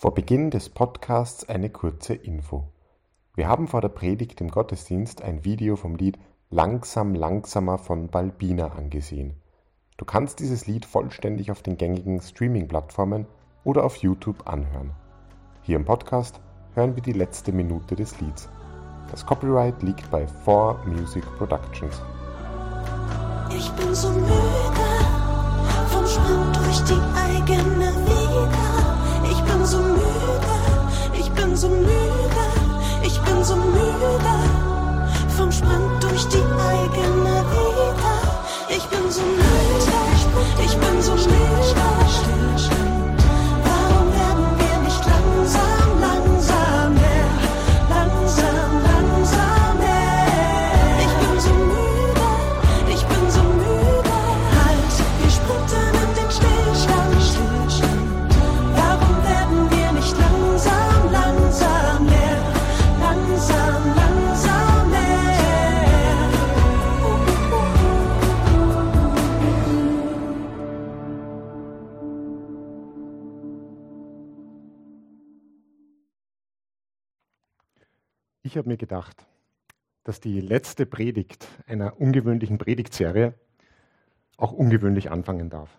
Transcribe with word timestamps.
Vor 0.00 0.14
Beginn 0.14 0.52
des 0.52 0.68
Podcasts 0.68 1.48
eine 1.48 1.70
kurze 1.70 2.14
Info. 2.14 2.68
Wir 3.34 3.48
haben 3.48 3.66
vor 3.66 3.80
der 3.80 3.88
Predigt 3.88 4.40
im 4.40 4.48
Gottesdienst 4.48 5.22
ein 5.22 5.44
Video 5.44 5.74
vom 5.74 5.96
Lied 5.96 6.20
Langsam, 6.50 7.16
langsamer 7.16 7.78
von 7.78 8.06
Balbina 8.06 8.68
angesehen. 8.68 9.42
Du 9.96 10.04
kannst 10.04 10.38
dieses 10.38 10.68
Lied 10.68 10.86
vollständig 10.86 11.50
auf 11.50 11.62
den 11.62 11.76
gängigen 11.76 12.20
Streaming-Plattformen 12.20 13.26
oder 13.64 13.82
auf 13.82 13.96
YouTube 13.96 14.46
anhören. 14.46 14.92
Hier 15.62 15.74
im 15.74 15.84
Podcast 15.84 16.38
hören 16.74 16.94
wir 16.94 17.02
die 17.02 17.12
letzte 17.12 17.50
Minute 17.50 17.96
des 17.96 18.20
Lieds. 18.20 18.48
Das 19.10 19.26
Copyright 19.26 19.82
liegt 19.82 20.08
bei 20.12 20.28
4 20.28 20.80
Music 20.86 21.24
Productions. 21.38 22.00
Ich 23.50 23.68
bin 23.72 23.92
so 23.92 24.10
müde 24.10 24.28
vom 25.88 26.06
Sprint 26.06 26.56
durch 26.56 26.84
die 26.84 27.00
eigene 27.18 27.86
Vita. 27.96 28.07
So 31.58 31.68
müde, 31.68 31.90
ich 33.02 33.20
bin 33.22 33.42
so 33.42 33.56
müde 33.56 34.38
vom 35.36 35.50
Sprint 35.50 36.00
durch 36.00 36.24
die 36.28 36.36
eigene 36.36 37.44
Vita. 37.50 38.14
Ich 38.68 38.84
bin 38.86 39.10
so 39.10 39.22
müde, 39.22 40.64
ich 40.64 40.76
bin 40.78 41.02
so 41.02 41.14
müde. 41.14 41.87
Habe 78.58 78.68
mir 78.68 78.76
gedacht, 78.76 79.26
dass 80.04 80.20
die 80.20 80.40
letzte 80.40 80.86
Predigt 80.86 81.48
einer 81.66 82.00
ungewöhnlichen 82.00 82.58
Predigtserie 82.58 83.34
auch 84.36 84.52
ungewöhnlich 84.52 85.10
anfangen 85.10 85.50
darf. 85.50 85.70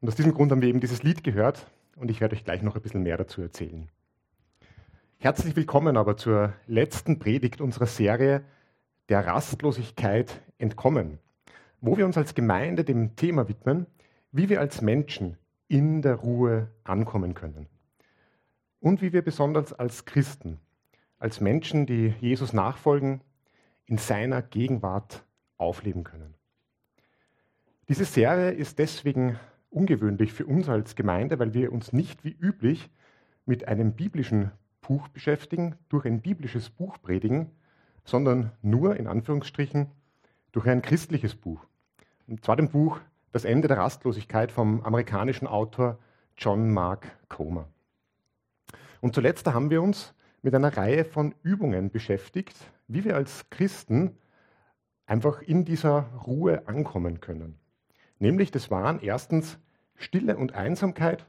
Und 0.00 0.08
aus 0.08 0.14
diesem 0.14 0.34
Grund 0.34 0.52
haben 0.52 0.62
wir 0.62 0.68
eben 0.68 0.80
dieses 0.80 1.02
Lied 1.02 1.24
gehört 1.24 1.66
und 1.96 2.10
ich 2.10 2.20
werde 2.20 2.36
euch 2.36 2.44
gleich 2.44 2.62
noch 2.62 2.76
ein 2.76 2.82
bisschen 2.82 3.02
mehr 3.02 3.16
dazu 3.16 3.40
erzählen. 3.42 3.88
Herzlich 5.18 5.56
willkommen 5.56 5.96
aber 5.96 6.16
zur 6.16 6.52
letzten 6.66 7.18
Predigt 7.18 7.60
unserer 7.60 7.86
Serie 7.86 8.44
der 9.08 9.26
Rastlosigkeit 9.26 10.40
entkommen, 10.58 11.18
wo 11.80 11.96
wir 11.96 12.04
uns 12.04 12.18
als 12.18 12.34
Gemeinde 12.34 12.84
dem 12.84 13.16
Thema 13.16 13.48
widmen, 13.48 13.86
wie 14.30 14.48
wir 14.48 14.60
als 14.60 14.82
Menschen 14.82 15.38
in 15.68 16.02
der 16.02 16.16
Ruhe 16.16 16.68
ankommen 16.84 17.34
können 17.34 17.66
und 18.80 19.02
wie 19.02 19.12
wir 19.12 19.22
besonders 19.22 19.72
als 19.72 20.04
Christen, 20.04 20.60
als 21.18 21.40
Menschen, 21.40 21.86
die 21.86 22.14
Jesus 22.20 22.52
nachfolgen, 22.52 23.22
in 23.86 23.98
seiner 23.98 24.42
Gegenwart 24.42 25.24
aufleben 25.56 26.04
können. 26.04 26.34
Diese 27.88 28.04
Serie 28.04 28.50
ist 28.50 28.78
deswegen 28.78 29.38
ungewöhnlich 29.70 30.32
für 30.32 30.46
uns 30.46 30.68
als 30.68 30.96
Gemeinde, 30.96 31.38
weil 31.38 31.54
wir 31.54 31.72
uns 31.72 31.92
nicht 31.92 32.24
wie 32.24 32.36
üblich 32.38 32.90
mit 33.44 33.68
einem 33.68 33.92
biblischen 33.92 34.50
Buch 34.80 35.08
beschäftigen, 35.08 35.76
durch 35.88 36.04
ein 36.04 36.20
biblisches 36.20 36.70
Buch 36.70 37.00
predigen, 37.00 37.50
sondern 38.04 38.52
nur 38.62 38.96
in 38.96 39.06
Anführungsstrichen 39.06 39.90
durch 40.52 40.66
ein 40.66 40.82
christliches 40.82 41.34
Buch. 41.34 41.66
Und 42.26 42.44
zwar 42.44 42.56
dem 42.56 42.70
Buch 42.70 43.00
Das 43.32 43.44
Ende 43.44 43.68
der 43.68 43.78
Rastlosigkeit 43.78 44.50
vom 44.50 44.82
amerikanischen 44.82 45.46
Autor 45.46 45.98
John 46.38 46.70
Mark 46.72 47.06
Comer. 47.28 47.68
Und 49.00 49.14
zuletzt 49.14 49.46
haben 49.46 49.70
wir 49.70 49.82
uns 49.82 50.14
mit 50.46 50.54
einer 50.54 50.76
Reihe 50.76 51.04
von 51.04 51.34
Übungen 51.42 51.90
beschäftigt, 51.90 52.54
wie 52.86 53.04
wir 53.04 53.16
als 53.16 53.50
Christen 53.50 54.16
einfach 55.04 55.42
in 55.42 55.64
dieser 55.64 56.02
Ruhe 56.24 56.68
ankommen 56.68 57.20
können. 57.20 57.58
Nämlich, 58.20 58.52
das 58.52 58.70
waren 58.70 59.00
erstens 59.00 59.58
Stille 59.96 60.36
und 60.36 60.54
Einsamkeit, 60.54 61.26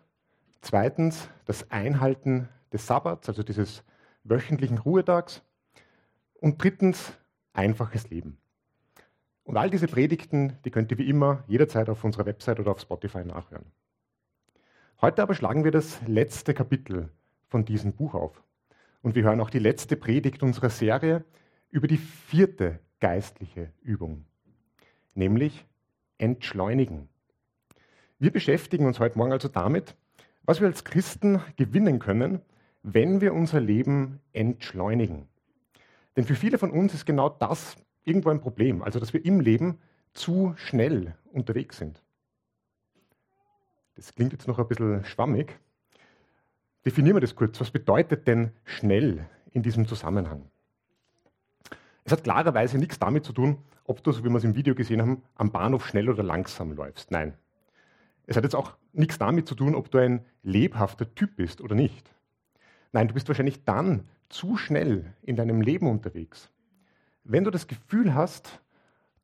zweitens 0.62 1.30
das 1.46 1.72
Einhalten 1.72 2.48
des 2.72 2.86
Sabbats, 2.86 3.28
also 3.28 3.42
dieses 3.42 3.84
wöchentlichen 4.24 4.78
Ruhetags 4.78 5.42
und 6.36 6.62
drittens 6.62 7.12
einfaches 7.54 8.12
Leben. 8.12 8.38
Und 9.46 9.58
all 9.58 9.72
diese 9.72 9.88
Predigten, 9.88 10.60
die 10.64 10.70
könnt 10.70 10.92
ihr 10.92 11.00
wie 11.00 11.10
immer 11.10 11.44
jederzeit 11.48 11.90
auf 11.90 12.04
unserer 12.04 12.28
Website 12.28 12.60
oder 12.60 12.70
auf 12.70 12.82
Spotify 12.82 13.26
nachhören. 13.26 13.66
Heute 15.02 15.24
aber 15.24 15.34
schlagen 15.34 15.64
wir 15.64 15.72
das 15.72 16.00
letzte 16.06 16.54
Kapitel 16.54 17.10
von 17.48 17.66
diesem 17.66 17.94
Buch 17.94 18.14
auf. 18.14 18.44
Und 19.08 19.16
wir 19.16 19.24
hören 19.24 19.40
auch 19.40 19.50
die 19.50 19.60
letzte 19.60 19.96
Predigt 19.96 20.44
unserer 20.44 20.70
Serie 20.70 21.24
über 21.70 21.88
die 21.88 21.96
vierte 21.96 22.82
geistliche 23.00 23.72
Übung, 23.82 24.26
nämlich 25.16 25.66
Entschleunigen. 26.18 27.08
Wir 28.20 28.34
beschäftigen 28.34 28.86
uns 28.86 29.00
heute 29.00 29.18
Morgen 29.18 29.32
also 29.32 29.48
damit, 29.48 29.96
was 30.44 30.60
wir 30.60 30.68
als 30.68 30.84
Christen 30.84 31.42
gewinnen 31.56 32.00
können, 32.00 32.42
wenn 32.84 33.22
wir 33.22 33.34
unser 33.34 33.62
Leben 33.62 34.20
entschleunigen. 34.34 35.30
Denn 36.18 36.26
für 36.26 36.36
viele 36.36 36.58
von 36.58 36.72
uns 36.72 36.94
ist 36.94 37.06
genau 37.06 37.30
das 37.30 37.78
irgendwo 38.04 38.28
ein 38.28 38.42
Problem, 38.42 38.82
also 38.82 39.00
dass 39.00 39.14
wir 39.14 39.24
im 39.24 39.40
Leben 39.40 39.80
zu 40.12 40.54
schnell 40.58 41.16
unterwegs 41.32 41.78
sind. 41.78 42.04
Das 43.96 44.14
klingt 44.14 44.34
jetzt 44.34 44.50
noch 44.50 44.60
ein 44.60 44.68
bisschen 44.68 45.06
schwammig, 45.06 45.58
Definieren 46.88 47.18
wir 47.18 47.22
das 47.22 47.36
kurz. 47.36 47.60
Was 47.60 47.70
bedeutet 47.70 48.30
denn 48.30 48.52
schnell 48.64 49.28
in 49.52 49.62
diesem 49.62 49.90
Zusammenhang? 49.90 50.50
Es 52.06 52.14
hat 52.14 52.24
klarerweise 52.24 52.78
nichts 52.78 52.98
damit 52.98 53.26
zu 53.26 53.34
tun, 53.34 53.58
ob 53.84 54.02
du, 54.02 54.14
so 54.14 54.24
wie 54.24 54.30
wir 54.30 54.38
es 54.38 54.46
im 54.46 54.56
Video 54.56 54.74
gesehen 54.74 55.02
haben, 55.02 55.22
am 55.36 55.52
Bahnhof 55.52 55.86
schnell 55.86 56.10
oder 56.10 56.24
langsam 56.24 56.72
läufst. 56.72 57.12
Nein. 57.12 57.34
Es 58.26 58.38
hat 58.38 58.46
jetzt 58.46 58.56
auch 58.56 58.78
nichts 58.94 59.18
damit 59.18 59.50
zu 59.50 59.56
tun, 59.56 59.76
ob 59.76 59.92
du 59.92 59.98
ein 59.98 60.24
lebhafter 60.44 61.14
Typ 61.14 61.36
bist 61.36 61.60
oder 61.60 61.76
nicht. 61.76 62.10
Nein, 62.94 63.10
du 63.10 63.14
bist 63.14 63.28
wahrscheinlich 63.28 63.66
dann 63.66 64.08
zu 64.30 64.56
schnell 64.56 65.14
in 65.24 65.36
deinem 65.36 65.60
Leben 65.60 65.90
unterwegs, 65.90 66.50
wenn 67.26 67.44
du 67.44 67.52
das 67.52 67.68
Gefühl 67.68 68.14
hast, 68.14 68.62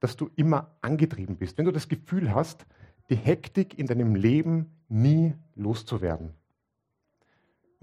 dass 0.02 0.18
du 0.18 0.30
immer 0.36 0.76
angetrieben 0.82 1.38
bist, 1.38 1.58
wenn 1.58 1.64
du 1.64 1.72
das 1.72 1.88
Gefühl 1.88 2.36
hast, 2.36 2.66
die 3.10 3.16
Hektik 3.16 3.80
in 3.80 3.88
deinem 3.88 4.16
Leben 4.16 4.70
nie 4.90 5.34
loszuwerden. 5.56 6.34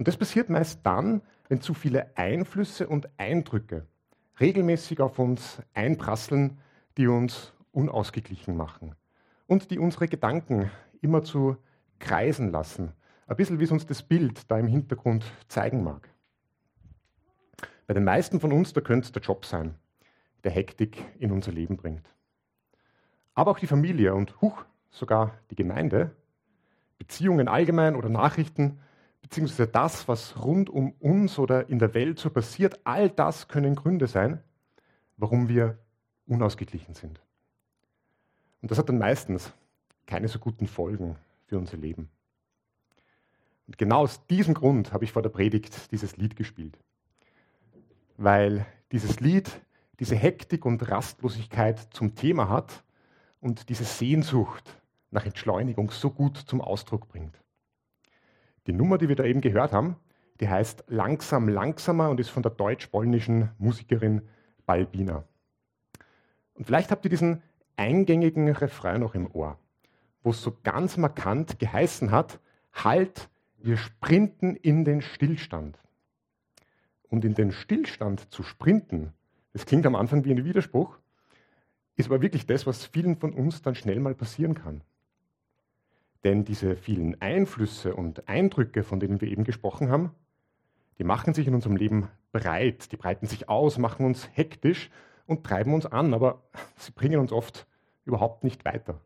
Und 0.01 0.09
das 0.09 0.17
passiert 0.17 0.49
meist 0.49 0.81
dann, 0.85 1.21
wenn 1.51 1.61
zu 1.61 1.75
viele 1.75 2.17
Einflüsse 2.17 2.89
und 2.89 3.11
Eindrücke 3.19 3.87
regelmäßig 4.41 4.99
auf 5.03 5.19
uns 5.19 5.61
einprasseln, 5.75 6.59
die 6.97 7.07
uns 7.07 7.53
unausgeglichen 7.73 8.57
machen 8.57 8.95
und 9.47 9.71
die 9.71 9.79
unsere 9.79 10.09
Gedanken 10.09 10.71
immer 11.03 11.23
zu 11.23 11.59
kreisen 11.99 12.51
lassen. 12.51 12.95
Ein 13.27 13.37
bisschen 13.37 13.61
wie 13.61 13.65
es 13.65 13.73
uns 13.73 13.85
das 13.85 14.03
Bild 14.03 14.51
da 14.51 14.59
im 14.59 14.69
Hintergrund 14.69 15.23
zeigen 15.49 15.85
mag. 15.85 16.09
Bei 17.87 17.93
den 17.93 18.05
meisten 18.05 18.41
von 18.41 18.53
uns, 18.55 18.73
da 18.73 18.81
könnte 18.81 19.05
es 19.05 19.13
der 19.13 19.21
Job 19.21 19.45
sein, 19.45 19.75
der 20.45 20.53
Hektik 20.53 21.05
in 21.19 21.31
unser 21.31 21.53
Leben 21.53 21.77
bringt. 21.77 22.09
Aber 23.35 23.51
auch 23.51 23.59
die 23.59 23.67
Familie 23.67 24.15
und 24.15 24.41
huch, 24.41 24.65
sogar 24.89 25.35
die 25.51 25.57
Gemeinde, 25.57 26.17
Beziehungen 26.97 27.49
allgemein 27.49 27.95
oder 27.95 28.09
Nachrichten, 28.09 28.81
beziehungsweise 29.31 29.69
das, 29.69 30.09
was 30.09 30.45
rund 30.45 30.69
um 30.69 30.91
uns 30.99 31.39
oder 31.39 31.69
in 31.69 31.79
der 31.79 31.95
Welt 31.95 32.19
so 32.19 32.31
passiert, 32.31 32.81
all 32.83 33.09
das 33.09 33.47
können 33.47 33.77
Gründe 33.77 34.09
sein, 34.09 34.43
warum 35.17 35.49
wir 35.49 35.79
unausgeglichen 36.27 36.95
sind. 36.95 37.21
Und 38.61 38.73
das 38.73 38.79
hat 38.79 38.89
dann 38.89 38.99
meistens 38.99 39.53
keine 40.07 40.27
so 40.27 40.41
guten 40.41 40.67
Folgen 40.67 41.17
für 41.47 41.59
unser 41.59 41.77
Leben. 41.77 42.11
Und 43.69 43.79
genau 43.79 44.01
aus 44.01 44.27
diesem 44.27 44.53
Grund 44.53 44.93
habe 44.93 45.05
ich 45.05 45.13
vor 45.13 45.23
der 45.23 45.31
Predigt 45.31 45.93
dieses 45.93 46.17
Lied 46.17 46.35
gespielt. 46.35 46.77
Weil 48.17 48.67
dieses 48.91 49.21
Lied 49.21 49.61
diese 50.01 50.17
Hektik 50.17 50.65
und 50.65 50.91
Rastlosigkeit 50.91 51.79
zum 51.93 52.17
Thema 52.17 52.49
hat 52.49 52.83
und 53.41 53.69
diese 53.69 53.85
Sehnsucht 53.85 54.65
nach 55.13 55.25
Entschleunigung 55.25 55.91
so 55.91 56.11
gut 56.11 56.37
zum 56.37 56.61
Ausdruck 56.61 57.07
bringt. 57.07 57.40
Die 58.67 58.73
Nummer, 58.73 58.99
die 58.99 59.09
wir 59.09 59.17
da 59.17 59.25
eben 59.25 59.41
gehört 59.41 59.73
haben, 59.73 59.97
die 60.41 60.49
heißt 60.49 60.85
Langsam 60.89 61.49
Langsamer 61.49 62.11
und 62.11 62.21
ist 62.21 62.31
von 62.31 62.43
der 62.43 62.53
deutsch-polnischen 62.53 63.51
Musikerin 63.59 64.23
Balbina. 64.67 65.25
Und 66.55 66.65
vielleicht 66.65 66.91
habt 66.91 67.05
ihr 67.05 67.11
diesen 67.11 67.43
eingängigen 67.77 68.49
Refrain 68.51 69.01
noch 69.01 69.15
im 69.15 69.31
Ohr, 69.33 69.59
wo 70.23 70.31
es 70.31 70.43
so 70.43 70.57
ganz 70.63 70.97
markant 70.97 71.59
geheißen 71.59 72.11
hat, 72.11 72.41
halt, 72.73 73.29
Wir 73.63 73.77
sprinten 73.77 74.57
in 74.57 74.87
den 74.87 75.03
Stillstand. 75.03 75.79
Und 77.09 77.25
in 77.27 77.35
den 77.35 77.53
Stillstand 77.53 78.33
zu 78.33 78.43
sprinten, 78.43 79.13
das 79.53 79.67
klingt 79.67 79.85
am 79.85 79.97
Anfang 79.97 80.25
wie 80.25 80.31
ein 80.31 80.45
Widerspruch, 80.45 80.99
ist 81.97 82.07
aber 82.07 82.23
wirklich 82.23 82.47
das, 82.47 82.67
was 82.67 82.87
vielen 82.87 83.17
von 83.17 83.33
uns 83.35 83.61
dann 83.61 83.75
schnell 83.75 84.01
mal 84.01 84.15
passieren 84.15 84.55
kann. 84.55 84.83
Denn 86.25 86.45
diese 86.45 86.77
vielen 86.77 87.21
Einflüsse 87.21 87.95
und 87.95 88.29
Eindrücke, 88.29 88.83
von 88.83 89.01
denen 89.01 89.21
wir 89.21 89.29
eben 89.29 89.45
gesprochen 89.45 89.91
haben, 89.91 90.15
die 90.99 91.05
machen 91.05 91.33
sich 91.33 91.47
in 91.47 91.55
unserem 91.55 91.77
Leben 91.77 92.09
breit, 92.33 92.93
die 92.93 92.97
breiten 92.97 93.27
sich 93.27 93.49
aus, 93.49 93.79
machen 93.79 94.05
uns 94.05 94.29
hektisch 94.35 94.91
und 95.27 95.45
treiben 95.45 95.73
uns 95.73 95.87
an, 95.87 96.13
aber 96.13 96.43
sie 96.77 96.93
bringen 96.93 97.21
uns 97.21 97.33
oft 97.33 97.67
überhaupt 98.05 98.45
nicht 98.45 98.65
weiter. 98.65 99.01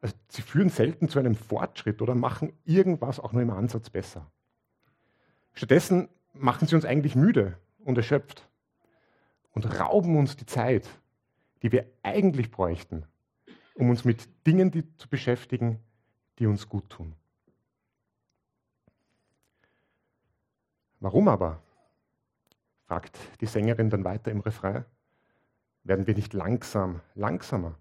Also 0.00 0.14
sie 0.28 0.42
führen 0.42 0.68
selten 0.68 1.08
zu 1.08 1.18
einem 1.18 1.34
Fortschritt 1.34 2.02
oder 2.02 2.14
machen 2.14 2.52
irgendwas 2.64 3.20
auch 3.20 3.32
nur 3.32 3.42
im 3.42 3.50
Ansatz 3.50 3.90
besser. 3.90 4.30
Stattdessen 5.52 6.08
machen 6.34 6.68
sie 6.68 6.74
uns 6.74 6.84
eigentlich 6.84 7.14
müde 7.14 7.56
und 7.78 7.96
erschöpft 7.96 8.48
und 9.52 9.80
rauben 9.80 10.16
uns 10.18 10.36
die 10.36 10.46
Zeit, 10.46 10.88
die 11.62 11.72
wir 11.72 11.86
eigentlich 12.02 12.50
bräuchten, 12.50 13.06
um 13.74 13.90
uns 13.90 14.04
mit 14.04 14.28
Dingen 14.46 14.70
die, 14.70 14.84
zu 14.96 15.08
beschäftigen, 15.08 15.80
die 16.38 16.46
uns 16.46 16.68
gut 16.68 16.88
tun. 16.90 17.14
Warum 21.00 21.28
aber? 21.28 21.62
fragt 22.86 23.18
die 23.40 23.46
Sängerin 23.46 23.90
dann 23.90 24.04
weiter 24.04 24.30
im 24.30 24.40
Refrain. 24.40 24.84
Werden 25.82 26.06
wir 26.06 26.14
nicht 26.14 26.32
langsam 26.32 27.00
langsamer? 27.14 27.74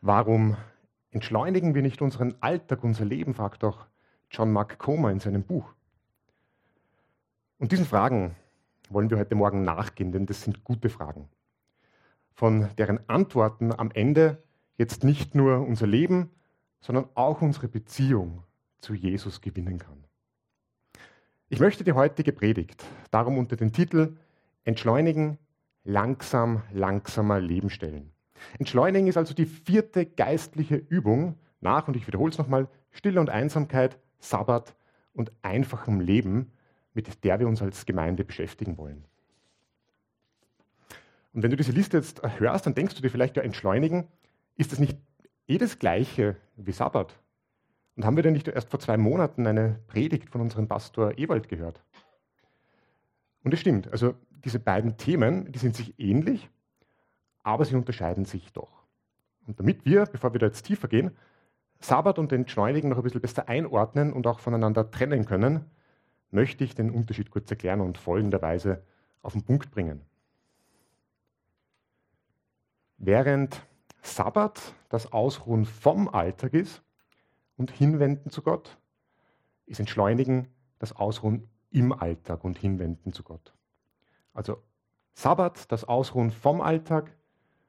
Warum 0.00 0.56
entschleunigen 1.10 1.74
wir 1.74 1.82
nicht 1.82 2.02
unseren 2.02 2.34
Alltag, 2.40 2.84
unser 2.84 3.04
Leben, 3.04 3.34
fragt 3.34 3.62
doch 3.62 3.86
John 4.30 4.52
Mark 4.52 4.78
Comer 4.78 5.10
in 5.10 5.20
seinem 5.20 5.42
Buch. 5.42 5.74
Und 7.58 7.72
diesen 7.72 7.86
Fragen 7.86 8.36
wollen 8.90 9.10
wir 9.10 9.18
heute 9.18 9.34
Morgen 9.34 9.62
nachgehen, 9.62 10.12
denn 10.12 10.26
das 10.26 10.42
sind 10.42 10.64
gute 10.64 10.88
Fragen, 10.88 11.28
von 12.34 12.68
deren 12.76 13.00
Antworten 13.08 13.72
am 13.72 13.90
Ende 13.90 14.42
jetzt 14.76 15.02
nicht 15.02 15.34
nur 15.34 15.66
unser 15.66 15.86
Leben, 15.86 16.30
sondern 16.80 17.08
auch 17.14 17.42
unsere 17.42 17.68
Beziehung 17.68 18.42
zu 18.80 18.94
Jesus 18.94 19.40
gewinnen 19.40 19.78
kann. 19.78 20.04
Ich 21.48 21.60
möchte 21.60 21.84
die 21.84 21.92
heutige 21.92 22.32
Predigt 22.32 22.84
darum 23.10 23.38
unter 23.38 23.56
den 23.56 23.72
Titel 23.72 24.16
Entschleunigen, 24.64 25.38
langsam, 25.84 26.62
langsamer 26.72 27.40
Leben 27.40 27.70
stellen. 27.70 28.12
Entschleunigen 28.58 29.08
ist 29.08 29.16
also 29.16 29.34
die 29.34 29.46
vierte 29.46 30.04
geistliche 30.04 30.76
Übung 30.76 31.36
nach, 31.60 31.88
und 31.88 31.96
ich 31.96 32.06
wiederhole 32.06 32.30
es 32.30 32.38
nochmal, 32.38 32.68
Stille 32.90 33.20
und 33.20 33.30
Einsamkeit, 33.30 33.98
Sabbat 34.18 34.74
und 35.14 35.32
einfachem 35.42 36.00
Leben, 36.00 36.52
mit 36.92 37.24
der 37.24 37.40
wir 37.40 37.48
uns 37.48 37.62
als 37.62 37.86
Gemeinde 37.86 38.24
beschäftigen 38.24 38.76
wollen. 38.76 39.04
Und 41.32 41.42
wenn 41.42 41.50
du 41.50 41.56
diese 41.56 41.72
Liste 41.72 41.96
jetzt 41.96 42.22
hörst, 42.38 42.66
dann 42.66 42.74
denkst 42.74 42.94
du 42.94 43.02
dir 43.02 43.10
vielleicht, 43.10 43.36
ja, 43.36 43.42
entschleunigen, 43.42 44.08
ist 44.56 44.72
das 44.72 44.78
nicht 44.78 44.98
eh 45.48 45.58
das 45.58 45.78
Gleiche 45.78 46.36
wie 46.56 46.72
Sabbat? 46.72 47.18
Und 47.96 48.04
haben 48.04 48.16
wir 48.16 48.22
denn 48.22 48.34
nicht 48.34 48.46
erst 48.46 48.70
vor 48.70 48.78
zwei 48.78 48.96
Monaten 48.96 49.46
eine 49.46 49.80
Predigt 49.88 50.30
von 50.30 50.40
unserem 50.40 50.68
Pastor 50.68 51.18
Ewald 51.18 51.48
gehört? 51.48 51.82
Und 53.42 53.52
es 53.52 53.60
stimmt, 53.60 53.90
also 53.90 54.14
diese 54.44 54.60
beiden 54.60 54.96
Themen, 54.96 55.50
die 55.50 55.58
sind 55.58 55.74
sich 55.74 55.98
ähnlich, 55.98 56.48
aber 57.42 57.64
sie 57.64 57.74
unterscheiden 57.74 58.24
sich 58.24 58.52
doch. 58.52 58.84
Und 59.46 59.58
damit 59.58 59.84
wir, 59.84 60.04
bevor 60.04 60.32
wir 60.32 60.38
da 60.38 60.46
jetzt 60.46 60.62
tiefer 60.62 60.86
gehen, 60.86 61.16
Sabbat 61.80 62.18
und 62.18 62.32
Entschleunigen 62.32 62.90
noch 62.90 62.98
ein 62.98 63.02
bisschen 63.02 63.20
besser 63.20 63.48
einordnen 63.48 64.12
und 64.12 64.26
auch 64.26 64.40
voneinander 64.40 64.90
trennen 64.90 65.24
können, 65.24 65.64
möchte 66.30 66.64
ich 66.64 66.74
den 66.74 66.90
Unterschied 66.90 67.30
kurz 67.30 67.50
erklären 67.50 67.80
und 67.80 67.98
folgenderweise 67.98 68.82
auf 69.22 69.32
den 69.32 69.42
Punkt 69.42 69.70
bringen. 69.70 70.02
Während 72.98 73.62
Sabbat 74.14 74.74
das 74.88 75.12
Ausruhen 75.12 75.64
vom 75.64 76.08
Alltag 76.08 76.54
ist 76.54 76.82
und 77.56 77.70
Hinwenden 77.70 78.30
zu 78.30 78.42
Gott, 78.42 78.78
ist 79.66 79.80
Entschleunigen 79.80 80.48
das 80.78 80.94
Ausruhen 80.94 81.48
im 81.70 81.92
Alltag 81.92 82.44
und 82.44 82.58
Hinwenden 82.58 83.12
zu 83.12 83.22
Gott. 83.22 83.54
Also 84.32 84.62
Sabbat 85.14 85.70
das 85.72 85.84
Ausruhen 85.84 86.30
vom 86.30 86.60
Alltag 86.60 87.12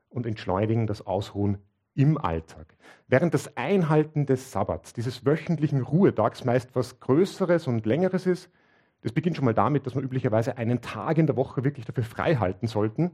und 0.10 0.26
Entschleunigen 0.26 0.88
das 0.88 1.06
Ausruhen 1.06 1.58
im 1.96 2.18
Alltag. 2.18 2.78
Während 3.08 3.34
das 3.34 3.58
Einhalten 3.58 4.26
des 4.26 4.52
Sabbats, 4.52 4.94
dieses 4.94 5.26
wöchentlichen 5.26 5.82
Ruhetags, 5.82 6.46
meist 6.46 6.76
was 6.76 7.00
Größeres 7.00 7.68
und 7.68 7.86
Längeres 7.86 8.26
ist, 8.26 8.50
das 9.02 9.12
beginnt 9.12 9.36
schon 9.36 9.46
mal 9.46 9.54
damit, 9.54 9.86
dass 9.86 9.96
wir 9.96 10.02
üblicherweise 10.02 10.58
einen 10.58 10.82
Tag 10.82 11.18
in 11.18 11.28
der 11.28 11.38
Woche 11.38 11.64
wirklich 11.64 11.86
dafür 11.86 12.04
frei 12.04 12.36
halten 12.36 12.68
sollten 12.68 13.12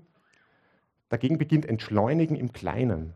Dagegen 1.10 1.38
beginnt 1.38 1.66
Entschleunigen 1.66 2.36
im 2.36 2.52
Kleinen 2.52 3.14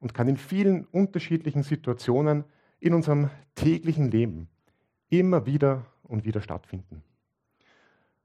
und 0.00 0.14
kann 0.14 0.28
in 0.28 0.36
vielen 0.36 0.84
unterschiedlichen 0.86 1.62
Situationen 1.62 2.44
in 2.80 2.94
unserem 2.94 3.30
täglichen 3.54 4.10
Leben 4.10 4.48
immer 5.10 5.46
wieder 5.46 5.84
und 6.02 6.24
wieder 6.24 6.40
stattfinden. 6.40 7.02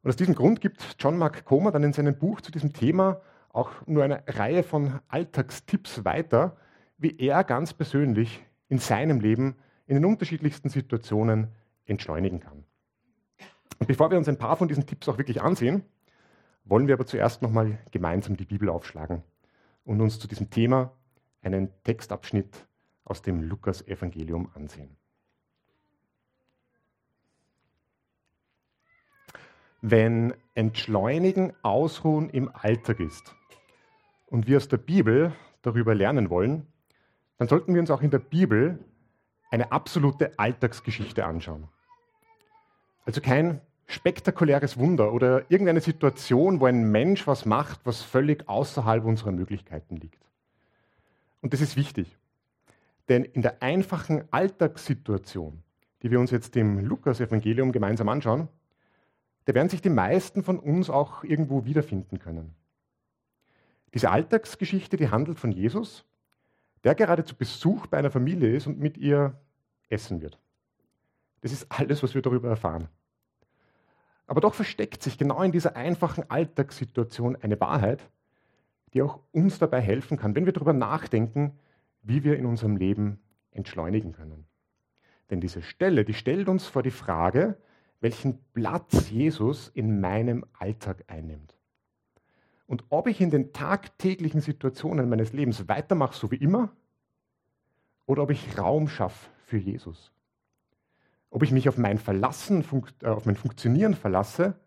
Und 0.01 0.09
aus 0.09 0.15
diesem 0.15 0.35
Grund 0.35 0.61
gibt 0.61 0.95
John 0.99 1.17
Mark 1.17 1.45
Comer 1.45 1.71
dann 1.71 1.83
in 1.83 1.93
seinem 1.93 2.17
Buch 2.17 2.41
zu 2.41 2.51
diesem 2.51 2.73
Thema 2.73 3.21
auch 3.49 3.71
nur 3.87 4.03
eine 4.03 4.23
Reihe 4.27 4.63
von 4.63 4.99
Alltagstipps 5.07 6.05
weiter, 6.05 6.57
wie 6.97 7.17
er 7.17 7.43
ganz 7.43 7.73
persönlich 7.73 8.43
in 8.69 8.79
seinem 8.79 9.19
Leben 9.19 9.55
in 9.87 9.95
den 9.95 10.05
unterschiedlichsten 10.05 10.69
Situationen 10.69 11.49
entschleunigen 11.85 12.39
kann. 12.39 12.63
Und 13.79 13.87
bevor 13.87 14.09
wir 14.09 14.17
uns 14.17 14.27
ein 14.27 14.37
paar 14.37 14.57
von 14.57 14.67
diesen 14.67 14.85
Tipps 14.85 15.07
auch 15.09 15.17
wirklich 15.17 15.41
ansehen, 15.41 15.83
wollen 16.65 16.87
wir 16.87 16.95
aber 16.95 17.05
zuerst 17.05 17.41
nochmal 17.41 17.79
gemeinsam 17.91 18.35
die 18.35 18.45
Bibel 18.45 18.69
aufschlagen 18.69 19.23
und 19.85 20.01
uns 20.01 20.19
zu 20.19 20.27
diesem 20.27 20.49
Thema 20.49 20.91
einen 21.41 21.69
Textabschnitt 21.83 22.67
aus 23.03 23.21
dem 23.21 23.43
Lukas-Evangelium 23.43 24.51
ansehen. 24.55 24.97
Wenn 29.81 30.33
Entschleunigen 30.55 31.53
Ausruhen 31.61 32.31
im 32.31 32.49
Alltag 32.53 32.99
ist 32.99 33.35
und 34.25 34.47
wir 34.47 34.57
aus 34.57 34.67
der 34.67 34.77
Bibel 34.77 35.31
darüber 35.61 35.93
lernen 35.93 36.31
wollen, 36.31 36.65
dann 37.37 37.47
sollten 37.47 37.75
wir 37.75 37.81
uns 37.81 37.91
auch 37.91 38.01
in 38.01 38.09
der 38.09 38.19
Bibel 38.19 38.79
eine 39.51 39.71
absolute 39.71 40.39
Alltagsgeschichte 40.39 41.25
anschauen. 41.25 41.67
Also 43.05 43.21
kein 43.21 43.61
spektakuläres 43.87 44.77
Wunder 44.77 45.13
oder 45.13 45.49
irgendeine 45.49 45.81
Situation, 45.81 46.59
wo 46.59 46.65
ein 46.65 46.91
Mensch 46.91 47.27
was 47.27 47.45
macht, 47.45 47.81
was 47.83 48.01
völlig 48.01 48.47
außerhalb 48.49 49.05
unserer 49.05 49.31
Möglichkeiten 49.31 49.97
liegt. 49.97 50.23
Und 51.41 51.53
das 51.53 51.61
ist 51.61 51.75
wichtig. 51.75 52.17
Denn 53.09 53.23
in 53.23 53.43
der 53.43 53.61
einfachen 53.61 54.23
Alltagssituation, 54.31 55.61
die 56.01 56.09
wir 56.09 56.19
uns 56.19 56.31
jetzt 56.31 56.55
im 56.55 56.79
Lukas-Evangelium 56.79 57.71
gemeinsam 57.71 58.09
anschauen, 58.09 58.47
da 59.45 59.53
werden 59.53 59.69
sich 59.69 59.81
die 59.81 59.89
meisten 59.89 60.43
von 60.43 60.57
uns 60.57 60.89
auch 60.89 61.23
irgendwo 61.23 61.65
wiederfinden 61.65 62.17
können. 62.17 62.55
Diese 63.93 64.09
Alltagsgeschichte, 64.09 64.97
die 64.97 65.09
handelt 65.09 65.39
von 65.39 65.51
Jesus, 65.51 66.03
der 66.83 66.95
gerade 66.95 67.23
zu 67.23 67.35
Besuch 67.35 67.87
bei 67.87 67.97
einer 67.97 68.11
Familie 68.11 68.55
ist 68.55 68.67
und 68.67 68.79
mit 68.79 68.97
ihr 68.97 69.39
essen 69.89 70.21
wird. 70.21 70.39
Das 71.41 71.51
ist 71.51 71.67
alles, 71.69 72.01
was 72.01 72.15
wir 72.15 72.23
darüber 72.23 72.49
erfahren. 72.49 72.89
Aber 74.27 74.41
doch 74.41 74.53
versteckt 74.53 75.03
sich 75.03 75.17
genau 75.17 75.41
in 75.43 75.51
dieser 75.51 75.75
einfachen 75.75 76.29
Alltagssituation 76.29 77.35
eine 77.35 77.59
Wahrheit, 77.59 78.09
die 78.93 79.01
auch 79.01 79.19
uns 79.31 79.59
dabei 79.59 79.81
helfen 79.81 80.17
kann, 80.17 80.35
wenn 80.35 80.45
wir 80.45 80.53
darüber 80.53 80.73
nachdenken, 80.73 81.59
wie 82.01 82.23
wir 82.23 82.37
in 82.37 82.45
unserem 82.45 82.77
Leben 82.77 83.19
entschleunigen 83.51 84.13
können. 84.13 84.45
Denn 85.29 85.41
diese 85.41 85.61
Stelle, 85.61 86.05
die 86.05 86.13
stellt 86.13 86.49
uns 86.49 86.67
vor 86.67 86.83
die 86.83 86.91
Frage, 86.91 87.57
welchen 87.99 88.39
Platz 88.53 89.09
Jesus 89.09 89.69
in 89.69 89.99
meinem 89.99 90.45
Alltag 90.53 91.03
einnimmt. 91.07 91.55
Und 92.67 92.83
ob 92.89 93.07
ich 93.07 93.21
in 93.21 93.29
den 93.29 93.53
tagtäglichen 93.53 94.41
Situationen 94.41 95.07
meines 95.09 95.33
Lebens 95.33 95.67
weitermache, 95.67 96.15
so 96.15 96.31
wie 96.31 96.35
immer, 96.35 96.71
oder 98.07 98.23
ob 98.23 98.31
ich 98.31 98.57
Raum 98.57 98.87
schaffe 98.87 99.29
für 99.45 99.57
Jesus 99.57 100.14
ob 101.29 101.43
ich 101.43 101.51
mich 101.51 101.67
auf 101.69 101.77
mein 101.77 101.97
Verlassen, 101.97 102.63
äh, 103.01 103.07
auf 103.07 103.25
mein 103.25 103.35
Funktionieren 103.35 103.93
verlasse 103.93 104.59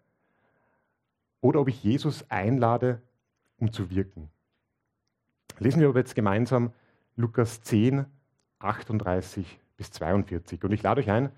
oder 1.41 1.61
ob 1.61 1.69
ich 1.69 1.83
Jesus 1.83 2.31
einlade, 2.31 3.01
um 3.59 3.73
zu 3.73 3.91
wirken. 3.91 4.31
Lesen 5.59 5.81
wir 5.81 5.89
aber 5.89 5.99
jetzt 5.99 6.15
gemeinsam 6.15 6.73
Lukas 7.17 7.63
10, 7.63 8.07
38 8.59 9.59
bis 9.77 9.91
42. 9.93 10.63
Und 10.65 10.73
ich 10.73 10.83
lade 10.83 11.01
euch 11.01 11.11
ein, 11.11 11.31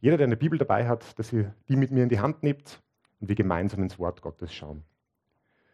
jeder, 0.00 0.16
der 0.16 0.26
eine 0.26 0.36
Bibel 0.36 0.58
dabei 0.58 0.88
hat, 0.88 1.18
dass 1.18 1.32
ihr 1.32 1.54
die 1.68 1.76
mit 1.76 1.90
mir 1.90 2.02
in 2.02 2.08
die 2.08 2.20
Hand 2.20 2.42
nehmt 2.42 2.82
und 3.20 3.28
wir 3.28 3.36
gemeinsam 3.36 3.82
ins 3.82 3.98
Wort 3.98 4.20
Gottes 4.20 4.52
schauen. 4.52 4.84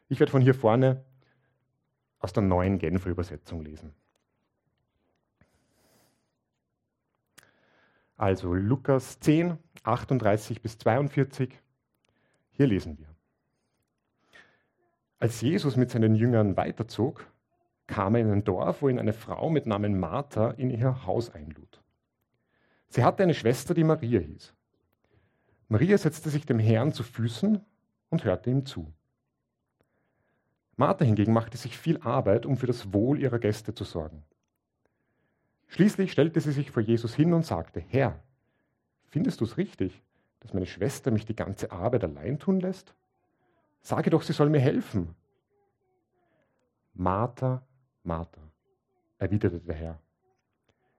Ich 0.09 0.21
werde 0.21 0.31
von 0.31 0.43
hier 0.43 0.55
vorne 0.55 1.05
aus 2.19 2.33
der 2.33 2.43
neuen 2.43 2.79
Genfer 2.79 3.11
Übersetzung 3.11 3.63
lesen. 3.63 3.95
Also 8.19 8.53
Lukas 8.53 9.21
10, 9.21 9.59
38 9.85 10.61
bis 10.61 10.77
42. 10.77 11.57
Hier 12.51 12.67
lesen 12.67 12.99
wir. 12.99 13.07
Als 15.21 15.41
Jesus 15.41 15.77
mit 15.77 15.91
seinen 15.91 16.17
Jüngern 16.17 16.57
weiterzog, 16.57 17.25
kam 17.87 18.17
er 18.17 18.23
in 18.23 18.33
ein 18.33 18.45
Dorf, 18.45 18.83
wo 18.83 18.89
ihn 18.89 18.99
eine 18.99 19.13
Frau 19.13 19.51
mit 19.51 19.67
Namen 19.67 20.01
Martha 20.01 20.51
in 20.51 20.71
ihr 20.71 21.07
Haus 21.07 21.31
einlud. 21.31 21.81
Sie 22.89 23.05
hatte 23.05 23.23
eine 23.23 23.35
Schwester, 23.35 23.73
die 23.73 23.85
Maria 23.85 24.19
hieß. 24.19 24.53
Maria 25.69 25.97
setzte 25.97 26.29
sich 26.29 26.45
dem 26.45 26.59
Herrn 26.59 26.93
zu 26.93 27.05
Füßen 27.05 27.65
und 28.11 28.25
hörte 28.25 28.51
ihm 28.51 28.67
zu. 28.67 28.93
Martha 30.75 31.05
hingegen 31.05 31.33
machte 31.33 31.57
sich 31.57 31.79
viel 31.79 31.99
Arbeit, 31.99 32.47
um 32.47 32.57
für 32.57 32.67
das 32.67 32.93
Wohl 32.93 33.21
ihrer 33.21 33.39
Gäste 33.39 33.75
zu 33.75 33.85
sorgen. 33.85 34.25
Schließlich 35.69 36.13
stellte 36.13 36.41
sie 36.41 36.53
sich 36.53 36.71
vor 36.71 36.83
Jesus 36.83 37.15
hin 37.15 37.33
und 37.33 37.45
sagte, 37.45 37.81
Herr, 37.81 38.19
findest 39.05 39.41
du 39.41 39.45
es 39.45 39.57
richtig, 39.57 40.03
dass 40.41 40.55
meine 40.55 40.67
Schwester 40.67 41.11
mich 41.11 41.27
die 41.27 41.37
ganze 41.37 41.71
Arbeit 41.71 42.05
allein 42.05 42.39
tun 42.39 42.61
lässt? 42.61 42.95
Sage 43.81 44.11
doch, 44.11 44.23
sie 44.23 44.33
soll 44.33 44.49
mir 44.49 44.61
helfen. 44.61 45.15
Martha, 46.95 47.63
Martha, 48.03 48.41
erwiderte 49.19 49.61
der 49.61 49.75
Herr, 49.75 50.01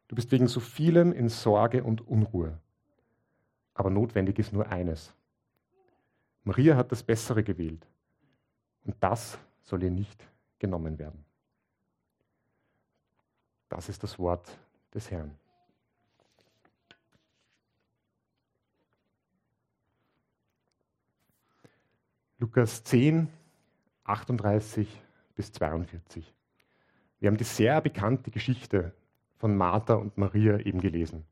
du 0.07 0.15
bist 0.15 0.31
wegen 0.31 0.47
so 0.47 0.59
vielem 0.59 1.11
in 1.11 1.29
Sorge 1.29 1.83
und 1.83 2.07
Unruhe. 2.07 2.57
Aber 3.73 3.89
notwendig 3.89 4.39
ist 4.39 4.53
nur 4.53 4.67
eines. 4.67 5.13
Maria 6.43 6.75
hat 6.75 6.91
das 6.91 7.03
Bessere 7.03 7.43
gewählt. 7.43 7.85
Und 8.85 8.95
das 8.99 9.37
soll 9.63 9.83
ihr 9.83 9.91
nicht 9.91 10.25
genommen 10.57 10.99
werden. 10.99 11.25
Das 13.69 13.89
ist 13.89 14.03
das 14.03 14.19
Wort 14.19 14.47
des 14.93 15.09
Herrn. 15.11 15.35
Lukas 22.39 22.83
10, 22.83 23.27
38 24.05 24.87
bis 25.35 25.51
42. 25.51 26.33
Wir 27.19 27.27
haben 27.27 27.37
die 27.37 27.43
sehr 27.43 27.79
bekannte 27.81 28.31
Geschichte 28.31 28.93
von 29.37 29.55
Martha 29.55 29.95
und 29.95 30.17
Maria 30.17 30.57
eben 30.59 30.81
gelesen 30.81 31.25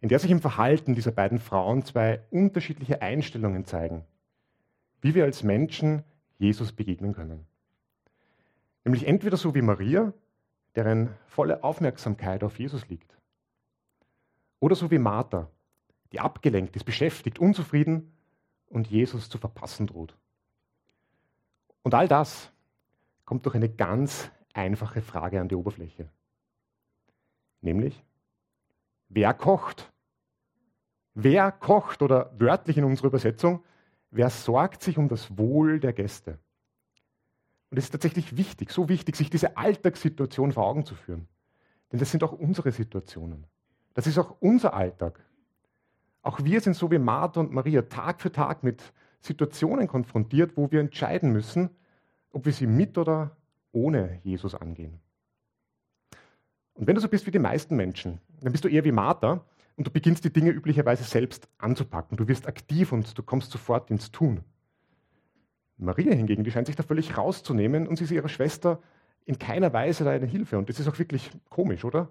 in 0.00 0.08
der 0.08 0.18
sich 0.18 0.30
im 0.30 0.40
Verhalten 0.40 0.94
dieser 0.94 1.12
beiden 1.12 1.38
Frauen 1.38 1.84
zwei 1.84 2.22
unterschiedliche 2.30 3.02
Einstellungen 3.02 3.64
zeigen, 3.64 4.04
wie 5.02 5.14
wir 5.14 5.24
als 5.24 5.42
Menschen 5.42 6.04
Jesus 6.38 6.72
begegnen 6.72 7.14
können. 7.14 7.46
Nämlich 8.84 9.06
entweder 9.06 9.36
so 9.36 9.54
wie 9.54 9.62
Maria, 9.62 10.12
deren 10.76 11.14
volle 11.26 11.64
Aufmerksamkeit 11.64 12.44
auf 12.44 12.58
Jesus 12.58 12.88
liegt, 12.88 13.16
oder 14.60 14.74
so 14.74 14.90
wie 14.90 14.98
Martha, 14.98 15.48
die 16.12 16.20
abgelenkt 16.20 16.76
ist, 16.76 16.84
beschäftigt, 16.84 17.38
unzufrieden 17.38 18.12
und 18.66 18.88
Jesus 18.88 19.28
zu 19.28 19.38
verpassen 19.38 19.86
droht. 19.86 20.16
Und 21.82 21.94
all 21.94 22.08
das 22.08 22.52
kommt 23.24 23.46
durch 23.46 23.54
eine 23.54 23.70
ganz 23.70 24.30
einfache 24.52 25.00
Frage 25.00 25.40
an 25.40 25.48
die 25.48 25.54
Oberfläche. 25.54 26.08
Nämlich, 27.62 28.02
Wer 29.10 29.34
kocht? 29.34 29.92
Wer 31.14 31.50
kocht 31.50 32.00
oder 32.00 32.30
wörtlich 32.38 32.78
in 32.78 32.84
unserer 32.84 33.08
Übersetzung, 33.08 33.64
wer 34.12 34.30
sorgt 34.30 34.82
sich 34.82 34.98
um 34.98 35.08
das 35.08 35.36
Wohl 35.36 35.80
der 35.80 35.92
Gäste? 35.92 36.38
Und 37.70 37.78
es 37.78 37.84
ist 37.84 37.90
tatsächlich 37.90 38.36
wichtig, 38.36 38.70
so 38.70 38.88
wichtig, 38.88 39.16
sich 39.16 39.30
diese 39.30 39.56
Alltagssituation 39.56 40.52
vor 40.52 40.66
Augen 40.66 40.84
zu 40.84 40.94
führen. 40.94 41.28
Denn 41.92 42.00
das 42.00 42.10
sind 42.10 42.22
auch 42.24 42.32
unsere 42.32 42.72
Situationen. 42.72 43.46
Das 43.94 44.06
ist 44.06 44.18
auch 44.18 44.36
unser 44.40 44.74
Alltag. 44.74 45.20
Auch 46.22 46.42
wir 46.42 46.60
sind 46.60 46.74
so 46.74 46.90
wie 46.90 46.98
Martha 46.98 47.40
und 47.40 47.52
Maria 47.52 47.82
Tag 47.82 48.20
für 48.20 48.32
Tag 48.32 48.62
mit 48.62 48.92
Situationen 49.20 49.86
konfrontiert, 49.86 50.56
wo 50.56 50.70
wir 50.70 50.80
entscheiden 50.80 51.32
müssen, 51.32 51.70
ob 52.32 52.44
wir 52.44 52.52
sie 52.52 52.66
mit 52.66 52.98
oder 52.98 53.36
ohne 53.72 54.20
Jesus 54.22 54.54
angehen. 54.54 55.00
Und 56.74 56.86
wenn 56.86 56.94
du 56.94 57.00
so 57.00 57.08
bist 57.08 57.26
wie 57.26 57.30
die 57.30 57.38
meisten 57.38 57.76
Menschen, 57.76 58.20
dann 58.40 58.52
bist 58.52 58.64
du 58.64 58.68
eher 58.68 58.84
wie 58.84 58.92
Martha 58.92 59.44
und 59.76 59.86
du 59.86 59.90
beginnst 59.90 60.24
die 60.24 60.32
Dinge 60.32 60.50
üblicherweise 60.50 61.04
selbst 61.04 61.48
anzupacken. 61.58 62.16
Du 62.16 62.26
wirst 62.28 62.46
aktiv 62.46 62.92
und 62.92 63.16
du 63.16 63.22
kommst 63.22 63.50
sofort 63.50 63.90
ins 63.90 64.10
Tun. 64.10 64.42
Maria 65.80 66.12
hingegen, 66.14 66.44
die 66.44 66.50
scheint 66.50 66.66
sich 66.66 66.76
da 66.76 66.82
völlig 66.82 67.16
rauszunehmen 67.16 67.86
und 67.86 67.96
sie 67.96 68.04
ist 68.04 68.10
ihrer 68.10 68.28
Schwester 68.28 68.80
in 69.24 69.38
keiner 69.38 69.72
Weise 69.72 70.04
da 70.04 70.10
eine 70.10 70.26
Hilfe. 70.26 70.58
Und 70.58 70.68
das 70.68 70.80
ist 70.80 70.88
auch 70.88 70.98
wirklich 70.98 71.30
komisch, 71.48 71.84
oder? 71.84 72.08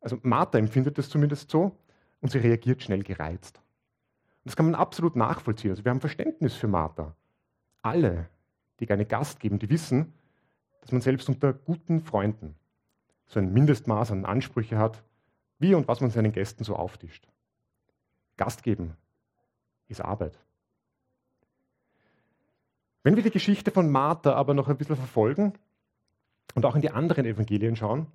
Also 0.00 0.18
Martha 0.22 0.58
empfindet 0.58 0.98
das 0.98 1.08
zumindest 1.08 1.50
so 1.50 1.76
und 2.20 2.30
sie 2.30 2.38
reagiert 2.38 2.82
schnell 2.82 3.02
gereizt. 3.02 3.58
Und 3.58 4.46
das 4.46 4.56
kann 4.56 4.66
man 4.66 4.74
absolut 4.74 5.16
nachvollziehen. 5.16 5.70
Also 5.70 5.84
wir 5.84 5.90
haben 5.90 6.00
Verständnis 6.00 6.54
für 6.54 6.68
Martha. 6.68 7.14
Alle, 7.82 8.28
die 8.78 8.86
gerne 8.86 9.04
Gast 9.04 9.40
geben, 9.40 9.58
die 9.58 9.70
wissen, 9.70 10.12
dass 10.80 10.92
man 10.92 11.00
selbst 11.00 11.28
unter 11.28 11.52
guten 11.52 12.00
Freunden 12.00 12.54
so 13.26 13.38
ein 13.38 13.52
Mindestmaß 13.52 14.10
an 14.12 14.24
Ansprüche 14.24 14.78
hat, 14.78 15.02
wie 15.58 15.74
und 15.74 15.88
was 15.88 16.00
man 16.00 16.10
seinen 16.10 16.32
Gästen 16.32 16.64
so 16.64 16.74
auftischt. 16.76 17.28
Gast 18.36 18.62
geben 18.62 18.96
ist 19.88 20.00
Arbeit. 20.00 20.38
Wenn 23.02 23.16
wir 23.16 23.22
die 23.22 23.30
Geschichte 23.30 23.70
von 23.70 23.90
Martha 23.90 24.34
aber 24.34 24.52
noch 24.52 24.68
ein 24.68 24.76
bisschen 24.76 24.96
verfolgen 24.96 25.54
und 26.54 26.66
auch 26.66 26.74
in 26.74 26.82
die 26.82 26.90
anderen 26.90 27.24
Evangelien 27.24 27.76
schauen, 27.76 28.06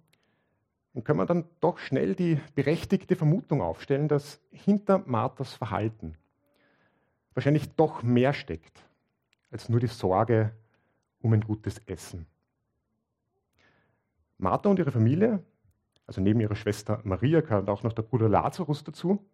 dann 0.94 1.04
können 1.04 1.20
wir 1.20 1.25
dann 1.25 1.46
doch 1.60 1.80
schnell 1.80 2.15
die 2.15 2.39
berechtigte 2.54 3.15
Vermutung 3.15 3.62
aufstellen, 3.62 4.08
dass 4.08 4.39
hinter 4.51 5.01
Marthas 5.06 5.54
Verhalten 5.54 6.15
wahrscheinlich 7.34 7.75
doch 7.75 8.04
mehr 8.04 8.34
steckt 8.34 8.84
als 9.51 9.70
nur 9.70 9.80
die 9.80 9.88
Sorge 9.88 10.51
um 11.22 11.34
ein 11.34 11.42
gutes 11.42 11.80
Essen. 11.88 12.27
Martha 14.38 14.70
und 14.70 14.80
ihre 14.80 14.92
Familie, 14.92 15.44
also 16.06 16.22
neben 16.22 16.39
ihrer 16.39 16.56
Schwester 16.56 17.01
Maria 17.04 17.42
gehört 17.42 17.70
auch 17.70 17.84
noch 17.84 17.94
der 17.94 18.04
Bruder 18.04 18.30
Lazarus 18.30 18.84
dazu, 18.84 19.25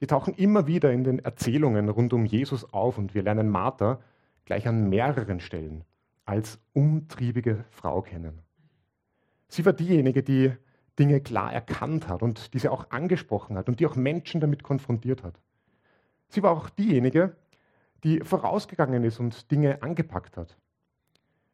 die 0.00 0.06
tauchen 0.06 0.34
immer 0.34 0.66
wieder 0.66 0.92
in 0.92 1.04
den 1.04 1.20
Erzählungen 1.20 1.88
rund 1.88 2.12
um 2.12 2.26
Jesus 2.26 2.72
auf 2.72 2.98
und 2.98 3.14
wir 3.14 3.22
lernen 3.22 3.48
Martha 3.48 4.00
gleich 4.44 4.66
an 4.66 4.88
mehreren 4.88 5.40
Stellen 5.40 5.84
als 6.24 6.58
umtriebige 6.72 7.64
Frau 7.70 8.02
kennen. 8.02 8.40
Sie 9.48 9.64
war 9.64 9.72
diejenige, 9.72 10.22
die 10.22 10.52
Dinge 10.98 11.20
klar 11.20 11.52
erkannt 11.52 12.08
hat 12.08 12.22
und 12.22 12.54
diese 12.54 12.70
auch 12.70 12.90
angesprochen 12.90 13.56
hat 13.56 13.68
und 13.68 13.80
die 13.80 13.86
auch 13.86 13.96
Menschen 13.96 14.40
damit 14.40 14.62
konfrontiert 14.62 15.22
hat. 15.22 15.40
Sie 16.28 16.42
war 16.42 16.52
auch 16.52 16.70
diejenige, 16.70 17.36
die 18.04 18.20
vorausgegangen 18.20 19.04
ist 19.04 19.20
und 19.20 19.50
Dinge 19.50 19.82
angepackt 19.82 20.36
hat. 20.36 20.56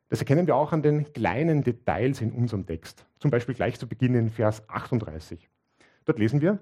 Das 0.08 0.18
erkennen 0.18 0.46
wir 0.46 0.56
auch 0.56 0.72
an 0.72 0.82
den 0.82 1.12
kleinen 1.12 1.62
Details 1.62 2.20
in 2.20 2.32
unserem 2.32 2.66
Text. 2.66 3.06
Zum 3.18 3.30
Beispiel 3.30 3.54
gleich 3.54 3.78
zu 3.78 3.86
Beginn 3.86 4.14
in 4.14 4.28
Vers 4.28 4.68
38. 4.68 5.48
Dort 6.04 6.18
lesen 6.18 6.40
wir, 6.40 6.58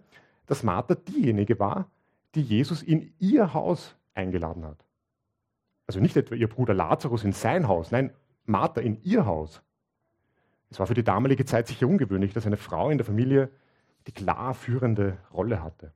dass 0.47 0.63
Martha 0.63 0.95
diejenige 0.95 1.59
war, 1.59 1.91
die 2.35 2.43
Jesus 2.43 2.83
in 2.83 3.13
ihr 3.19 3.55
Haus 3.55 3.97
eingeladen 4.15 4.67
hat. 4.67 4.85
Also 5.89 6.01
nicht 6.01 6.17
etwa 6.17 6.35
ihr 6.35 6.49
Bruder 6.49 6.75
Lazarus 6.75 7.25
in 7.25 7.33
sein 7.33 7.67
Haus, 7.67 7.91
nein, 7.91 8.13
Martha 8.45 8.81
in 8.81 9.03
ihr 9.03 9.27
Haus. 9.27 9.63
Es 10.71 10.79
war 10.79 10.87
für 10.87 10.95
die 10.95 11.03
damalige 11.03 11.47
Zeit 11.47 11.67
sicher 11.67 11.89
ungewöhnlich, 11.89 12.35
dass 12.35 12.47
eine 12.47 12.59
Frau 12.59 12.91
in 12.91 12.99
der 12.99 13.07
Familie 13.07 13.51
die 14.07 14.13
klar 14.13 14.55
führende 14.55 15.17
Rolle 15.33 15.63
hatte. 15.63 15.93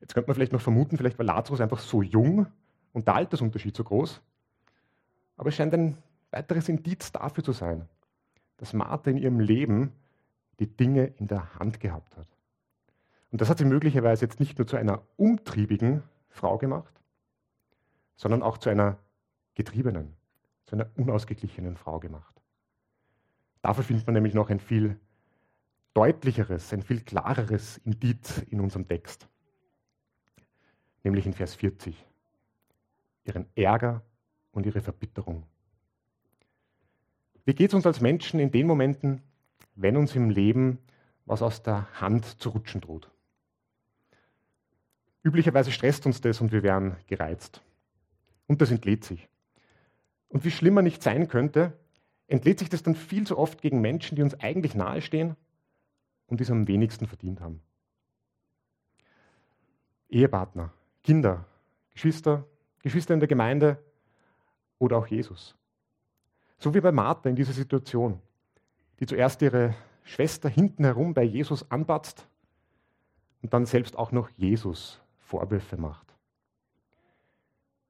Jetzt 0.00 0.14
könnte 0.14 0.28
man 0.28 0.34
vielleicht 0.34 0.52
noch 0.52 0.60
vermuten, 0.60 0.96
vielleicht 0.96 1.18
war 1.18 1.24
Lazarus 1.24 1.60
einfach 1.60 1.78
so 1.78 2.02
jung 2.02 2.46
und 2.92 3.06
der 3.06 3.14
Altersunterschied 3.14 3.76
so 3.76 3.84
groß. 3.84 4.20
Aber 5.36 5.48
es 5.48 5.54
scheint 5.54 5.72
ein 5.72 5.96
weiteres 6.32 6.68
Indiz 6.68 7.12
dafür 7.12 7.44
zu 7.44 7.52
sein, 7.52 7.88
dass 8.56 8.72
Martha 8.72 9.10
in 9.10 9.18
ihrem 9.18 9.38
Leben 9.38 9.92
die 10.58 10.66
Dinge 10.66 11.06
in 11.18 11.28
der 11.28 11.54
Hand 11.60 11.78
gehabt 11.78 12.16
hat. 12.16 12.26
Und 13.30 13.40
das 13.40 13.48
hat 13.48 13.58
sie 13.58 13.64
möglicherweise 13.64 14.24
jetzt 14.24 14.40
nicht 14.40 14.58
nur 14.58 14.66
zu 14.66 14.76
einer 14.76 15.02
umtriebigen 15.16 16.02
Frau 16.28 16.58
gemacht, 16.58 16.97
sondern 18.18 18.42
auch 18.42 18.58
zu 18.58 18.68
einer 18.68 18.98
getriebenen, 19.54 20.14
zu 20.66 20.76
einer 20.76 20.90
unausgeglichenen 20.96 21.78
Frau 21.78 21.98
gemacht. 21.98 22.34
Dafür 23.62 23.82
findet 23.82 24.06
man 24.06 24.12
nämlich 24.12 24.34
noch 24.34 24.50
ein 24.50 24.60
viel 24.60 25.00
deutlicheres, 25.94 26.74
ein 26.74 26.82
viel 26.82 27.00
klareres 27.00 27.78
Indiz 27.78 28.42
in 28.50 28.60
unserem 28.60 28.86
Text, 28.86 29.26
nämlich 31.02 31.24
in 31.24 31.32
Vers 31.32 31.54
40. 31.54 32.04
Ihren 33.24 33.46
Ärger 33.56 34.02
und 34.52 34.66
ihre 34.66 34.82
Verbitterung 34.82 35.46
wie 37.48 37.54
geht 37.54 37.70
es 37.70 37.74
uns 37.74 37.86
als 37.86 38.02
Menschen 38.02 38.40
in 38.40 38.50
den 38.50 38.66
Momenten, 38.66 39.22
wenn 39.74 39.96
uns 39.96 40.14
im 40.14 40.28
Leben 40.28 40.80
was 41.24 41.40
aus 41.40 41.62
der 41.62 41.88
Hand 41.98 42.26
zu 42.42 42.50
rutschen 42.50 42.82
droht? 42.82 43.10
Üblicherweise 45.22 45.72
stresst 45.72 46.04
uns 46.04 46.20
das 46.20 46.42
und 46.42 46.52
wir 46.52 46.62
werden 46.62 46.98
gereizt. 47.06 47.62
Und 48.48 48.60
das 48.60 48.72
entlädt 48.72 49.04
sich. 49.04 49.28
Und 50.28 50.44
wie 50.44 50.50
schlimmer 50.50 50.82
nicht 50.82 51.02
sein 51.02 51.28
könnte, 51.28 51.78
entlädt 52.26 52.58
sich 52.58 52.68
das 52.68 52.82
dann 52.82 52.96
viel 52.96 53.26
zu 53.26 53.38
oft 53.38 53.62
gegen 53.62 53.80
Menschen, 53.80 54.16
die 54.16 54.22
uns 54.22 54.34
eigentlich 54.40 54.74
nahestehen 54.74 55.36
und 56.26 56.40
die 56.40 56.44
es 56.44 56.50
am 56.50 56.66
wenigsten 56.66 57.06
verdient 57.06 57.40
haben. 57.40 57.62
Ehepartner, 60.08 60.72
Kinder, 61.04 61.44
Geschwister, 61.92 62.44
Geschwister 62.82 63.14
in 63.14 63.20
der 63.20 63.28
Gemeinde 63.28 63.82
oder 64.78 64.96
auch 64.96 65.06
Jesus. 65.06 65.54
So 66.58 66.74
wie 66.74 66.80
bei 66.80 66.92
Martha 66.92 67.28
in 67.28 67.36
dieser 67.36 67.52
Situation, 67.52 68.20
die 69.00 69.06
zuerst 69.06 69.42
ihre 69.42 69.74
Schwester 70.02 70.48
hinten 70.48 70.84
herum 70.84 71.14
bei 71.14 71.22
Jesus 71.22 71.70
anbatzt 71.70 72.26
und 73.42 73.52
dann 73.52 73.66
selbst 73.66 73.96
auch 73.96 74.10
noch 74.10 74.30
Jesus 74.30 75.00
Vorwürfe 75.18 75.76
macht. 75.76 76.07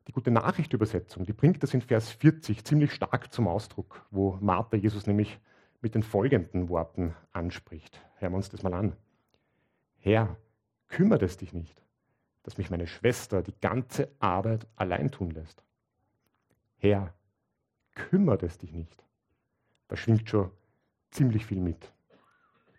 Die 0.08 0.12
gute 0.12 0.30
Nachricht-Übersetzung, 0.30 1.26
die 1.26 1.34
bringt 1.34 1.62
das 1.62 1.74
in 1.74 1.82
Vers 1.82 2.10
40 2.12 2.64
ziemlich 2.64 2.94
stark 2.94 3.30
zum 3.30 3.46
Ausdruck, 3.46 4.06
wo 4.10 4.38
Martha 4.40 4.78
Jesus 4.78 5.06
nämlich 5.06 5.38
mit 5.82 5.94
den 5.94 6.02
folgenden 6.02 6.70
Worten 6.70 7.14
anspricht. 7.32 8.00
Hören 8.16 8.32
wir 8.32 8.38
uns 8.38 8.48
das 8.48 8.62
mal 8.62 8.72
an. 8.72 8.96
Herr, 9.98 10.38
kümmert 10.88 11.22
es 11.22 11.36
dich 11.36 11.52
nicht, 11.52 11.84
dass 12.42 12.56
mich 12.56 12.70
meine 12.70 12.86
Schwester 12.86 13.42
die 13.42 13.54
ganze 13.60 14.10
Arbeit 14.18 14.66
allein 14.76 15.10
tun 15.10 15.30
lässt? 15.30 15.62
Herr, 16.78 17.12
kümmert 17.94 18.42
es 18.42 18.56
dich 18.56 18.72
nicht? 18.72 19.04
Da 19.88 19.96
schwingt 19.96 20.30
schon 20.30 20.50
ziemlich 21.10 21.44
viel 21.44 21.60
mit. 21.60 21.92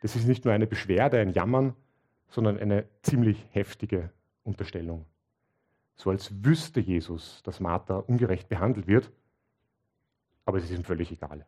Das 0.01 0.15
ist 0.15 0.27
nicht 0.27 0.45
nur 0.45 0.53
eine 0.55 0.65
Beschwerde, 0.65 1.19
ein 1.19 1.29
Jammern, 1.29 1.75
sondern 2.27 2.57
eine 2.57 2.87
ziemlich 3.03 3.45
heftige 3.51 4.09
Unterstellung. 4.43 5.05
So 5.99 6.11
als 6.11 6.31
wüsste 6.45 6.79
Jesus, 6.79 7.43
dass 7.43 7.59
Martha 7.59 7.97
ungerecht 7.97 8.47
behandelt 8.47 8.87
wird, 8.87 9.11
aber 10.45 10.57
es 10.57 10.63
ist 10.63 10.71
ihm 10.71 10.85
völlig 10.85 11.11
egal. 11.11 11.45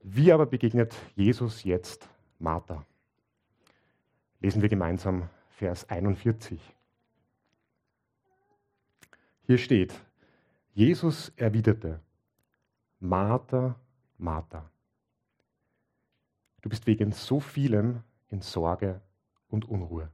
Wie 0.00 0.32
aber 0.32 0.44
begegnet 0.44 0.92
Jesus 1.14 1.62
jetzt 1.62 2.08
Martha? 2.40 2.84
Lesen 4.40 4.60
wir 4.60 4.68
gemeinsam 4.68 5.30
Vers 5.50 5.88
41. 5.88 6.60
Hier 9.46 9.58
steht, 9.58 9.94
Jesus 10.72 11.28
erwiderte, 11.36 12.00
Martha, 12.98 13.78
Martha, 14.18 14.68
du 16.62 16.68
bist 16.68 16.88
wegen 16.88 17.12
so 17.12 17.38
vielem 17.38 18.02
in 18.30 18.40
Sorge 18.40 19.00
und 19.48 19.64
Unruhe. 19.64 20.10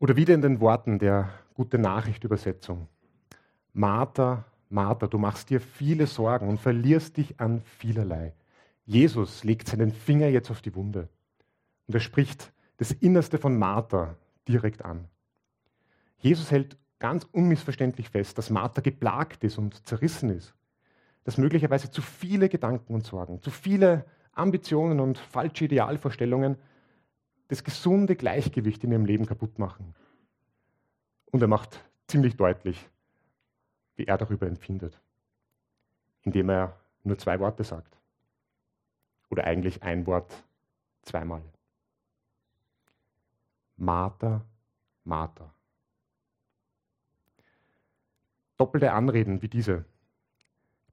Oder 0.00 0.16
wieder 0.16 0.34
in 0.34 0.40
den 0.40 0.60
Worten 0.60 0.98
der 0.98 1.28
Gute 1.52 1.76
Nachricht 1.78 2.24
Übersetzung. 2.24 2.88
Martha, 3.74 4.46
Martha, 4.70 5.06
du 5.06 5.18
machst 5.18 5.50
dir 5.50 5.60
viele 5.60 6.06
Sorgen 6.06 6.48
und 6.48 6.58
verlierst 6.58 7.18
dich 7.18 7.38
an 7.38 7.60
vielerlei. 7.60 8.32
Jesus 8.86 9.44
legt 9.44 9.68
seinen 9.68 9.92
Finger 9.92 10.28
jetzt 10.28 10.50
auf 10.50 10.62
die 10.62 10.74
Wunde 10.74 11.10
und 11.86 11.94
er 11.94 12.00
spricht 12.00 12.50
das 12.78 12.92
Innerste 12.92 13.36
von 13.36 13.58
Martha 13.58 14.16
direkt 14.48 14.86
an. 14.86 15.06
Jesus 16.16 16.50
hält 16.50 16.78
ganz 16.98 17.28
unmissverständlich 17.30 18.08
fest, 18.08 18.38
dass 18.38 18.48
Martha 18.48 18.80
geplagt 18.80 19.44
ist 19.44 19.58
und 19.58 19.86
zerrissen 19.86 20.30
ist, 20.30 20.54
dass 21.24 21.36
möglicherweise 21.36 21.90
zu 21.90 22.00
viele 22.00 22.48
Gedanken 22.48 22.94
und 22.94 23.04
Sorgen, 23.04 23.42
zu 23.42 23.50
viele 23.50 24.06
Ambitionen 24.32 24.98
und 24.98 25.18
falsche 25.18 25.66
Idealvorstellungen 25.66 26.56
das 27.50 27.64
gesunde 27.64 28.14
Gleichgewicht 28.14 28.84
in 28.84 28.92
ihrem 28.92 29.04
Leben 29.04 29.26
kaputt 29.26 29.58
machen. 29.58 29.92
Und 31.32 31.42
er 31.42 31.48
macht 31.48 31.82
ziemlich 32.06 32.36
deutlich, 32.36 32.88
wie 33.96 34.04
er 34.04 34.16
darüber 34.18 34.46
empfindet, 34.46 35.00
indem 36.22 36.48
er 36.48 36.78
nur 37.02 37.18
zwei 37.18 37.40
Worte 37.40 37.64
sagt. 37.64 37.98
Oder 39.30 39.44
eigentlich 39.44 39.82
ein 39.82 40.06
Wort 40.06 40.32
zweimal. 41.02 41.42
Martha, 43.76 44.44
Martha. 45.02 45.52
Doppelte 48.58 48.92
Anreden 48.92 49.42
wie 49.42 49.48
diese, 49.48 49.84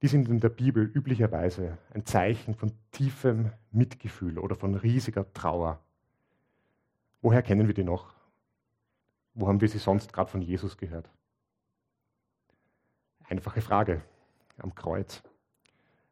die 0.02 0.08
sind 0.08 0.28
in 0.28 0.40
der 0.40 0.48
Bibel 0.48 0.84
üblicherweise 0.84 1.78
ein 1.94 2.04
Zeichen 2.04 2.56
von 2.56 2.72
tiefem 2.90 3.52
Mitgefühl 3.70 4.40
oder 4.40 4.56
von 4.56 4.74
riesiger 4.74 5.32
Trauer 5.32 5.80
Woher 7.20 7.42
kennen 7.42 7.66
wir 7.66 7.74
die 7.74 7.84
noch? 7.84 8.14
Wo 9.34 9.48
haben 9.48 9.60
wir 9.60 9.68
sie 9.68 9.78
sonst 9.78 10.12
gerade 10.12 10.30
von 10.30 10.42
Jesus 10.42 10.76
gehört? 10.76 11.08
Einfache 13.28 13.60
Frage 13.60 14.02
am 14.58 14.74
Kreuz. 14.74 15.22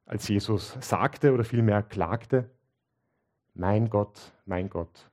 Als 0.05 0.29
Jesus 0.29 0.77
sagte 0.81 1.33
oder 1.33 1.45
vielmehr 1.45 1.83
klagte, 1.83 2.49
mein 3.55 3.89
Gott, 3.89 4.33
mein 4.45 4.69
Gott, 4.69 5.11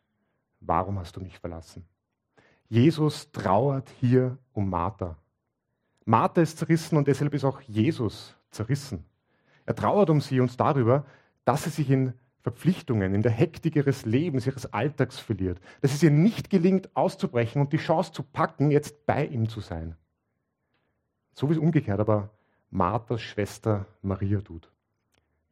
warum 0.60 1.00
hast 1.00 1.16
du 1.16 1.22
mich 1.22 1.40
verlassen? 1.40 1.86
Jesus 2.70 3.32
trauert 3.32 3.90
hier 4.00 4.38
um 4.52 4.70
Martha. 4.70 5.18
Martha 6.06 6.42
ist 6.42 6.58
zerrissen 6.58 6.98
und 6.98 7.08
deshalb 7.08 7.34
ist 7.34 7.46
auch 7.46 7.62
Jesus 7.62 8.36
zerrissen. 8.52 9.06
Er 9.66 9.76
trauert 9.76 10.10
um 10.10 10.20
sie 10.20 10.40
und 10.40 10.60
darüber, 10.60 11.06
dass 11.46 11.64
sie 11.64 11.70
sich 11.70 11.90
in 11.90 12.14
Verpflichtungen, 12.44 13.16
in 13.16 13.22
der 13.22 13.32
Hektik 13.32 13.78
ihres 13.78 14.06
Lebens, 14.06 14.46
ihres 14.46 14.72
Alltags 14.74 15.18
verliert, 15.18 15.62
dass 15.80 15.94
es 15.94 16.04
ihr 16.04 16.12
nicht 16.12 16.50
gelingt, 16.50 16.94
auszubrechen 16.94 17.62
und 17.62 17.72
die 17.72 17.78
Chance 17.78 18.12
zu 18.12 18.22
packen, 18.22 18.70
jetzt 18.70 19.06
bei 19.06 19.26
ihm 19.26 19.48
zu 19.48 19.62
sein. 19.62 19.96
So 21.34 21.50
wie 21.50 21.54
es 21.54 21.60
umgekehrt 21.60 22.02
aber 22.02 22.30
Marthas 22.70 23.22
Schwester 23.22 23.86
Maria 24.02 24.42
tut, 24.42 24.70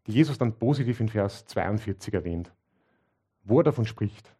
die 0.05 0.11
Jesus 0.11 0.37
dann 0.37 0.53
positiv 0.53 0.99
in 0.99 1.07
Vers 1.07 1.45
42 1.45 2.13
erwähnt, 2.13 2.51
wo 3.43 3.61
er 3.61 3.63
davon 3.63 3.85
spricht, 3.85 4.35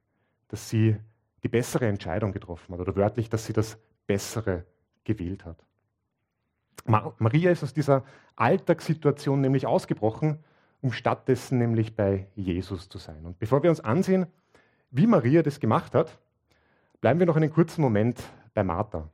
dass 0.49 0.69
sie 0.69 0.97
die 1.43 1.47
bessere 1.47 1.87
Entscheidung 1.87 2.33
getroffen 2.33 2.73
hat 2.73 2.81
oder 2.81 2.97
wörtlich, 2.97 3.29
dass 3.29 3.45
sie 3.45 3.53
das 3.53 3.79
Bessere 4.07 4.65
gewählt 5.05 5.45
hat. 5.45 5.63
Maria 6.85 7.51
ist 7.51 7.63
aus 7.63 7.73
dieser 7.73 8.03
Alltagssituation 8.35 9.39
nämlich 9.39 9.65
ausgebrochen 9.65 10.43
um 10.81 10.91
stattdessen 10.91 11.59
nämlich 11.59 11.95
bei 11.95 12.27
Jesus 12.35 12.89
zu 12.89 12.97
sein. 12.97 13.25
Und 13.25 13.39
bevor 13.39 13.63
wir 13.63 13.69
uns 13.69 13.79
ansehen, 13.79 14.25
wie 14.89 15.07
Maria 15.07 15.41
das 15.43 15.59
gemacht 15.59 15.95
hat, 15.95 16.17
bleiben 16.99 17.19
wir 17.19 17.27
noch 17.27 17.37
einen 17.37 17.51
kurzen 17.51 17.81
Moment 17.81 18.21
bei 18.53 18.63
Martha 18.63 19.09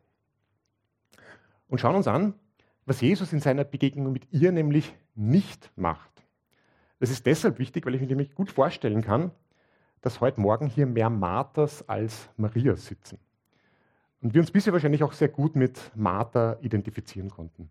und 1.68 1.80
schauen 1.80 1.96
uns 1.96 2.08
an, 2.08 2.34
was 2.86 3.02
Jesus 3.02 3.34
in 3.34 3.40
seiner 3.40 3.64
Begegnung 3.64 4.14
mit 4.14 4.28
ihr 4.32 4.52
nämlich 4.52 4.96
nicht 5.16 5.72
macht. 5.76 6.12
Das 7.00 7.10
ist 7.10 7.26
deshalb 7.26 7.60
wichtig, 7.60 7.86
weil 7.86 7.96
ich 7.96 8.02
mir 8.02 8.08
nämlich 8.08 8.34
gut 8.34 8.50
vorstellen 8.50 9.02
kann, 9.02 9.32
dass 10.02 10.22
heute 10.22 10.40
Morgen 10.40 10.68
hier 10.68 10.86
mehr 10.86 11.10
Marthas 11.10 11.88
als 11.88 12.30
Marias 12.38 12.86
sitzen. 12.86 13.20
Und 14.22 14.34
wir 14.34 14.42
uns 14.42 14.52
bisher 14.52 14.74
wahrscheinlich 14.74 15.04
auch 15.04 15.14
sehr 15.14 15.28
gut 15.28 15.56
mit 15.56 15.92
Martha 15.96 16.58
identifizieren 16.62 17.30
konnten. 17.30 17.70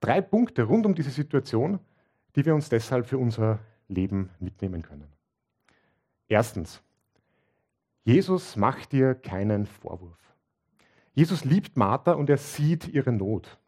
Drei 0.00 0.20
Punkte 0.20 0.62
rund 0.62 0.86
um 0.86 0.94
diese 0.94 1.10
Situation 1.10 1.80
die 2.36 2.44
wir 2.44 2.54
uns 2.54 2.68
deshalb 2.68 3.06
für 3.06 3.18
unser 3.18 3.58
Leben 3.88 4.30
mitnehmen 4.38 4.82
können. 4.82 5.08
Erstens, 6.28 6.82
Jesus 8.04 8.56
macht 8.56 8.92
dir 8.92 9.14
keinen 9.14 9.66
Vorwurf. 9.66 10.18
Jesus 11.14 11.44
liebt 11.44 11.76
Martha 11.76 12.12
und 12.12 12.30
er 12.30 12.38
sieht 12.38 12.88
ihre 12.88 13.12
Not. 13.12 13.58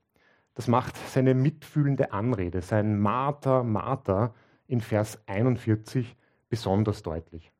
Das 0.54 0.66
macht 0.66 0.96
seine 0.96 1.34
mitfühlende 1.34 2.12
Anrede, 2.12 2.62
sein 2.62 2.98
Martha, 2.98 3.62
Martha 3.62 4.34
in 4.66 4.80
Vers 4.80 5.18
41 5.26 6.16
besonders 6.48 7.02
deutlich. 7.02 7.52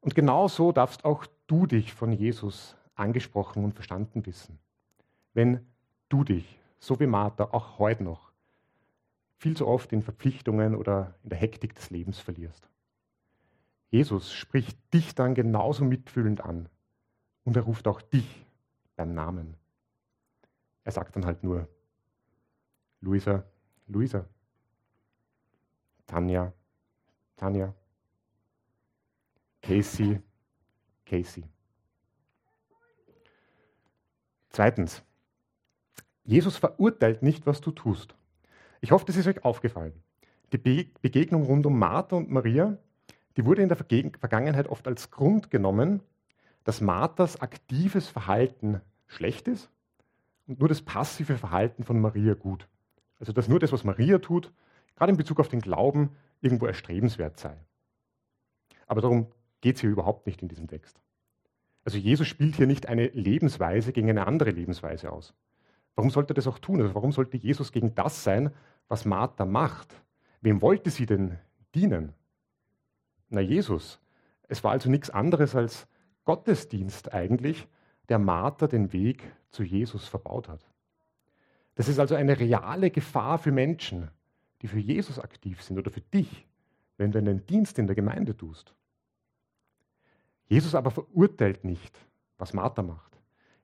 Und 0.00 0.14
genau 0.14 0.48
so 0.48 0.72
darfst 0.72 1.04
auch 1.04 1.26
du 1.46 1.66
dich 1.66 1.92
von 1.92 2.12
Jesus 2.12 2.76
angesprochen 2.94 3.64
und 3.64 3.74
verstanden 3.74 4.26
wissen. 4.26 4.58
Wenn 5.32 5.66
du 6.08 6.24
dich, 6.24 6.58
so 6.78 6.98
wie 7.00 7.06
Martha, 7.06 7.44
auch 7.52 7.78
heute 7.78 8.04
noch 8.04 8.29
viel 9.40 9.56
zu 9.56 9.66
oft 9.66 9.90
in 9.94 10.02
Verpflichtungen 10.02 10.74
oder 10.74 11.14
in 11.22 11.30
der 11.30 11.38
Hektik 11.38 11.74
des 11.74 11.88
Lebens 11.88 12.18
verlierst. 12.20 12.68
Jesus 13.88 14.34
spricht 14.34 14.78
dich 14.92 15.14
dann 15.14 15.34
genauso 15.34 15.82
mitfühlend 15.82 16.42
an 16.42 16.68
und 17.44 17.56
er 17.56 17.62
ruft 17.62 17.88
auch 17.88 18.02
dich 18.02 18.46
beim 18.96 19.14
Namen. 19.14 19.56
Er 20.84 20.92
sagt 20.92 21.16
dann 21.16 21.24
halt 21.24 21.42
nur, 21.42 21.66
Luisa, 23.00 23.42
Luisa, 23.86 24.26
Tanja, 26.06 26.52
Tanja, 27.36 27.74
Casey, 29.62 30.20
Casey. 31.06 31.44
Zweitens, 34.50 35.02
Jesus 36.24 36.58
verurteilt 36.58 37.22
nicht, 37.22 37.46
was 37.46 37.62
du 37.62 37.70
tust. 37.70 38.14
Ich 38.80 38.92
hoffe, 38.92 39.04
das 39.04 39.16
ist 39.16 39.26
euch 39.26 39.44
aufgefallen. 39.44 39.92
Die 40.52 40.58
Be 40.58 40.86
Begegnung 41.02 41.44
rund 41.44 41.66
um 41.66 41.78
Martha 41.78 42.16
und 42.16 42.30
Maria, 42.30 42.78
die 43.36 43.44
wurde 43.44 43.62
in 43.62 43.68
der 43.68 43.76
Vergangenheit 43.76 44.68
oft 44.68 44.88
als 44.88 45.10
Grund 45.10 45.50
genommen, 45.50 46.02
dass 46.64 46.80
Marthas 46.80 47.40
aktives 47.40 48.08
Verhalten 48.08 48.80
schlecht 49.06 49.48
ist 49.48 49.70
und 50.46 50.60
nur 50.60 50.68
das 50.68 50.82
passive 50.82 51.36
Verhalten 51.36 51.84
von 51.84 52.00
Maria 52.00 52.34
gut. 52.34 52.68
Also 53.18 53.32
dass 53.32 53.48
nur 53.48 53.60
das, 53.60 53.72
was 53.72 53.84
Maria 53.84 54.18
tut, 54.18 54.52
gerade 54.96 55.12
in 55.12 55.18
Bezug 55.18 55.40
auf 55.40 55.48
den 55.48 55.60
Glauben, 55.60 56.10
irgendwo 56.40 56.66
erstrebenswert 56.66 57.38
sei. 57.38 57.56
Aber 58.86 59.00
darum 59.00 59.26
geht 59.60 59.76
es 59.76 59.82
hier 59.82 59.90
überhaupt 59.90 60.26
nicht 60.26 60.42
in 60.42 60.48
diesem 60.48 60.66
Text. 60.66 61.00
Also 61.84 61.98
Jesus 61.98 62.26
spielt 62.26 62.56
hier 62.56 62.66
nicht 62.66 62.88
eine 62.88 63.08
Lebensweise 63.08 63.92
gegen 63.92 64.10
eine 64.10 64.26
andere 64.26 64.50
Lebensweise 64.50 65.12
aus. 65.12 65.34
Warum 65.94 66.10
sollte 66.10 66.32
er 66.32 66.34
das 66.34 66.46
auch 66.46 66.58
tun? 66.58 66.80
Also 66.80 66.94
warum 66.94 67.12
sollte 67.12 67.36
Jesus 67.36 67.72
gegen 67.72 67.94
das 67.94 68.24
sein, 68.24 68.50
was 68.88 69.04
Martha 69.04 69.44
macht? 69.44 69.94
Wem 70.40 70.62
wollte 70.62 70.90
sie 70.90 71.06
denn 71.06 71.38
dienen? 71.74 72.14
Na, 73.28 73.40
Jesus. 73.40 74.00
Es 74.48 74.64
war 74.64 74.72
also 74.72 74.90
nichts 74.90 75.10
anderes 75.10 75.54
als 75.54 75.86
Gottesdienst 76.24 77.12
eigentlich, 77.12 77.68
der 78.08 78.18
Martha 78.18 78.66
den 78.66 78.92
Weg 78.92 79.22
zu 79.50 79.62
Jesus 79.62 80.08
verbaut 80.08 80.48
hat. 80.48 80.66
Das 81.76 81.88
ist 81.88 81.98
also 81.98 82.14
eine 82.14 82.38
reale 82.38 82.90
Gefahr 82.90 83.38
für 83.38 83.52
Menschen, 83.52 84.10
die 84.62 84.68
für 84.68 84.78
Jesus 84.78 85.18
aktiv 85.18 85.62
sind 85.62 85.78
oder 85.78 85.90
für 85.90 86.00
dich, 86.00 86.46
wenn 86.96 87.12
du 87.12 87.18
einen 87.18 87.46
Dienst 87.46 87.78
in 87.78 87.86
der 87.86 87.96
Gemeinde 87.96 88.36
tust. 88.36 88.74
Jesus 90.46 90.74
aber 90.74 90.90
verurteilt 90.90 91.64
nicht, 91.64 91.98
was 92.36 92.52
Martha 92.52 92.82
macht. 92.82 93.09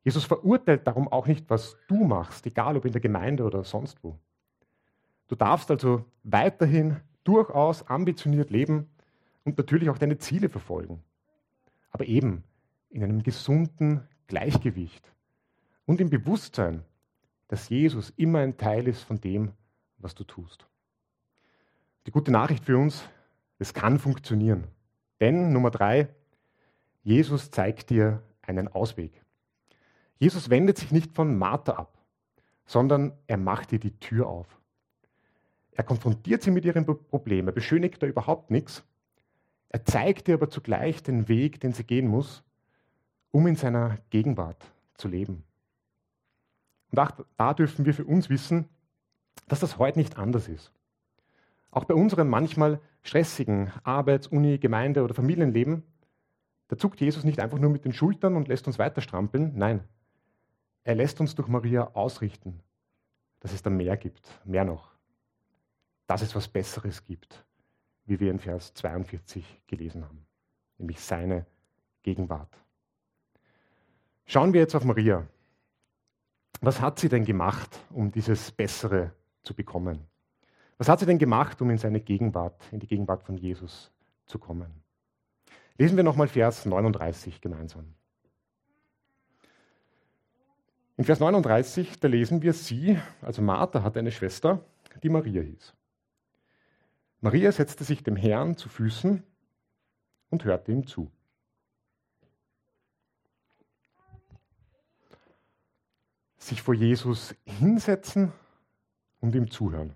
Jesus 0.07 0.25
verurteilt 0.25 0.87
darum 0.87 1.09
auch 1.09 1.27
nicht, 1.27 1.51
was 1.51 1.77
du 1.88 2.05
machst, 2.05 2.47
egal 2.47 2.77
ob 2.77 2.85
in 2.85 2.92
der 2.92 3.01
Gemeinde 3.01 3.42
oder 3.42 3.64
sonst 3.64 4.05
wo. 4.05 4.16
Du 5.27 5.35
darfst 5.35 5.69
also 5.69 6.05
weiterhin 6.23 7.01
durchaus 7.25 7.88
ambitioniert 7.88 8.51
leben 8.51 8.88
und 9.42 9.59
natürlich 9.59 9.90
auch 9.90 9.99
deine 9.99 10.16
Ziele 10.16 10.49
verfolgen. 10.49 11.03
Aber 11.90 12.05
eben 12.05 12.45
in 12.88 13.03
einem 13.03 13.25
gesunden 13.25 14.07
Gleichgewicht 14.29 15.12
und 15.87 16.01
im 16.01 16.09
Bewusstsein, 16.09 16.85
dass 17.49 17.69
Jesus 17.69 18.11
immer 18.11 18.38
ein 18.38 18.57
Teil 18.57 18.87
ist 18.87 19.03
von 19.03 19.21
dem, 19.21 19.51
was 19.99 20.14
du 20.14 20.23
tust. 20.23 20.69
Die 22.07 22.12
gute 22.12 22.31
Nachricht 22.31 22.64
für 22.64 22.79
uns, 22.79 23.03
es 23.59 23.75
kann 23.75 23.99
funktionieren. 23.99 24.69
Denn 25.19 25.53
Nummer 25.53 25.73
drei, 25.73 26.11
Jesus 27.03 27.51
zeigt 27.51 27.90
dir 27.90 28.23
einen 28.40 28.69
Ausweg. 28.69 29.26
Jesus 30.19 30.51
wendet 30.51 30.79
sich 30.79 30.93
nicht 30.93 31.13
von 31.13 31.37
Martha 31.37 31.73
ab, 31.73 31.99
sondern 32.65 33.13
er 33.27 33.37
macht 33.37 33.73
ihr 33.73 33.79
die 33.79 33.99
Tür 33.99 34.27
auf. 34.27 34.47
Er 35.73 35.85
konfrontiert 35.85 36.43
sie 36.43 36.51
mit 36.51 36.65
ihrem 36.65 36.87
Problem, 36.87 37.49
er 37.49 37.53
beschönigt 37.53 38.03
da 38.03 38.07
überhaupt 38.07 38.51
nichts. 38.51 38.85
Er 39.69 39.85
zeigt 39.85 40.29
ihr 40.29 40.35
aber 40.35 40.49
zugleich 40.49 41.03
den 41.03 41.29
Weg, 41.29 41.61
den 41.61 41.73
sie 41.73 41.85
gehen 41.85 42.09
muss, 42.09 42.43
um 43.31 43.47
in 43.47 43.57
seiner 43.57 43.99
Gegenwart 44.11 44.71
zu 44.95 45.09
leben. 45.09 45.45
Und 46.93 46.99
auch 46.99 47.11
da 47.37 47.53
dürfen 47.53 47.85
wir 47.85 47.93
für 47.93 48.05
uns 48.05 48.31
wissen, 48.31 48.69
dass 49.49 49.61
das 49.61 49.77
heute 49.79 49.99
nicht 49.99 50.19
anders 50.19 50.49
ist. 50.49 50.73
Auch 51.71 51.85
bei 51.85 51.95
unserem 51.95 52.29
manchmal 52.29 52.81
stressigen 53.03 53.71
Arbeits-, 53.85 54.29
Uni-, 54.29 54.59
Gemeinde- 54.59 55.03
oder 55.03 55.13
Familienleben 55.13 55.83
da 56.69 56.77
zuckt 56.77 57.01
Jesus 57.01 57.25
nicht 57.25 57.41
einfach 57.41 57.59
nur 57.59 57.71
mit 57.71 57.85
den 57.85 57.93
Schultern 57.93 58.37
und 58.37 58.49
lässt 58.49 58.67
uns 58.67 58.79
weiter 58.79 59.01
strampeln. 59.01 59.53
Nein, 59.55 59.85
er 60.87 60.94
lässt 60.94 61.20
uns 61.20 61.35
durch 61.35 61.49
Maria 61.49 61.90
ausrichten, 61.94 62.61
dass 63.40 63.53
es 63.53 63.61
da 63.61 63.70
mehr 63.70 63.96
gibt, 63.96 64.40
mehr 64.44 64.64
noch. 64.64 64.92
Dass 66.07 66.22
es 66.22 66.33
was 66.37 66.46
Besseres 66.46 67.05
gibt, 67.05 67.44
wie 68.05 68.20
wir 68.20 68.31
in 68.31 68.38
Vers 68.38 68.72
42 68.75 69.62
gelesen 69.66 70.05
haben, 70.05 70.25
nämlich 70.79 71.01
seine 71.01 71.44
Gegenwart. 72.05 72.57
Schauen 74.27 74.53
wir 74.53 74.61
jetzt 74.61 74.77
auf 74.77 74.85
Maria. 74.85 75.27
Was 76.61 76.81
hat 76.81 77.01
sie 77.01 77.09
denn 77.09 77.25
gemacht, 77.25 77.81
um 77.90 78.12
dieses 78.12 78.53
Bessere 78.53 79.11
zu 79.42 79.55
bekommen? 79.55 80.07
Was 80.79 80.88
hat 80.88 81.01
sie 81.01 81.07
denn 81.07 81.18
gemacht, 81.18 81.61
um 81.61 81.70
in 81.70 81.79
seine 81.79 82.01
Gegenwart, 82.01 82.62
in 82.70 82.79
die 82.79 82.87
Gegenwart 82.87 83.25
von 83.25 83.37
Jesus 83.37 83.90
zu 84.27 84.38
kommen? 84.38 84.85
Lesen 85.79 85.96
wir 85.96 86.05
nochmal 86.05 86.29
Vers 86.29 86.64
39 86.64 87.40
gemeinsam. 87.40 87.92
In 90.97 91.05
Vers 91.05 91.21
39, 91.21 92.01
da 92.01 92.09
lesen 92.09 92.41
wir, 92.41 92.55
sie, 92.55 92.99
also 93.21 93.43
Martha, 93.43 93.83
hatte 93.83 93.99
eine 93.99 94.13
Schwester, 94.13 94.65
die 95.03 95.11
Maria 95.11 95.43
hieß. 95.43 95.75
Maria 97.21 97.53
setzte 97.53 97.85
sich 97.85 98.03
dem 98.03 98.17
Herrn 98.17 98.57
zu 98.57 98.69
Füßen 98.69 99.23
und 100.31 100.45
hörte 100.45 100.73
ihm 100.73 100.87
zu. 100.87 101.11
Sich 106.39 106.63
vor 106.63 106.75
Jesus 106.75 107.35
hinsetzen 107.45 108.33
und 109.21 109.35
ihm 109.35 109.51
zuhören. 109.51 109.95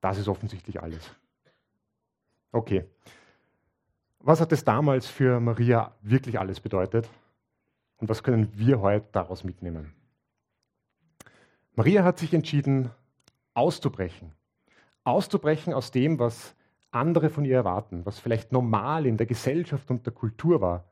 Das 0.00 0.18
ist 0.18 0.28
offensichtlich 0.28 0.82
alles. 0.82 1.10
Okay. 2.52 2.84
Was 4.20 4.40
hat 4.40 4.52
es 4.52 4.64
damals 4.64 5.06
für 5.06 5.40
Maria 5.40 5.94
wirklich 6.02 6.38
alles 6.38 6.60
bedeutet? 6.60 7.08
Und 7.98 8.08
was 8.08 8.22
können 8.22 8.52
wir 8.56 8.80
heute 8.80 9.06
daraus 9.12 9.44
mitnehmen? 9.44 9.92
Maria 11.74 12.02
hat 12.04 12.18
sich 12.18 12.32
entschieden, 12.32 12.90
auszubrechen. 13.54 14.32
Auszubrechen 15.04 15.72
aus 15.72 15.90
dem, 15.90 16.18
was 16.18 16.54
andere 16.90 17.28
von 17.28 17.44
ihr 17.44 17.56
erwarten, 17.56 18.06
was 18.06 18.18
vielleicht 18.18 18.52
normal 18.52 19.06
in 19.06 19.16
der 19.16 19.26
Gesellschaft 19.26 19.90
und 19.90 20.06
der 20.06 20.12
Kultur 20.12 20.60
war. 20.60 20.84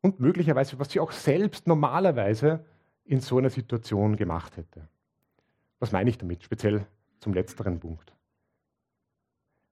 Und 0.00 0.20
möglicherweise, 0.20 0.78
was 0.78 0.90
sie 0.90 1.00
auch 1.00 1.12
selbst 1.12 1.66
normalerweise 1.66 2.64
in 3.04 3.20
so 3.20 3.38
einer 3.38 3.50
Situation 3.50 4.16
gemacht 4.16 4.56
hätte. 4.56 4.88
Was 5.78 5.92
meine 5.92 6.10
ich 6.10 6.18
damit, 6.18 6.42
speziell 6.42 6.86
zum 7.20 7.34
letzteren 7.34 7.80
Punkt? 7.80 8.14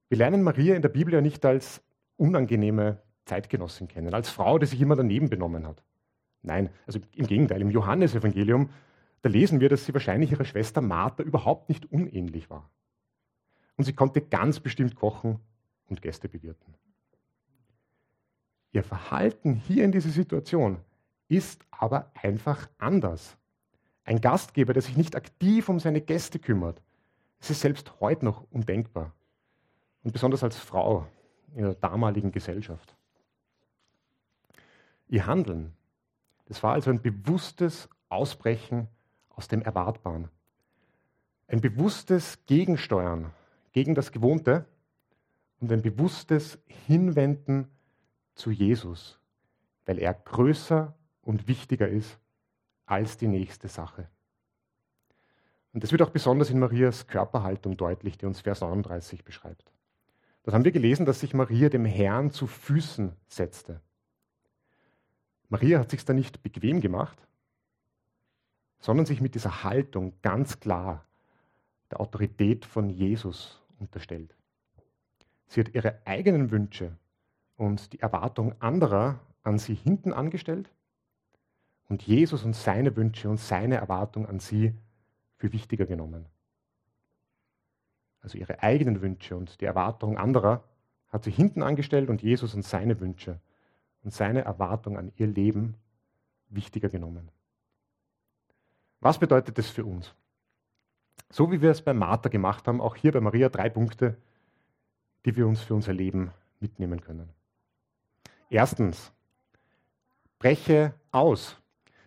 Wir 0.08 0.18
lernen 0.18 0.42
Maria 0.42 0.74
in 0.74 0.82
der 0.82 0.88
Bibel 0.88 1.14
ja 1.14 1.20
nicht 1.20 1.44
als 1.44 1.82
unangenehme 2.16 3.00
Zeitgenossin 3.24 3.88
kennen, 3.88 4.12
als 4.12 4.30
Frau, 4.30 4.58
die 4.58 4.66
sich 4.66 4.80
immer 4.80 4.96
daneben 4.96 5.30
benommen 5.30 5.66
hat. 5.66 5.82
Nein, 6.42 6.70
also 6.86 6.98
im 7.14 7.26
Gegenteil, 7.26 7.60
im 7.60 7.70
Johannesevangelium, 7.70 8.70
da 9.22 9.28
lesen 9.28 9.60
wir, 9.60 9.68
dass 9.68 9.86
sie 9.86 9.94
wahrscheinlich 9.94 10.32
ihrer 10.32 10.44
Schwester 10.44 10.80
Martha 10.80 11.22
überhaupt 11.22 11.68
nicht 11.68 11.90
unähnlich 11.90 12.50
war. 12.50 12.68
Und 13.76 13.84
sie 13.84 13.92
konnte 13.92 14.20
ganz 14.20 14.60
bestimmt 14.60 14.96
kochen 14.96 15.38
und 15.88 16.02
Gäste 16.02 16.28
bewirten. 16.28 16.74
Ihr 18.72 18.82
Verhalten 18.82 19.54
hier 19.54 19.84
in 19.84 19.92
dieser 19.92 20.10
Situation 20.10 20.78
ist 21.28 21.64
aber 21.70 22.10
einfach 22.14 22.68
anders. 22.78 23.36
Ein 24.04 24.20
Gastgeber, 24.20 24.72
der 24.72 24.82
sich 24.82 24.96
nicht 24.96 25.14
aktiv 25.14 25.68
um 25.68 25.78
seine 25.78 26.00
Gäste 26.00 26.38
kümmert, 26.38 26.82
es 27.38 27.50
ist 27.50 27.60
selbst 27.60 28.00
heute 28.00 28.24
noch 28.24 28.44
undenkbar 28.50 29.12
und 30.02 30.12
besonders 30.12 30.42
als 30.42 30.56
Frau 30.56 31.06
in 31.54 31.62
der 31.62 31.74
damaligen 31.74 32.32
Gesellschaft. 32.32 32.94
Ihr 35.08 35.26
Handeln, 35.26 35.72
das 36.52 36.62
war 36.62 36.74
also 36.74 36.90
ein 36.90 37.00
bewusstes 37.00 37.88
Ausbrechen 38.10 38.88
aus 39.30 39.48
dem 39.48 39.62
Erwartbaren. 39.62 40.28
Ein 41.46 41.62
bewusstes 41.62 42.44
Gegensteuern 42.44 43.32
gegen 43.72 43.94
das 43.94 44.12
Gewohnte 44.12 44.66
und 45.60 45.72
ein 45.72 45.80
bewusstes 45.80 46.58
Hinwenden 46.86 47.68
zu 48.34 48.50
Jesus, 48.50 49.18
weil 49.86 49.98
er 49.98 50.12
größer 50.12 50.94
und 51.22 51.48
wichtiger 51.48 51.88
ist 51.88 52.18
als 52.84 53.16
die 53.16 53.28
nächste 53.28 53.68
Sache. 53.68 54.08
Und 55.72 55.82
das 55.82 55.90
wird 55.90 56.02
auch 56.02 56.10
besonders 56.10 56.50
in 56.50 56.58
Marias 56.58 57.06
Körperhaltung 57.06 57.78
deutlich, 57.78 58.18
die 58.18 58.26
uns 58.26 58.42
Vers 58.42 58.60
39 58.60 59.24
beschreibt. 59.24 59.72
Dort 60.42 60.54
haben 60.54 60.64
wir 60.64 60.72
gelesen, 60.72 61.06
dass 61.06 61.20
sich 61.20 61.32
Maria 61.32 61.70
dem 61.70 61.86
Herrn 61.86 62.30
zu 62.30 62.46
Füßen 62.46 63.16
setzte. 63.26 63.80
Maria 65.52 65.78
hat 65.78 65.90
sich 65.90 66.04
da 66.04 66.12
nicht 66.12 66.42
bequem 66.42 66.80
gemacht, 66.80 67.18
sondern 68.80 69.06
sich 69.06 69.20
mit 69.20 69.34
dieser 69.34 69.62
Haltung 69.62 70.14
ganz 70.22 70.58
klar 70.58 71.04
der 71.90 72.00
Autorität 72.00 72.64
von 72.64 72.90
Jesus 72.90 73.60
unterstellt. 73.78 74.34
Sie 75.46 75.60
hat 75.60 75.74
ihre 75.74 76.00
eigenen 76.06 76.50
Wünsche 76.50 76.96
und 77.56 77.92
die 77.92 78.00
Erwartung 78.00 78.60
anderer 78.60 79.20
an 79.44 79.58
sie 79.58 79.74
hinten 79.74 80.12
angestellt 80.12 80.70
und 81.88 82.02
Jesus 82.02 82.44
und 82.44 82.56
seine 82.56 82.96
Wünsche 82.96 83.28
und 83.28 83.38
seine 83.38 83.76
Erwartung 83.76 84.26
an 84.26 84.40
sie 84.40 84.74
für 85.36 85.52
wichtiger 85.52 85.86
genommen 85.86 86.26
also 88.22 88.38
ihre 88.38 88.62
eigenen 88.62 89.02
Wünsche 89.02 89.36
und 89.36 89.60
die 89.60 89.64
Erwartungen 89.64 90.16
anderer, 90.16 90.64
hat 91.08 91.24
sie 91.24 91.30
hinten 91.30 91.62
angestellt 91.62 92.08
und 92.08 92.22
Jesus 92.22 92.54
und 92.54 92.64
seine 92.64 93.00
Wünsche 93.00 93.40
und 94.04 94.12
seine 94.12 94.42
Erwartung 94.42 94.96
an 94.96 95.12
ihr 95.16 95.26
Leben 95.26 95.74
wichtiger 96.48 96.88
genommen. 96.88 97.28
Was 99.00 99.18
bedeutet 99.18 99.58
das 99.58 99.68
für 99.68 99.84
uns? 99.84 100.14
So 101.30 101.50
wie 101.50 101.62
wir 101.62 101.70
es 101.70 101.82
bei 101.82 101.94
Martha 101.94 102.28
gemacht 102.28 102.66
haben, 102.68 102.80
auch 102.80 102.96
hier 102.96 103.12
bei 103.12 103.20
Maria 103.20 103.48
drei 103.48 103.68
Punkte, 103.68 104.16
die 105.24 105.34
wir 105.36 105.46
uns 105.46 105.62
für 105.62 105.74
unser 105.74 105.92
Leben 105.92 106.30
mitnehmen 106.60 107.00
können. 107.00 107.28
Erstens, 108.50 109.12
breche 110.38 110.94
aus 111.10 111.56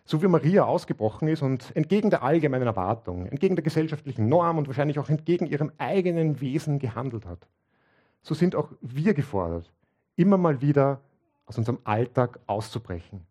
so 0.06 0.22
wie 0.22 0.28
Maria 0.28 0.64
ausgebrochen 0.64 1.26
ist 1.26 1.42
und 1.42 1.74
entgegen 1.74 2.10
der 2.10 2.22
allgemeinen 2.22 2.68
Erwartung, 2.68 3.26
entgegen 3.26 3.56
der 3.56 3.64
gesellschaftlichen 3.64 4.28
Norm 4.28 4.56
und 4.56 4.68
wahrscheinlich 4.68 5.00
auch 5.00 5.08
entgegen 5.08 5.46
ihrem 5.46 5.72
eigenen 5.78 6.40
Wesen 6.40 6.78
gehandelt 6.78 7.26
hat. 7.26 7.46
so 8.22 8.34
sind 8.34 8.54
auch 8.54 8.70
wir 8.80 9.14
gefordert, 9.14 9.70
immer 10.14 10.38
mal 10.38 10.60
wieder 10.60 11.00
aus 11.46 11.58
unserem 11.58 11.78
Alltag 11.84 12.40
auszubrechen. 12.46 13.26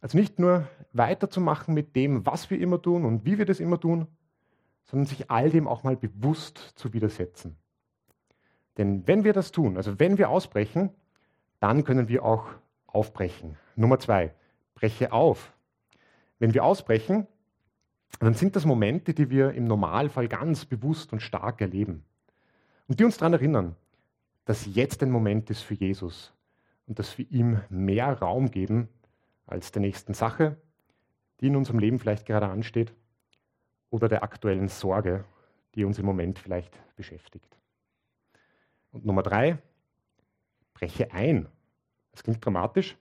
Also 0.00 0.18
nicht 0.18 0.38
nur 0.38 0.68
weiterzumachen 0.92 1.74
mit 1.74 1.96
dem, 1.96 2.26
was 2.26 2.50
wir 2.50 2.60
immer 2.60 2.80
tun 2.80 3.04
und 3.04 3.24
wie 3.24 3.38
wir 3.38 3.46
das 3.46 3.60
immer 3.60 3.80
tun, 3.80 4.06
sondern 4.84 5.06
sich 5.06 5.30
all 5.30 5.50
dem 5.50 5.66
auch 5.66 5.84
mal 5.84 5.96
bewusst 5.96 6.58
zu 6.58 6.92
widersetzen. 6.92 7.56
Denn 8.78 9.06
wenn 9.06 9.24
wir 9.24 9.32
das 9.32 9.52
tun, 9.52 9.76
also 9.76 9.98
wenn 9.98 10.18
wir 10.18 10.28
ausbrechen, 10.28 10.90
dann 11.60 11.84
können 11.84 12.08
wir 12.08 12.24
auch 12.24 12.46
aufbrechen. 12.86 13.56
Nummer 13.76 13.98
zwei, 13.98 14.34
breche 14.74 15.12
auf. 15.12 15.52
Wenn 16.38 16.54
wir 16.54 16.64
ausbrechen, 16.64 17.26
dann 18.18 18.34
sind 18.34 18.56
das 18.56 18.66
Momente, 18.66 19.14
die 19.14 19.30
wir 19.30 19.52
im 19.52 19.64
Normalfall 19.64 20.28
ganz 20.28 20.64
bewusst 20.64 21.12
und 21.12 21.20
stark 21.20 21.60
erleben. 21.60 22.04
Und 22.88 23.00
die 23.00 23.04
uns 23.04 23.16
daran 23.16 23.34
erinnern, 23.34 23.76
dass 24.44 24.66
jetzt 24.66 25.02
ein 25.02 25.10
Moment 25.10 25.48
ist 25.50 25.62
für 25.62 25.74
Jesus 25.74 26.32
und 26.86 26.98
dass 26.98 27.16
wir 27.18 27.30
ihm 27.30 27.60
mehr 27.68 28.12
Raum 28.18 28.50
geben 28.50 28.88
als 29.46 29.72
der 29.72 29.82
nächsten 29.82 30.14
Sache, 30.14 30.56
die 31.40 31.48
in 31.48 31.56
unserem 31.56 31.78
Leben 31.78 31.98
vielleicht 31.98 32.26
gerade 32.26 32.48
ansteht 32.48 32.92
oder 33.90 34.08
der 34.08 34.22
aktuellen 34.22 34.68
Sorge, 34.68 35.24
die 35.74 35.84
uns 35.84 35.98
im 35.98 36.06
Moment 36.06 36.38
vielleicht 36.38 36.78
beschäftigt. 36.96 37.56
Und 38.92 39.04
Nummer 39.04 39.22
drei, 39.22 39.58
breche 40.74 41.12
ein. 41.12 41.48
Das 42.12 42.22
klingt 42.22 42.44
dramatisch. 42.44 42.96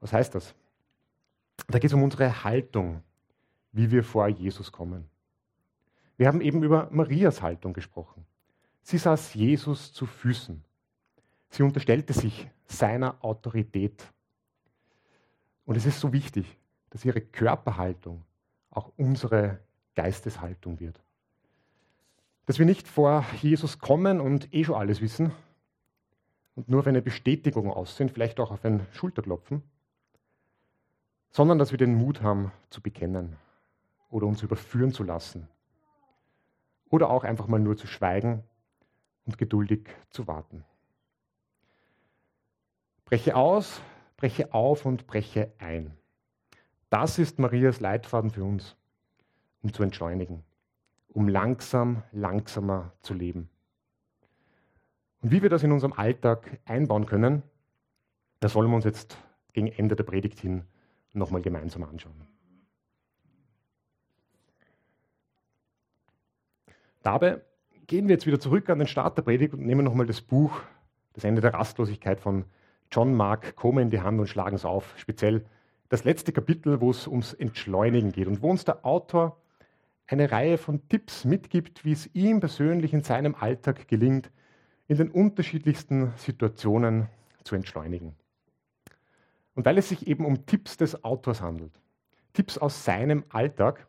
Was 0.00 0.12
heißt 0.12 0.34
das? 0.34 0.54
Da 1.68 1.78
geht 1.78 1.90
es 1.90 1.94
um 1.94 2.02
unsere 2.02 2.44
Haltung, 2.44 3.02
wie 3.72 3.90
wir 3.90 4.02
vor 4.02 4.28
Jesus 4.28 4.72
kommen. 4.72 5.08
Wir 6.16 6.26
haben 6.26 6.40
eben 6.40 6.62
über 6.62 6.88
Marias 6.90 7.40
Haltung 7.40 7.72
gesprochen. 7.72 8.26
Sie 8.82 8.98
saß 8.98 9.34
Jesus 9.34 9.92
zu 9.92 10.06
Füßen. 10.06 10.64
Sie 11.50 11.62
unterstellte 11.62 12.12
sich 12.12 12.48
seiner 12.66 13.22
Autorität. 13.24 14.04
Und 15.64 15.76
es 15.76 15.84
ist 15.84 16.00
so 16.00 16.12
wichtig, 16.12 16.56
dass 16.90 17.04
ihre 17.04 17.20
Körperhaltung 17.20 18.24
auch 18.70 18.92
unsere 18.96 19.58
Geisteshaltung 19.94 20.80
wird. 20.80 21.00
Dass 22.46 22.58
wir 22.58 22.66
nicht 22.66 22.88
vor 22.88 23.24
Jesus 23.42 23.78
kommen 23.78 24.20
und 24.20 24.52
eh 24.54 24.64
schon 24.64 24.76
alles 24.76 25.00
wissen 25.00 25.32
und 26.54 26.68
nur 26.68 26.80
auf 26.80 26.86
eine 26.86 27.02
Bestätigung 27.02 27.70
aussehen, 27.70 28.08
vielleicht 28.08 28.40
auch 28.40 28.50
auf 28.50 28.64
ein 28.64 28.86
Schulterklopfen, 28.92 29.62
sondern 31.30 31.58
dass 31.58 31.70
wir 31.70 31.78
den 31.78 31.94
Mut 31.94 32.22
haben 32.22 32.52
zu 32.70 32.80
bekennen 32.80 33.36
oder 34.08 34.26
uns 34.26 34.42
überführen 34.42 34.92
zu 34.92 35.04
lassen 35.04 35.48
oder 36.88 37.10
auch 37.10 37.24
einfach 37.24 37.46
mal 37.46 37.60
nur 37.60 37.76
zu 37.76 37.86
schweigen 37.86 38.42
und 39.26 39.38
geduldig 39.38 39.88
zu 40.10 40.26
warten. 40.26 40.64
Breche 43.10 43.34
aus, 43.34 43.82
breche 44.16 44.54
auf 44.54 44.86
und 44.86 45.08
breche 45.08 45.52
ein. 45.58 45.90
Das 46.90 47.18
ist 47.18 47.40
Marias 47.40 47.80
Leitfaden 47.80 48.30
für 48.30 48.44
uns, 48.44 48.76
um 49.62 49.72
zu 49.72 49.82
entschleunigen, 49.82 50.44
um 51.08 51.26
langsam, 51.26 52.04
langsamer 52.12 52.92
zu 53.02 53.14
leben. 53.14 53.50
Und 55.22 55.32
wie 55.32 55.42
wir 55.42 55.50
das 55.50 55.64
in 55.64 55.72
unserem 55.72 55.92
Alltag 55.92 56.60
einbauen 56.66 57.06
können, 57.06 57.42
das 58.38 58.54
wollen 58.54 58.70
wir 58.70 58.76
uns 58.76 58.84
jetzt 58.84 59.18
gegen 59.54 59.66
Ende 59.66 59.96
der 59.96 60.04
Predigt 60.04 60.38
hin 60.38 60.62
nochmal 61.12 61.42
gemeinsam 61.42 61.82
anschauen. 61.82 62.28
Dabei 67.02 67.40
gehen 67.88 68.06
wir 68.06 68.14
jetzt 68.14 68.26
wieder 68.26 68.38
zurück 68.38 68.70
an 68.70 68.78
den 68.78 68.86
Start 68.86 69.18
der 69.18 69.22
Predigt 69.22 69.52
und 69.52 69.66
nehmen 69.66 69.84
nochmal 69.84 70.06
das 70.06 70.20
Buch 70.20 70.60
Das 71.14 71.24
Ende 71.24 71.40
der 71.40 71.54
Rastlosigkeit 71.54 72.20
von 72.20 72.44
John 72.92 73.14
Mark 73.14 73.56
Comer 73.56 73.82
in 73.82 73.90
die 73.90 74.00
Hand 74.00 74.18
und 74.18 74.26
schlagen 74.26 74.56
es 74.56 74.64
auf. 74.64 74.94
Speziell 74.96 75.44
das 75.88 76.04
letzte 76.04 76.32
Kapitel, 76.32 76.80
wo 76.80 76.90
es 76.90 77.06
ums 77.06 77.32
Entschleunigen 77.32 78.12
geht 78.12 78.26
und 78.26 78.42
wo 78.42 78.50
uns 78.50 78.64
der 78.64 78.84
Autor 78.84 79.40
eine 80.06 80.30
Reihe 80.30 80.58
von 80.58 80.88
Tipps 80.88 81.24
mitgibt, 81.24 81.84
wie 81.84 81.92
es 81.92 82.12
ihm 82.14 82.40
persönlich 82.40 82.92
in 82.92 83.02
seinem 83.02 83.36
Alltag 83.36 83.86
gelingt, 83.86 84.30
in 84.88 84.96
den 84.96 85.10
unterschiedlichsten 85.10 86.12
Situationen 86.16 87.08
zu 87.44 87.54
entschleunigen. 87.54 88.16
Und 89.54 89.64
weil 89.64 89.78
es 89.78 89.88
sich 89.88 90.06
eben 90.08 90.24
um 90.24 90.46
Tipps 90.46 90.76
des 90.76 91.04
Autors 91.04 91.40
handelt, 91.40 91.80
Tipps 92.32 92.58
aus 92.58 92.84
seinem 92.84 93.24
Alltag, 93.28 93.86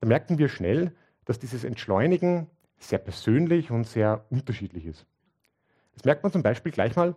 da 0.00 0.08
merken 0.08 0.38
wir 0.38 0.48
schnell, 0.48 0.94
dass 1.24 1.38
dieses 1.38 1.64
Entschleunigen 1.64 2.48
sehr 2.78 2.98
persönlich 2.98 3.70
und 3.70 3.86
sehr 3.86 4.24
unterschiedlich 4.30 4.86
ist. 4.86 5.06
Das 5.94 6.04
merkt 6.04 6.22
man 6.22 6.32
zum 6.32 6.42
Beispiel 6.42 6.72
gleich 6.72 6.96
mal 6.96 7.14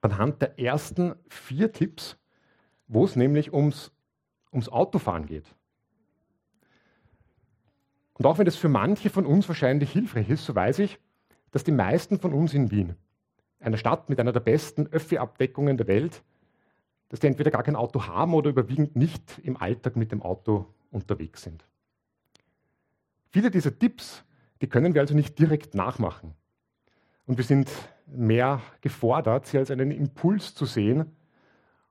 anhand 0.00 0.42
der 0.42 0.58
ersten 0.58 1.14
vier 1.28 1.72
Tipps, 1.72 2.16
wo 2.88 3.04
es 3.04 3.16
nämlich 3.16 3.52
ums, 3.52 3.92
ums 4.52 4.68
Autofahren 4.68 5.26
geht. 5.26 5.54
Und 8.14 8.26
auch 8.26 8.38
wenn 8.38 8.44
das 8.44 8.56
für 8.56 8.68
manche 8.68 9.08
von 9.08 9.24
uns 9.24 9.48
wahrscheinlich 9.48 9.92
hilfreich 9.92 10.28
ist, 10.28 10.44
so 10.44 10.54
weiß 10.54 10.80
ich, 10.80 10.98
dass 11.52 11.64
die 11.64 11.72
meisten 11.72 12.18
von 12.18 12.34
uns 12.34 12.52
in 12.52 12.70
Wien, 12.70 12.94
einer 13.60 13.76
Stadt 13.76 14.08
mit 14.08 14.20
einer 14.20 14.32
der 14.32 14.40
besten 14.40 14.86
Öffi-Abdeckungen 14.86 15.76
der 15.76 15.86
Welt, 15.86 16.22
dass 17.08 17.20
die 17.20 17.26
entweder 17.26 17.50
gar 17.50 17.62
kein 17.62 17.76
Auto 17.76 18.06
haben 18.06 18.34
oder 18.34 18.50
überwiegend 18.50 18.94
nicht 18.96 19.38
im 19.42 19.56
Alltag 19.56 19.96
mit 19.96 20.12
dem 20.12 20.22
Auto 20.22 20.66
unterwegs 20.90 21.42
sind. 21.42 21.64
Viele 23.30 23.50
dieser 23.50 23.78
Tipps, 23.78 24.24
die 24.60 24.68
können 24.68 24.94
wir 24.94 25.00
also 25.00 25.14
nicht 25.14 25.38
direkt 25.38 25.74
nachmachen. 25.74 26.34
Und 27.26 27.36
wir 27.38 27.44
sind 27.44 27.70
mehr 28.12 28.60
gefordert, 28.80 29.46
sie 29.46 29.58
als 29.58 29.70
einen 29.70 29.90
Impuls 29.90 30.54
zu 30.54 30.66
sehen 30.66 31.16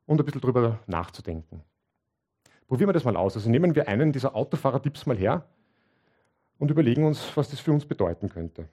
und 0.05 0.19
ein 0.19 0.25
bisschen 0.25 0.41
darüber 0.41 0.79
nachzudenken. 0.87 1.63
Probieren 2.67 2.89
wir 2.89 2.93
das 2.93 3.03
mal 3.03 3.17
aus. 3.17 3.35
Also 3.35 3.49
nehmen 3.49 3.75
wir 3.75 3.87
einen 3.87 4.11
dieser 4.11 4.35
Autofahrer-Tipps 4.35 5.05
mal 5.05 5.17
her 5.17 5.45
und 6.59 6.69
überlegen 6.69 7.05
uns, 7.05 7.35
was 7.35 7.49
das 7.49 7.59
für 7.59 7.71
uns 7.71 7.85
bedeuten 7.85 8.29
könnte. 8.29 8.69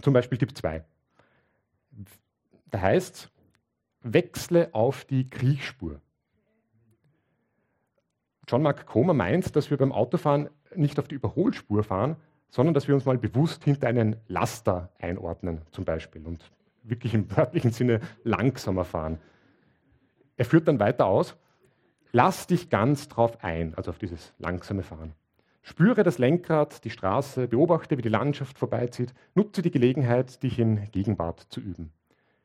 Zum 0.00 0.14
Beispiel 0.14 0.38
Tipp 0.38 0.56
2. 0.56 0.84
Da 2.70 2.80
heißt, 2.80 3.30
wechsle 4.00 4.72
auf 4.72 5.04
die 5.04 5.28
Kriechspur. 5.28 6.00
John 8.48 8.62
Mark 8.62 8.86
Comer 8.86 9.14
meint, 9.14 9.54
dass 9.56 9.70
wir 9.70 9.76
beim 9.76 9.92
Autofahren 9.92 10.50
nicht 10.74 10.98
auf 10.98 11.08
die 11.08 11.14
Überholspur 11.14 11.82
fahren, 11.82 12.16
sondern 12.54 12.72
dass 12.72 12.86
wir 12.86 12.94
uns 12.94 13.04
mal 13.04 13.18
bewusst 13.18 13.64
hinter 13.64 13.88
einen 13.88 14.14
Laster 14.28 14.88
einordnen, 15.00 15.62
zum 15.72 15.84
Beispiel, 15.84 16.24
und 16.24 16.52
wirklich 16.84 17.12
im 17.12 17.28
wörtlichen 17.36 17.72
Sinne 17.72 17.98
langsamer 18.22 18.84
fahren. 18.84 19.18
Er 20.36 20.44
führt 20.44 20.68
dann 20.68 20.78
weiter 20.78 21.06
aus, 21.06 21.34
lass 22.12 22.46
dich 22.46 22.70
ganz 22.70 23.08
drauf 23.08 23.42
ein, 23.42 23.74
also 23.74 23.90
auf 23.90 23.98
dieses 23.98 24.32
langsame 24.38 24.84
Fahren. 24.84 25.14
Spüre 25.62 26.04
das 26.04 26.18
Lenkrad, 26.18 26.84
die 26.84 26.90
Straße, 26.90 27.48
beobachte, 27.48 27.98
wie 27.98 28.02
die 28.02 28.08
Landschaft 28.08 28.56
vorbeizieht, 28.56 29.12
nutze 29.34 29.60
die 29.60 29.72
Gelegenheit, 29.72 30.40
dich 30.44 30.60
in 30.60 30.88
Gegenwart 30.92 31.40
zu 31.48 31.58
üben. 31.58 31.90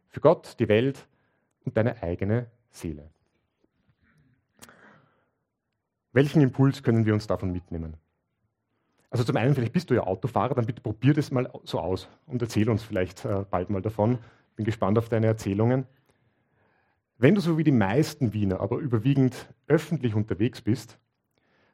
Für 0.07 0.21
Gott, 0.21 0.55
die 0.57 0.69
Welt 0.69 1.07
und 1.65 1.77
deine 1.77 2.01
eigene 2.01 2.47
Seele. 2.71 3.11
Welchen 6.13 6.41
Impuls 6.41 6.81
können 6.81 7.05
wir 7.05 7.13
uns 7.13 7.27
davon 7.27 7.51
mitnehmen? 7.51 7.93
Also 9.09 9.23
zum 9.23 9.37
einen, 9.37 9.55
vielleicht 9.55 9.73
bist 9.73 9.89
du 9.89 9.95
ja 9.95 10.03
Autofahrer, 10.03 10.53
dann 10.53 10.65
bitte 10.65 10.81
probier 10.81 11.13
das 11.13 11.31
mal 11.31 11.49
so 11.63 11.79
aus 11.79 12.07
und 12.27 12.41
erzähl 12.41 12.69
uns 12.69 12.83
vielleicht 12.83 13.25
äh, 13.25 13.43
bald 13.49 13.69
mal 13.69 13.81
davon. 13.81 14.19
Bin 14.55 14.65
gespannt 14.65 14.97
auf 14.97 15.09
deine 15.09 15.27
Erzählungen. 15.27 15.85
Wenn 17.17 17.35
du 17.35 17.41
so 17.41 17.57
wie 17.57 17.63
die 17.63 17.71
meisten 17.71 18.33
Wiener 18.33 18.61
aber 18.61 18.77
überwiegend 18.77 19.53
öffentlich 19.67 20.13
unterwegs 20.13 20.61
bist, 20.61 20.99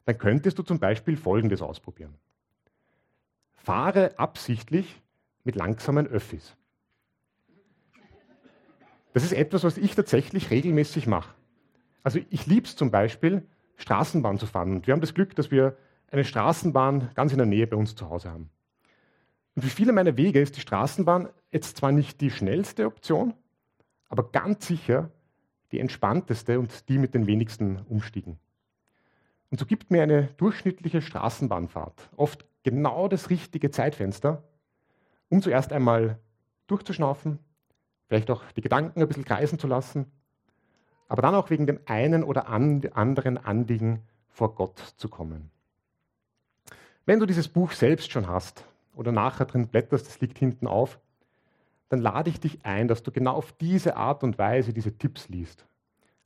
dann 0.05 0.17
könntest 0.17 0.57
du 0.59 0.63
zum 0.63 0.79
Beispiel 0.79 1.17
Folgendes 1.17 1.61
ausprobieren. 1.61 2.15
Fahre 3.53 4.17
absichtlich 4.17 5.01
mit 5.43 5.55
langsamen 5.55 6.07
Öffis. 6.07 6.55
Das 9.13 9.23
ist 9.23 9.33
etwas, 9.33 9.63
was 9.63 9.77
ich 9.77 9.95
tatsächlich 9.95 10.51
regelmäßig 10.51 11.07
mache. 11.07 11.33
Also 12.03 12.19
ich 12.29 12.45
liebe 12.45 12.67
es 12.67 12.75
zum 12.75 12.91
Beispiel, 12.91 13.45
Straßenbahn 13.77 14.37
zu 14.37 14.45
fahren. 14.45 14.73
Und 14.73 14.87
wir 14.87 14.93
haben 14.93 15.01
das 15.01 15.13
Glück, 15.13 15.35
dass 15.35 15.51
wir 15.51 15.77
eine 16.15 16.25
Straßenbahn 16.25 17.11
ganz 17.13 17.31
in 17.31 17.37
der 17.37 17.47
Nähe 17.47 17.67
bei 17.67 17.77
uns 17.77 17.95
zu 17.95 18.09
Hause 18.09 18.31
haben. 18.31 18.49
Und 19.55 19.61
für 19.61 19.69
viele 19.69 19.93
meiner 19.93 20.17
Wege 20.17 20.41
ist 20.41 20.55
die 20.57 20.61
Straßenbahn 20.61 21.29
jetzt 21.51 21.77
zwar 21.77 21.91
nicht 21.91 22.19
die 22.21 22.31
schnellste 22.31 22.85
Option, 22.85 23.33
aber 24.09 24.31
ganz 24.31 24.67
sicher 24.67 25.11
die 25.71 25.79
entspannteste 25.79 26.59
und 26.59 26.89
die 26.89 26.97
mit 26.97 27.13
den 27.13 27.27
wenigsten 27.27 27.77
Umstiegen. 27.89 28.37
Und 29.49 29.59
so 29.59 29.65
gibt 29.65 29.91
mir 29.91 30.03
eine 30.03 30.27
durchschnittliche 30.37 31.01
Straßenbahnfahrt 31.01 32.09
oft 32.17 32.45
genau 32.63 33.07
das 33.07 33.29
richtige 33.29 33.71
Zeitfenster, 33.71 34.43
um 35.29 35.41
zuerst 35.41 35.71
einmal 35.71 36.19
durchzuschnaufen, 36.67 37.39
vielleicht 38.07 38.29
auch 38.31 38.43
die 38.53 38.61
Gedanken 38.61 39.01
ein 39.01 39.07
bisschen 39.07 39.25
kreisen 39.25 39.59
zu 39.59 39.67
lassen, 39.67 40.11
aber 41.07 41.21
dann 41.21 41.35
auch 41.35 41.49
wegen 41.49 41.67
dem 41.67 41.79
einen 41.85 42.23
oder 42.23 42.49
anderen 42.49 43.37
Anliegen 43.37 44.01
vor 44.27 44.55
Gott 44.55 44.79
zu 44.97 45.07
kommen. 45.07 45.51
Wenn 47.05 47.19
du 47.19 47.25
dieses 47.25 47.47
Buch 47.47 47.71
selbst 47.71 48.11
schon 48.11 48.27
hast 48.27 48.65
oder 48.95 49.11
nachher 49.11 49.45
drin 49.45 49.67
blätterst, 49.67 50.07
das 50.07 50.21
liegt 50.21 50.39
hinten 50.39 50.67
auf, 50.67 50.99
dann 51.89 51.99
lade 51.99 52.29
ich 52.29 52.39
dich 52.39 52.65
ein, 52.65 52.87
dass 52.87 53.03
du 53.03 53.11
genau 53.11 53.33
auf 53.35 53.51
diese 53.53 53.95
Art 53.95 54.23
und 54.23 54.37
Weise 54.39 54.73
diese 54.73 54.97
Tipps 54.97 55.29
liest. 55.29 55.65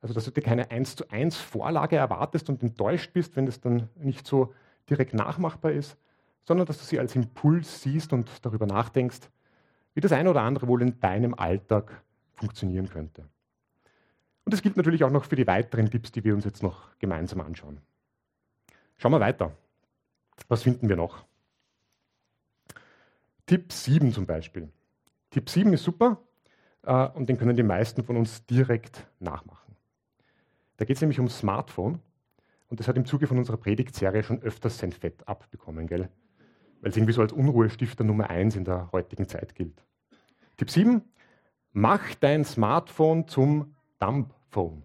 Also, 0.01 0.13
dass 0.13 0.23
du 0.23 0.31
dir 0.31 0.41
keine 0.41 0.71
1 0.71 0.95
zu 0.95 1.09
1 1.09 1.35
Vorlage 1.35 1.97
erwartest 1.97 2.49
und 2.49 2.63
enttäuscht 2.63 3.11
bist, 3.11 3.35
wenn 3.35 3.47
es 3.47 3.59
dann 3.59 3.89
nicht 3.95 4.25
so 4.25 4.53
direkt 4.89 5.13
nachmachbar 5.13 5.73
ist, 5.73 5.97
sondern 6.45 6.65
dass 6.65 6.77
du 6.77 6.85
sie 6.85 6.99
als 6.99 7.15
Impuls 7.15 7.81
siehst 7.81 8.13
und 8.13 8.29
darüber 8.45 8.65
nachdenkst, 8.65 9.29
wie 9.93 10.01
das 10.01 10.13
eine 10.13 10.29
oder 10.29 10.41
andere 10.41 10.67
wohl 10.67 10.81
in 10.81 10.99
deinem 11.01 11.33
Alltag 11.33 12.01
funktionieren 12.35 12.89
könnte. 12.89 13.23
Und 14.45 14.53
das 14.53 14.61
gilt 14.61 14.77
natürlich 14.77 15.03
auch 15.03 15.11
noch 15.11 15.25
für 15.25 15.35
die 15.35 15.45
weiteren 15.45 15.91
Tipps, 15.91 16.11
die 16.11 16.23
wir 16.23 16.33
uns 16.33 16.45
jetzt 16.45 16.63
noch 16.63 16.97
gemeinsam 16.99 17.41
anschauen. 17.41 17.81
Schauen 18.97 19.11
wir 19.11 19.19
weiter. 19.19 19.51
Was 20.47 20.63
finden 20.63 20.89
wir 20.89 20.95
noch? 20.95 21.25
Tipp 23.45 23.71
7 23.71 24.13
zum 24.13 24.25
Beispiel. 24.25 24.69
Tipp 25.31 25.49
7 25.49 25.73
ist 25.73 25.83
super 25.83 26.21
äh, 26.83 27.07
und 27.09 27.29
den 27.29 27.37
können 27.37 27.55
die 27.55 27.63
meisten 27.63 28.03
von 28.03 28.15
uns 28.15 28.45
direkt 28.45 29.07
nachmachen. 29.19 29.75
Da 30.77 30.85
geht 30.85 30.97
es 30.97 31.01
nämlich 31.01 31.19
ums 31.19 31.39
Smartphone 31.39 31.99
und 32.69 32.79
das 32.79 32.87
hat 32.87 32.95
im 32.95 33.05
Zuge 33.05 33.27
von 33.27 33.37
unserer 33.37 33.57
Predigtserie 33.57 34.23
schon 34.23 34.41
öfters 34.41 34.77
sein 34.77 34.91
Fett 34.91 35.27
abbekommen, 35.27 35.87
gell? 35.87 36.09
weil 36.81 36.91
es 36.91 36.97
irgendwie 36.97 37.13
so 37.13 37.21
als 37.21 37.33
Unruhestifter 37.33 38.03
Nummer 38.03 38.29
1 38.29 38.55
in 38.55 38.65
der 38.65 38.89
heutigen 38.91 39.27
Zeit 39.27 39.55
gilt. 39.55 39.83
Tipp 40.57 40.69
7, 40.69 41.01
mach 41.71 42.15
dein 42.15 42.45
Smartphone 42.45 43.27
zum 43.27 43.75
Dumpphone. 43.99 44.83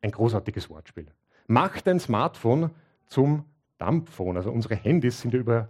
Ein 0.00 0.10
großartiges 0.10 0.70
Wortspiel. 0.70 1.06
Mach 1.46 1.80
dein 1.80 2.00
Smartphone 2.00 2.70
zum 3.06 3.44
Dumpphone. 3.82 4.36
Also 4.36 4.50
unsere 4.50 4.76
Handys 4.76 5.20
sind 5.20 5.34
ja 5.34 5.40
über 5.40 5.68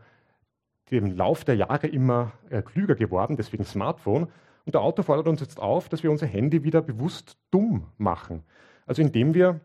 den 0.90 1.16
Lauf 1.16 1.44
der 1.44 1.56
Jahre 1.56 1.86
immer 1.86 2.32
äh, 2.50 2.60
klüger 2.60 2.94
geworden, 2.94 3.36
deswegen 3.36 3.64
Smartphone. 3.64 4.28
Und 4.64 4.74
der 4.74 4.82
Autor 4.82 5.04
fordert 5.04 5.26
uns 5.26 5.40
jetzt 5.40 5.58
auf, 5.58 5.88
dass 5.88 6.02
wir 6.02 6.10
unser 6.10 6.26
Handy 6.26 6.62
wieder 6.62 6.82
bewusst 6.82 7.38
dumm 7.50 7.88
machen. 7.96 8.44
Also 8.86 9.00
indem 9.00 9.34
wir 9.34 9.60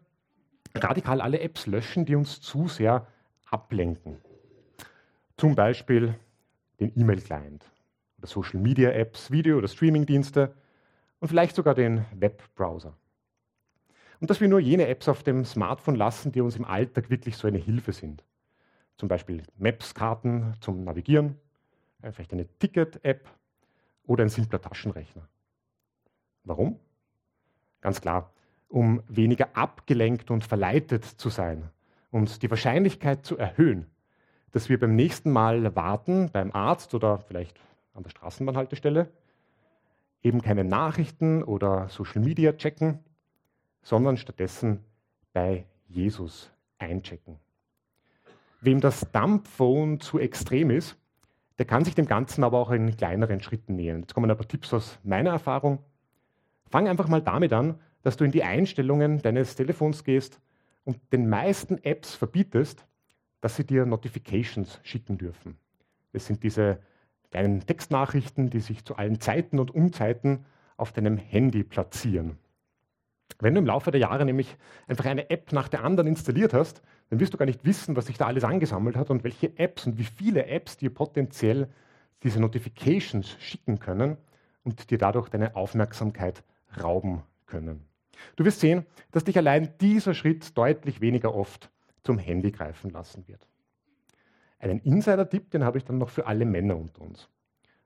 radikal 0.74 1.22
alle 1.22 1.42
Apps 1.42 1.68
löschen, 1.68 2.06
die 2.06 2.16
uns 2.16 2.42
zu 2.42 2.68
sehr 2.68 3.08
ablenken. 3.50 4.18
Zum 5.36 5.56
Beispiel 5.56 6.16
den 6.80 6.98
E-Mail-Client 6.98 7.66
oder 8.18 8.28
Social-Media-Apps, 8.28 9.32
Video- 9.32 9.58
oder 9.58 9.68
Streaming-Dienste 9.68 10.54
und 11.20 11.28
vielleicht 11.28 11.56
sogar 11.56 11.76
den 11.76 12.06
Webbrowser. 12.16 12.96
Und 14.20 14.30
dass 14.30 14.42
wir 14.42 14.48
nur 14.48 14.60
jene 14.60 14.88
Apps 14.88 15.08
auf 15.08 15.24
dem 15.24 15.46
Smartphone 15.46 15.96
lassen, 15.96 16.32
die 16.32 16.42
uns 16.42 16.56
im 16.56 16.66
Alltag 16.66 17.10
wirklich 17.10 17.38
so 17.38 17.48
eine 17.48 17.60
Hilfe 17.60 17.92
sind. 17.92 18.24
Zum 18.98 19.10
Beispiel 19.10 19.44
Maps-Karten 19.58 20.56
zum 20.60 20.84
Navigieren, 20.84 21.40
äh, 22.02 22.12
vielleicht 22.12 22.34
eine 22.34 22.48
Ticket-App 22.60 23.30
oder 24.04 24.24
ein 24.24 24.30
simpler 24.30 24.62
Taschenrechner. 24.62 25.28
Warum? 26.44 26.80
Ganz 27.82 28.02
klar, 28.02 28.32
um 28.70 29.04
weniger 29.08 29.56
abgelenkt 29.56 30.32
und 30.32 30.44
verleitet 30.44 31.06
zu 31.06 31.30
sein 31.30 31.70
und 32.12 32.42
die 32.42 32.50
Wahrscheinlichkeit 32.50 33.26
zu 33.26 33.38
erhöhen, 33.38 33.86
dass 34.52 34.70
wir 34.70 34.80
beim 34.80 34.96
nächsten 34.96 35.32
Mal 35.32 35.76
warten, 35.76 36.30
beim 36.32 36.52
Arzt 36.52 36.94
oder 36.94 37.20
vielleicht 37.20 37.60
an 37.94 38.04
der 38.04 38.10
Straßenbahnhaltestelle, 38.10 39.12
eben 40.24 40.42
keine 40.42 40.64
Nachrichten 40.64 41.44
oder 41.44 41.90
Social 41.90 42.22
Media 42.22 42.54
checken, 42.54 43.00
sondern 43.82 44.18
stattdessen 44.18 44.84
bei 45.34 45.66
Jesus 45.88 46.52
einchecken. 46.78 47.40
Wem 48.62 48.82
das 48.82 49.12
Dumbphone 49.12 50.00
zu 50.00 50.20
extrem 50.20 50.72
ist, 50.72 50.98
der 51.58 51.66
kann 51.66 51.84
sich 51.84 51.96
dem 51.96 52.06
Ganzen 52.06 52.44
aber 52.44 52.60
auch 52.60 52.72
in 52.72 52.96
kleineren 52.96 53.42
Schritten 53.42 53.76
nähern. 53.76 54.02
Jetzt 54.02 54.14
kommen 54.14 54.30
ein 54.30 54.38
paar 54.38 54.48
Tipps 54.48 54.74
aus 54.74 55.00
meiner 55.04 55.32
Erfahrung. 55.32 55.80
Fang 56.70 56.88
einfach 56.88 57.08
mal 57.08 57.22
damit 57.22 57.54
an, 57.54 57.80
dass 58.04 58.18
du 58.18 58.26
in 58.26 58.32
die 58.32 58.44
Einstellungen 58.44 59.22
deines 59.22 59.56
Telefons 59.56 60.04
gehst 60.04 60.40
und 60.86 60.98
den 61.12 61.30
meisten 61.30 61.84
Apps 61.84 62.14
verbietest, 62.14 62.86
dass 63.42 63.56
sie 63.56 63.66
dir 63.66 63.86
Notifications 63.86 64.80
schicken 64.84 65.18
dürfen. 65.18 65.58
Das 66.14 66.26
sind 66.26 66.44
diese 66.44 66.80
kleinen 67.32 67.66
Textnachrichten, 67.66 68.50
die 68.50 68.60
sich 68.60 68.86
zu 68.86 68.96
allen 68.96 69.20
Zeiten 69.20 69.60
und 69.60 69.72
Unzeiten 69.72 70.46
auf 70.78 70.92
deinem 70.92 71.18
Handy 71.18 71.64
platzieren. 71.64 72.38
Wenn 73.40 73.54
du 73.54 73.60
im 73.60 73.66
Laufe 73.66 73.92
der 73.92 74.00
Jahre 74.00 74.26
nämlich 74.26 74.56
einfach 74.88 75.06
eine 75.06 75.30
App 75.30 75.52
nach 75.52 75.68
der 75.68 75.84
anderen 75.84 76.08
installiert 76.08 76.54
hast, 76.54 76.82
dann 77.10 77.20
wirst 77.20 77.34
du 77.34 77.38
gar 77.38 77.46
nicht 77.46 77.64
wissen, 77.66 77.96
was 77.96 78.08
sich 78.08 78.18
da 78.18 78.26
alles 78.26 78.44
angesammelt 78.44 78.96
hat 78.96 79.10
und 79.10 79.24
welche 79.24 79.58
Apps 79.58 79.86
und 79.88 79.98
wie 79.98 80.04
viele 80.04 80.48
Apps 80.48 80.78
dir 80.78 80.90
potenziell 80.94 81.68
diese 82.24 82.40
Notifications 82.40 83.38
schicken 83.40 83.80
können 83.80 84.18
und 84.64 84.90
dir 84.90 84.98
dadurch 84.98 85.30
deine 85.30 85.56
Aufmerksamkeit 85.56 86.44
rauben 86.82 87.24
können. 87.46 87.86
Du 88.36 88.44
wirst 88.44 88.60
sehen, 88.60 88.86
dass 89.12 89.24
dich 89.24 89.38
allein 89.38 89.70
dieser 89.80 90.14
Schritt 90.14 90.58
deutlich 90.58 91.02
weniger 91.02 91.34
oft 91.34 91.70
zum 92.04 92.18
Handy 92.18 92.52
greifen 92.52 92.90
lassen 92.92 93.28
wird. 93.28 93.48
Einen 94.60 94.80
Insider-Tipp, 94.80 95.52
den 95.52 95.64
habe 95.64 95.78
ich 95.78 95.86
dann 95.86 96.00
noch 96.00 96.10
für 96.10 96.26
alle 96.26 96.46
Männer 96.46 96.76
unter 96.76 97.02
uns. 97.02 97.30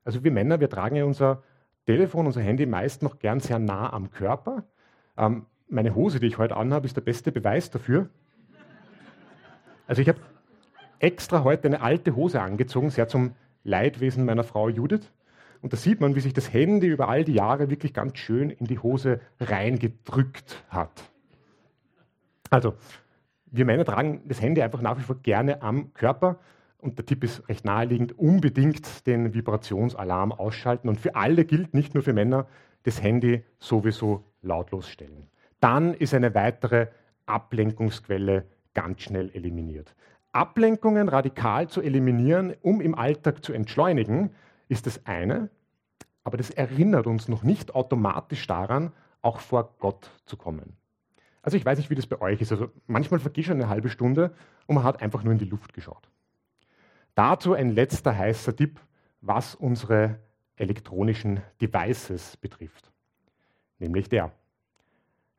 Also 0.03 0.23
wir 0.23 0.31
Männer, 0.31 0.59
wir 0.59 0.69
tragen 0.69 0.95
ja 0.95 1.05
unser 1.05 1.43
Telefon, 1.85 2.25
unser 2.25 2.41
Handy 2.41 2.65
meist 2.65 3.03
noch 3.03 3.19
gern 3.19 3.39
sehr 3.39 3.59
nah 3.59 3.91
am 3.91 4.09
Körper. 4.09 4.63
Ähm, 5.17 5.45
meine 5.67 5.95
Hose, 5.95 6.19
die 6.19 6.27
ich 6.27 6.37
heute 6.37 6.57
anhabe, 6.57 6.85
ist 6.85 6.95
der 6.95 7.01
beste 7.01 7.31
Beweis 7.31 7.69
dafür. 7.69 8.09
Also 9.91 10.01
ich 10.01 10.07
habe 10.07 10.21
extra 10.99 11.43
heute 11.43 11.67
eine 11.67 11.81
alte 11.81 12.15
Hose 12.15 12.41
angezogen, 12.41 12.91
sehr 12.91 13.09
zum 13.09 13.35
Leidwesen 13.65 14.23
meiner 14.23 14.45
Frau 14.45 14.69
Judith. 14.69 15.11
Und 15.61 15.73
da 15.73 15.77
sieht 15.77 15.99
man, 15.99 16.15
wie 16.15 16.21
sich 16.21 16.31
das 16.31 16.53
Handy 16.53 16.87
über 16.87 17.09
all 17.09 17.25
die 17.25 17.33
Jahre 17.33 17.69
wirklich 17.69 17.93
ganz 17.93 18.17
schön 18.17 18.51
in 18.51 18.67
die 18.67 18.79
Hose 18.79 19.19
reingedrückt 19.41 20.63
hat. 20.69 21.11
Also, 22.49 22.75
wir 23.47 23.65
Männer 23.65 23.83
tragen 23.83 24.21
das 24.29 24.41
Handy 24.41 24.61
einfach 24.61 24.79
nach 24.79 24.97
wie 24.97 25.03
vor 25.03 25.17
gerne 25.17 25.61
am 25.61 25.93
Körper. 25.93 26.39
Und 26.77 26.97
der 26.97 27.05
Tipp 27.05 27.25
ist 27.25 27.49
recht 27.49 27.65
naheliegend, 27.65 28.17
unbedingt 28.17 29.05
den 29.05 29.33
Vibrationsalarm 29.33 30.31
ausschalten. 30.31 30.87
Und 30.87 31.01
für 31.01 31.15
alle 31.15 31.43
gilt, 31.43 31.73
nicht 31.73 31.95
nur 31.95 32.03
für 32.03 32.13
Männer, 32.13 32.47
das 32.83 33.03
Handy 33.03 33.43
sowieso 33.59 34.23
lautlos 34.41 34.87
stellen. 34.87 35.27
Dann 35.59 35.93
ist 35.93 36.13
eine 36.13 36.33
weitere 36.33 36.87
Ablenkungsquelle 37.25 38.45
ganz 38.73 39.01
schnell 39.01 39.29
eliminiert. 39.33 39.95
Ablenkungen 40.31 41.09
radikal 41.09 41.67
zu 41.67 41.81
eliminieren, 41.81 42.55
um 42.61 42.81
im 42.81 42.95
Alltag 42.95 43.43
zu 43.43 43.53
entschleunigen, 43.53 44.31
ist 44.69 44.87
das 44.87 45.05
eine, 45.05 45.49
aber 46.23 46.37
das 46.37 46.49
erinnert 46.49 47.07
uns 47.07 47.27
noch 47.27 47.43
nicht 47.43 47.75
automatisch 47.75 48.47
daran, 48.47 48.93
auch 49.21 49.39
vor 49.39 49.75
Gott 49.79 50.09
zu 50.25 50.37
kommen. 50.37 50.77
Also 51.41 51.57
ich 51.57 51.65
weiß 51.65 51.77
nicht, 51.77 51.89
wie 51.89 51.95
das 51.95 52.07
bei 52.07 52.21
euch 52.21 52.41
ist. 52.41 52.51
Also 52.51 52.69
manchmal 52.87 53.19
vergeht 53.19 53.45
schon 53.45 53.55
eine 53.55 53.69
halbe 53.69 53.89
Stunde 53.89 54.33
und 54.67 54.75
man 54.75 54.83
hat 54.83 55.01
einfach 55.01 55.23
nur 55.23 55.33
in 55.33 55.39
die 55.39 55.45
Luft 55.45 55.73
geschaut. 55.73 56.09
Dazu 57.15 57.53
ein 57.53 57.69
letzter 57.69 58.15
heißer 58.15 58.55
Tipp, 58.55 58.79
was 59.21 59.55
unsere 59.55 60.19
elektronischen 60.55 61.41
Devices 61.59 62.37
betrifft. 62.37 62.91
Nämlich 63.79 64.09
der. 64.09 64.31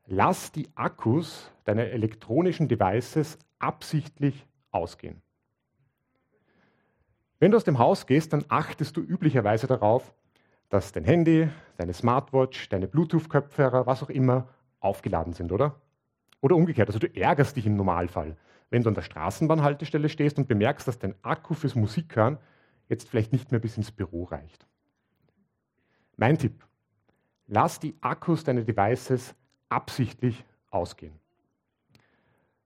Lass 0.05 0.51
die 0.51 0.67
Akkus 0.75 1.51
deiner 1.63 1.85
elektronischen 1.85 2.67
Devices 2.67 3.39
absichtlich 3.59 4.45
ausgehen. 4.71 5.21
Wenn 7.39 7.51
du 7.51 7.57
aus 7.57 7.63
dem 7.63 7.79
Haus 7.79 8.05
gehst, 8.05 8.33
dann 8.33 8.45
achtest 8.49 8.95
du 8.97 9.01
üblicherweise 9.01 9.67
darauf, 9.67 10.13
dass 10.69 10.91
dein 10.91 11.03
Handy, 11.03 11.49
deine 11.77 11.93
Smartwatch, 11.93 12.69
deine 12.69 12.87
Bluetooth-Kopfhörer, 12.87 13.85
was 13.85 14.01
auch 14.01 14.09
immer, 14.09 14.47
aufgeladen 14.79 15.33
sind, 15.33 15.51
oder? 15.51 15.81
Oder 16.41 16.55
umgekehrt, 16.55 16.89
also 16.89 16.99
du 16.99 17.15
ärgerst 17.15 17.55
dich 17.55 17.65
im 17.65 17.75
Normalfall, 17.75 18.37
wenn 18.69 18.83
du 18.83 18.89
an 18.89 18.95
der 18.95 19.01
Straßenbahnhaltestelle 19.01 20.09
stehst 20.09 20.37
und 20.37 20.47
bemerkst, 20.47 20.87
dass 20.87 20.99
dein 20.99 21.15
Akku 21.21 21.53
fürs 21.53 21.75
Musikhören 21.75 22.37
jetzt 22.89 23.07
vielleicht 23.07 23.31
nicht 23.31 23.51
mehr 23.51 23.61
bis 23.61 23.77
ins 23.77 23.91
Büro 23.91 24.23
reicht. 24.23 24.65
Mein 26.17 26.37
Tipp, 26.37 26.65
lass 27.47 27.79
die 27.79 27.95
Akkus 28.01 28.43
deiner 28.43 28.63
Devices 28.63 29.35
absichtlich 29.73 30.45
ausgehen. 30.69 31.13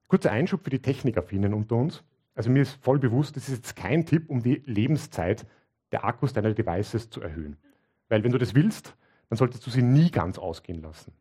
Kurzer 0.06 0.30
Einschub 0.30 0.64
für 0.64 0.70
die 0.70 0.82
Technikaffinen 0.82 1.54
unter 1.54 1.76
uns. 1.76 2.02
Also 2.34 2.50
mir 2.50 2.62
ist 2.62 2.82
voll 2.82 2.98
bewusst, 2.98 3.36
das 3.36 3.48
ist 3.48 3.56
jetzt 3.56 3.76
kein 3.76 4.06
Tipp, 4.06 4.30
um 4.30 4.42
die 4.42 4.62
Lebenszeit 4.66 5.46
der 5.92 6.04
Akkus 6.04 6.32
deiner 6.32 6.54
Devices 6.54 7.10
zu 7.10 7.20
erhöhen. 7.20 7.56
Weil 8.08 8.24
wenn 8.24 8.32
du 8.32 8.38
das 8.38 8.54
willst, 8.54 8.96
dann 9.28 9.36
solltest 9.36 9.66
du 9.66 9.70
sie 9.70 9.82
nie 9.82 10.10
ganz 10.10 10.38
ausgehen 10.38 10.80
lassen. 10.80 11.12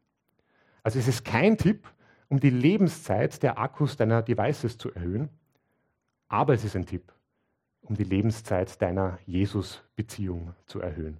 Also 0.83 0.99
es 0.99 1.07
ist 1.07 1.25
kein 1.25 1.57
Tipp, 1.57 1.87
um 2.29 2.39
die 2.39 2.49
Lebenszeit 2.49 3.41
der 3.43 3.57
Akkus 3.57 3.97
deiner 3.97 4.21
Devices 4.21 4.77
zu 4.77 4.93
erhöhen, 4.93 5.29
aber 6.27 6.53
es 6.53 6.63
ist 6.63 6.75
ein 6.75 6.85
Tipp, 6.85 7.13
um 7.81 7.95
die 7.95 8.03
Lebenszeit 8.03 8.81
deiner 8.81 9.19
Jesus-Beziehung 9.25 10.53
zu 10.65 10.79
erhöhen. 10.79 11.17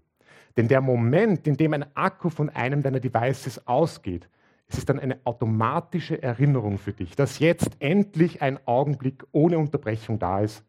Denn 0.58 0.68
der 0.68 0.82
Moment, 0.82 1.48
in 1.48 1.56
dem 1.56 1.74
ein 1.74 1.96
Akku 1.96 2.30
von 2.30 2.50
einem 2.50 2.82
deiner 2.82 3.00
Devices 3.00 3.68
ausgeht, 3.68 4.28
es 4.68 4.78
ist 4.78 4.90
dann 4.90 5.00
eine 5.00 5.20
automatische 5.24 6.22
Erinnerung 6.22 6.78
für 6.78 6.94
dich, 6.94 7.16
dass 7.16 7.40
jetzt 7.40 7.78
endlich 7.80 8.42
ein 8.42 8.60
Augenblick 8.68 9.26
ohne 9.32 9.58
Unterbrechung 9.58 10.20
da 10.20 10.42
ist, 10.42 10.64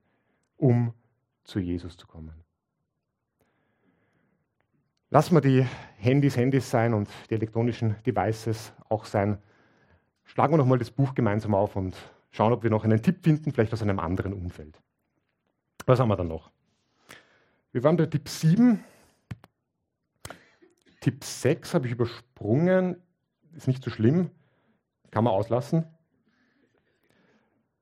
um 0.57 0.95
zu 1.45 1.59
Jesus 1.59 1.97
zu 1.97 2.07
kommen. 2.07 2.45
Lassen 5.11 5.35
wir 5.35 5.41
die 5.41 5.67
Handys 5.97 6.37
Handys 6.37 6.71
sein 6.71 6.95
und 6.95 7.09
die 7.31 7.35
elektronischen 7.35 7.97
Devices 8.05 8.73
auch 8.89 9.05
sein. 9.05 9.39
Schlagen 10.25 10.53
wir 10.53 10.59
nochmal 10.59 10.79
das 10.79 10.91
Buch 10.91 11.15
gemeinsam 11.15 11.55
auf 11.55 11.75
und 11.77 11.97
schauen, 12.31 12.53
ob 12.53 12.63
wir 12.63 12.71
noch 12.71 12.85
einen 12.85 13.03
Tipp 13.03 13.25
finden, 13.25 13.53
vielleicht 13.53 13.73
aus 13.73 13.83
einem 13.83 13.99
anderen 13.99 14.35
Umfeld. 14.35 14.79
Was 15.87 15.99
haben 15.99 16.09
wir 16.09 16.17
dann 16.17 16.29
noch? 16.29 16.51
Wir 17.73 17.83
waren 17.83 17.97
bei 17.97 18.07
Tipp 18.07 18.29
7. 18.29 18.85
Tipp 21.01 21.25
6 21.25 21.75
habe 21.75 21.87
ich 21.87 21.93
übersprungen. 21.93 23.03
Ist 23.59 23.67
nicht 23.67 23.83
so 23.83 23.91
schlimm. 23.91 24.31
Kann 25.11 25.25
man 25.25 25.33
auslassen. 25.33 25.85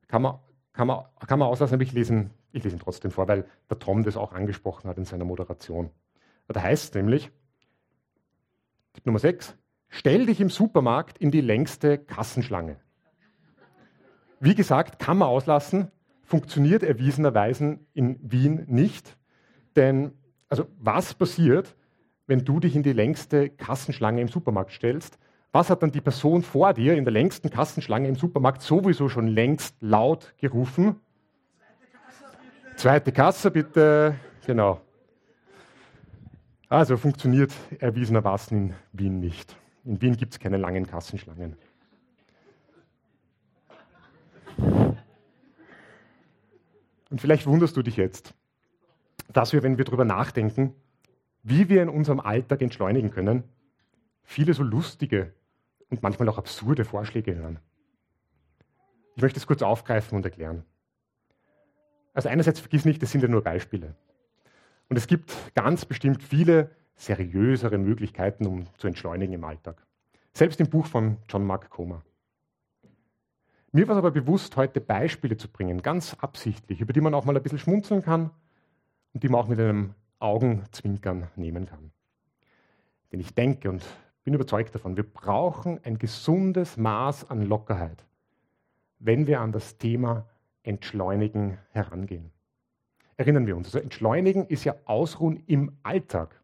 Kann 0.07 0.23
man, 0.23 0.39
kann 0.73 0.87
man, 0.87 1.05
kann 1.27 1.37
man 1.37 1.47
auslassen, 1.47 1.75
aber 1.75 1.83
ich 1.83 1.93
lese, 1.93 2.31
ich 2.51 2.63
lese 2.63 2.77
ihn 2.77 2.79
trotzdem 2.79 3.11
vor, 3.11 3.27
weil 3.27 3.45
der 3.69 3.77
Tom 3.77 4.03
das 4.03 4.17
auch 4.17 4.33
angesprochen 4.33 4.89
hat 4.89 4.97
in 4.97 5.05
seiner 5.05 5.23
Moderation. 5.23 5.91
Da 6.47 6.63
heißt 6.63 6.95
nämlich, 6.95 7.29
Tipp 8.93 9.05
Nummer 9.05 9.19
6, 9.19 9.55
stell 9.89 10.25
dich 10.25 10.41
im 10.41 10.49
Supermarkt 10.49 11.19
in 11.19 11.29
die 11.29 11.41
längste 11.41 11.99
Kassenschlange. 11.99 12.79
Wie 14.39 14.55
gesagt, 14.55 14.97
kann 14.97 15.19
man 15.19 15.27
auslassen, 15.27 15.91
funktioniert 16.23 16.81
erwiesenerweise 16.81 17.77
in 17.93 18.17
Wien 18.23 18.65
nicht. 18.67 19.15
Denn, 19.75 20.13
also 20.49 20.65
was 20.79 21.13
passiert, 21.13 21.75
wenn 22.25 22.45
du 22.45 22.59
dich 22.59 22.75
in 22.75 22.81
die 22.81 22.93
längste 22.93 23.51
Kassenschlange 23.51 24.21
im 24.21 24.27
Supermarkt 24.27 24.71
stellst? 24.71 25.19
Was 25.57 25.71
hat 25.71 25.81
dann 25.81 25.91
die 25.91 26.01
Person 26.01 26.43
vor 26.43 26.71
dir 26.75 26.95
in 26.95 27.03
der 27.03 27.11
längsten 27.11 27.49
Kassenschlange 27.49 28.07
im 28.07 28.13
Supermarkt 28.13 28.61
sowieso 28.61 29.09
schon 29.09 29.25
längst 29.27 29.75
laut 29.81 30.35
gerufen? 30.37 30.97
Zweite 32.75 33.11
Kasse 33.11 33.49
bitte. 33.49 34.19
Genau. 34.45 34.79
Also 36.69 36.95
funktioniert 36.95 37.51
erwiesenermaßen 37.79 38.55
in 38.55 38.75
Wien 38.93 39.19
nicht. 39.19 39.57
In 39.83 39.99
Wien 39.99 40.15
gibt 40.15 40.33
es 40.33 40.39
keine 40.39 40.57
langen 40.57 40.85
Kassenschlangen. 40.85 41.57
Und 47.09 47.19
vielleicht 47.19 47.47
wunderst 47.47 47.75
du 47.75 47.81
dich 47.81 47.97
jetzt, 47.97 48.35
dass 49.33 49.53
wir, 49.53 49.63
wenn 49.63 49.79
wir 49.79 49.85
darüber 49.85 50.05
nachdenken, 50.05 50.75
wie 51.41 51.67
wir 51.67 51.81
in 51.81 51.89
unserem 51.89 52.19
Alltag 52.19 52.61
entschleunigen 52.61 53.09
können, 53.09 53.43
viele 54.21 54.53
so 54.53 54.61
lustige 54.61 55.33
und 55.89 56.03
manchmal 56.03 56.29
auch 56.29 56.37
absurde 56.37 56.85
Vorschläge 56.85 57.35
hören. 57.35 57.59
Ich 59.15 59.21
möchte 59.21 59.39
es 59.39 59.47
kurz 59.47 59.61
aufgreifen 59.61 60.15
und 60.15 60.25
erklären. 60.25 60.63
Also 62.13 62.29
einerseits 62.29 62.59
vergiss 62.59 62.85
nicht, 62.85 63.01
das 63.01 63.11
sind 63.11 63.21
ja 63.21 63.27
nur 63.27 63.43
Beispiele. 63.43 63.95
Und 64.89 64.97
es 64.97 65.07
gibt 65.07 65.33
ganz 65.55 65.85
bestimmt 65.85 66.23
viele 66.23 66.71
seriösere 66.95 67.77
Möglichkeiten, 67.77 68.45
um 68.47 68.65
zu 68.77 68.87
entschleunigen 68.87 69.33
im 69.33 69.43
Alltag. 69.43 69.85
Selbst 70.33 70.59
im 70.59 70.69
Buch 70.69 70.87
von 70.87 71.17
John 71.29 71.45
Mark 71.45 71.69
Comer. 71.69 72.03
Mir 73.71 73.87
war 73.87 73.95
es 73.95 73.99
aber 73.99 74.11
bewusst, 74.11 74.55
heute 74.55 74.81
Beispiele 74.81 75.37
zu 75.37 75.49
bringen, 75.49 75.81
ganz 75.81 76.15
absichtlich, 76.15 76.81
über 76.81 76.93
die 76.93 77.01
man 77.01 77.13
auch 77.13 77.25
mal 77.25 77.35
ein 77.35 77.43
bisschen 77.43 77.59
schmunzeln 77.59 78.01
kann 78.01 78.31
und 79.13 79.23
die 79.23 79.29
man 79.29 79.41
auch 79.41 79.47
mit 79.47 79.59
einem 79.59 79.93
Augenzwinkern 80.19 81.27
nehmen 81.35 81.67
kann. 81.67 81.91
Denn 83.11 83.19
ich 83.19 83.35
denke 83.35 83.69
und 83.69 83.83
bin 84.27 84.33
überzeugt 84.33 84.75
davon, 84.75 84.97
wir 84.97 85.09
brauchen 85.09 85.79
ein 85.85 85.97
gesundes 85.99 86.75
Maß 86.75 87.29
an 87.29 87.43
Lockerheit, 87.43 88.03
wenn 88.99 89.25
wir 89.25 89.39
an 89.39 89.53
das 89.53 89.77
Thema 89.77 90.27
Entschleunigen 90.63 91.57
herangehen. 91.69 92.29
Erinnern 93.15 93.47
wir 93.47 93.55
uns, 93.55 93.67
also 93.67 93.79
Entschleunigen 93.79 94.45
ist 94.47 94.65
ja 94.65 94.75
Ausruhen 94.83 95.41
im 95.47 95.77
Alltag. 95.81 96.41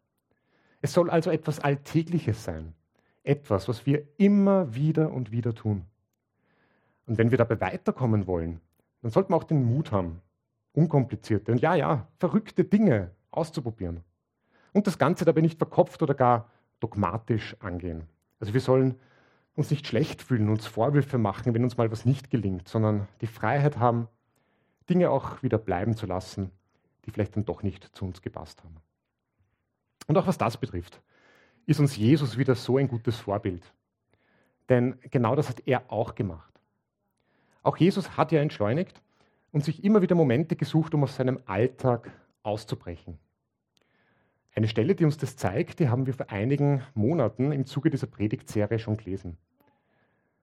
Es 0.80 0.94
soll 0.94 1.10
also 1.10 1.30
etwas 1.30 1.60
Alltägliches 1.60 2.46
sein, 2.46 2.74
etwas, 3.22 3.68
was 3.68 3.86
wir 3.86 4.08
immer 4.16 4.74
wieder 4.74 5.12
und 5.12 5.34
wieder 5.34 5.54
tun. 5.54 5.84
Und 7.06 7.18
wenn 7.18 7.32
wir 7.32 7.38
dabei 7.38 7.60
weiterkommen 7.60 8.28
wollen, 8.28 8.62
dann 9.02 9.12
sollten 9.12 9.34
wir 9.34 9.36
auch 9.36 9.44
den 9.44 9.66
Mut 9.66 9.92
haben, 9.92 10.22
unkomplizierte 10.72 11.52
und 11.52 11.60
ja, 11.60 11.76
ja, 11.76 12.08
verrückte 12.18 12.64
Dinge 12.64 13.12
auszuprobieren. 13.30 14.06
Und 14.72 14.88
das 14.88 14.98
Ganze 14.98 15.26
dabei 15.26 15.42
nicht 15.42 15.58
verkopft 15.58 16.02
oder 16.02 16.14
gar 16.14 16.50
dogmatisch 16.84 17.56
angehen. 17.60 18.04
Also 18.40 18.54
wir 18.54 18.62
sollen 18.62 19.00
uns 19.56 19.72
nicht 19.72 19.88
schlecht 19.88 20.22
fühlen, 20.22 20.50
uns 20.50 20.68
Vorwürfe 20.68 21.18
machen, 21.18 21.54
wenn 21.54 21.64
uns 21.64 21.78
mal 21.78 21.92
was 21.92 22.06
nicht 22.06 22.30
gelingt, 22.30 22.68
sondern 22.68 23.08
die 23.22 23.28
Freiheit 23.28 23.78
haben, 23.78 24.08
Dinge 24.90 25.10
auch 25.10 25.42
wieder 25.44 25.58
bleiben 25.58 25.96
zu 25.96 26.06
lassen 26.06 26.52
die 27.06 27.12
vielleicht 27.12 27.36
dann 27.36 27.46
doch 27.46 27.64
nicht 27.64 27.96
zu 27.96 28.06
uns 28.06 28.22
gepasst 28.22 28.64
haben. 28.64 28.78
Und 30.08 30.18
auch 30.18 30.28
was 30.28 30.38
das 30.38 30.58
betrifft, 30.58 31.02
ist 31.66 31.80
uns 31.80 31.96
Jesus 31.96 32.38
wieder 32.38 32.56
so 32.56 32.78
ein 32.78 32.88
gutes 32.88 33.18
Vorbild. 33.18 33.74
Denn 34.70 35.00
genau 35.12 35.36
das 35.36 35.50
hat 35.50 35.62
er 35.66 35.92
auch 35.92 36.16
gemacht. 36.16 36.52
Auch 37.62 37.78
Jesus 37.78 38.18
hat 38.18 38.32
ja 38.32 38.42
entschleunigt 38.42 39.02
und 39.52 39.64
sich 39.64 39.84
immer 39.84 40.02
wieder 40.02 40.16
Momente 40.16 40.56
gesucht, 40.56 40.94
um 40.94 41.04
aus 41.04 41.16
seinem 41.16 41.40
Alltag 41.46 42.12
auszubrechen. 42.42 43.18
Eine 44.56 44.68
Stelle, 44.68 44.94
die 44.94 45.06
uns 45.06 45.18
das 45.18 45.36
zeigt, 45.36 45.80
die 45.80 45.90
haben 45.90 46.06
wir 46.06 46.14
vor 46.14 46.30
einigen 46.30 46.84
Monaten 46.94 47.52
im 47.52 47.66
Zuge 47.66 47.90
dieser 47.90 48.08
Predigtserie 48.08 48.78
schon 48.78 48.98
gelesen. 48.98 49.38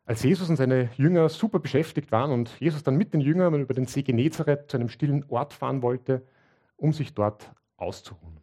Als 0.05 0.25
Jesus 0.25 0.51
und 0.51 0.57
seine 0.57 0.91
Jünger 0.97 1.29
super 1.29 1.61
beschäftigt 1.61 2.11
waren 2.11 2.33
und 2.33 2.59
Jesus 2.59 2.83
dann 2.83 2.97
mit 2.97 3.15
den 3.15 3.21
Jüngern 3.21 3.61
über 3.61 3.75
den 3.75 3.87
See 3.87 4.03
Genezareth 4.03 4.69
zu 4.69 4.77
einem 4.77 4.89
stillen 4.89 5.25
Ort 5.29 5.53
fahren 5.53 5.83
wollte, 5.83 6.27
um 6.77 6.93
sich 6.93 7.15
dort 7.15 7.53
auszuruhen. 7.77 8.41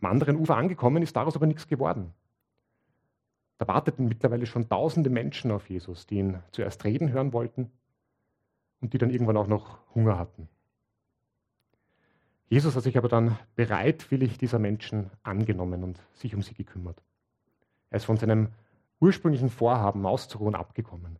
Am 0.00 0.10
anderen 0.12 0.36
Ufer 0.36 0.56
angekommen 0.56 1.02
ist 1.02 1.16
daraus 1.16 1.34
aber 1.34 1.46
nichts 1.46 1.66
geworden. 1.66 2.12
Da 3.58 3.66
warteten 3.66 4.06
mittlerweile 4.06 4.46
schon 4.46 4.68
tausende 4.68 5.10
Menschen 5.10 5.50
auf 5.50 5.68
Jesus, 5.68 6.06
die 6.06 6.18
ihn 6.18 6.38
zuerst 6.52 6.84
reden 6.84 7.10
hören 7.10 7.32
wollten 7.32 7.72
und 8.80 8.92
die 8.92 8.98
dann 8.98 9.10
irgendwann 9.10 9.36
auch 9.36 9.48
noch 9.48 9.78
Hunger 9.94 10.18
hatten. 10.18 10.48
Jesus 12.48 12.76
hat 12.76 12.82
sich 12.82 12.98
aber 12.98 13.08
dann 13.08 13.38
bereitwillig 13.56 14.38
dieser 14.38 14.58
Menschen 14.58 15.10
angenommen 15.22 15.82
und 15.82 16.00
sich 16.14 16.34
um 16.34 16.42
sie 16.42 16.54
gekümmert. 16.54 17.02
Er 17.90 17.96
ist 17.96 18.04
von 18.04 18.16
seinem 18.16 18.48
ursprünglichen 19.00 19.50
Vorhaben 19.50 20.06
auszuruhen 20.06 20.54
abgekommen. 20.54 21.18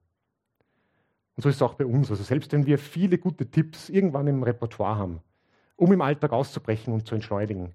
Und 1.37 1.43
so 1.43 1.49
ist 1.49 1.57
es 1.57 1.63
auch 1.63 1.75
bei 1.75 1.87
uns. 1.87 2.11
Also 2.11 2.23
selbst 2.23 2.53
wenn 2.53 2.67
wir 2.67 2.79
viele 2.79 3.19
gute 3.19 3.51
Tipps 3.51 3.89
irgendwann 3.89 4.27
im 4.27 4.43
Repertoire 4.43 4.97
haben, 4.97 5.21
um 5.77 5.93
im 5.93 6.01
Alltag 6.01 6.33
auszubrechen 6.33 6.93
und 6.93 7.07
zu 7.07 7.15
entschleunigen. 7.15 7.73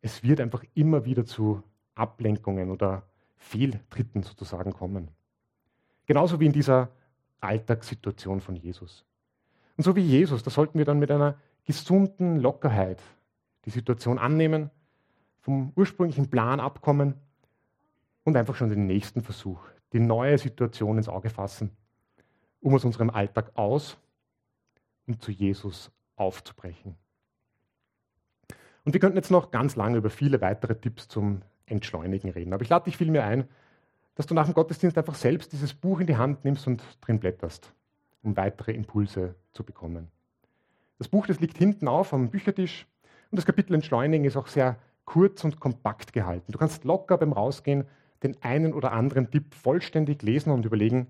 Es 0.00 0.22
wird 0.22 0.40
einfach 0.40 0.64
immer 0.74 1.04
wieder 1.04 1.24
zu 1.24 1.62
Ablenkungen 1.94 2.70
oder 2.70 3.02
Fehltritten 3.36 4.22
sozusagen 4.22 4.72
kommen. 4.72 5.10
Genauso 6.06 6.40
wie 6.40 6.46
in 6.46 6.52
dieser 6.52 6.90
Alltagssituation 7.40 8.40
von 8.40 8.56
Jesus. 8.56 9.04
Und 9.76 9.84
so 9.84 9.94
wie 9.96 10.00
Jesus, 10.00 10.42
da 10.42 10.50
sollten 10.50 10.78
wir 10.78 10.86
dann 10.86 10.98
mit 10.98 11.10
einer 11.10 11.36
gesunden 11.66 12.38
Lockerheit 12.40 13.02
die 13.66 13.70
Situation 13.70 14.18
annehmen, 14.18 14.70
vom 15.40 15.72
ursprünglichen 15.76 16.30
Plan 16.30 16.60
abkommen 16.60 17.14
und 18.24 18.36
einfach 18.36 18.54
schon 18.54 18.70
den 18.70 18.86
nächsten 18.86 19.22
Versuch, 19.22 19.60
die 19.92 20.00
neue 20.00 20.38
Situation 20.38 20.96
ins 20.96 21.08
Auge 21.08 21.30
fassen, 21.30 21.70
um 22.60 22.74
aus 22.74 22.84
unserem 22.84 23.10
Alltag 23.10 23.52
aus 23.54 23.98
und 25.06 25.22
zu 25.22 25.30
Jesus 25.30 25.90
aufzubrechen. 26.16 26.96
Und 28.84 28.92
wir 28.92 29.00
könnten 29.00 29.16
jetzt 29.16 29.30
noch 29.30 29.50
ganz 29.50 29.76
lange 29.76 29.98
über 29.98 30.10
viele 30.10 30.40
weitere 30.40 30.76
Tipps 30.76 31.08
zum 31.08 31.42
Entschleunigen 31.66 32.30
reden. 32.30 32.52
Aber 32.52 32.62
ich 32.62 32.68
lade 32.68 32.84
dich 32.84 32.96
vielmehr 32.96 33.24
ein, 33.24 33.48
dass 34.14 34.26
du 34.26 34.34
nach 34.34 34.46
dem 34.46 34.54
Gottesdienst 34.54 34.96
einfach 34.96 35.16
selbst 35.16 35.52
dieses 35.52 35.74
Buch 35.74 36.00
in 36.00 36.06
die 36.06 36.16
Hand 36.16 36.44
nimmst 36.44 36.66
und 36.66 36.82
drin 37.00 37.18
blätterst, 37.18 37.72
um 38.22 38.36
weitere 38.36 38.72
Impulse 38.72 39.34
zu 39.52 39.64
bekommen. 39.64 40.08
Das 40.98 41.08
Buch, 41.08 41.26
das 41.26 41.40
liegt 41.40 41.58
hinten 41.58 41.88
auf 41.88 42.12
am 42.12 42.30
Büchertisch 42.30 42.86
und 43.30 43.36
das 43.36 43.46
Kapitel 43.46 43.74
Entschleunigen 43.74 44.24
ist 44.24 44.36
auch 44.36 44.46
sehr 44.46 44.78
kurz 45.04 45.44
und 45.44 45.60
kompakt 45.60 46.12
gehalten. 46.12 46.52
Du 46.52 46.58
kannst 46.58 46.84
locker 46.84 47.18
beim 47.18 47.32
Rausgehen 47.32 47.84
den 48.22 48.42
einen 48.42 48.72
oder 48.72 48.92
anderen 48.92 49.30
Tipp 49.30 49.54
vollständig 49.54 50.22
lesen 50.22 50.50
und 50.50 50.64
überlegen, 50.64 51.06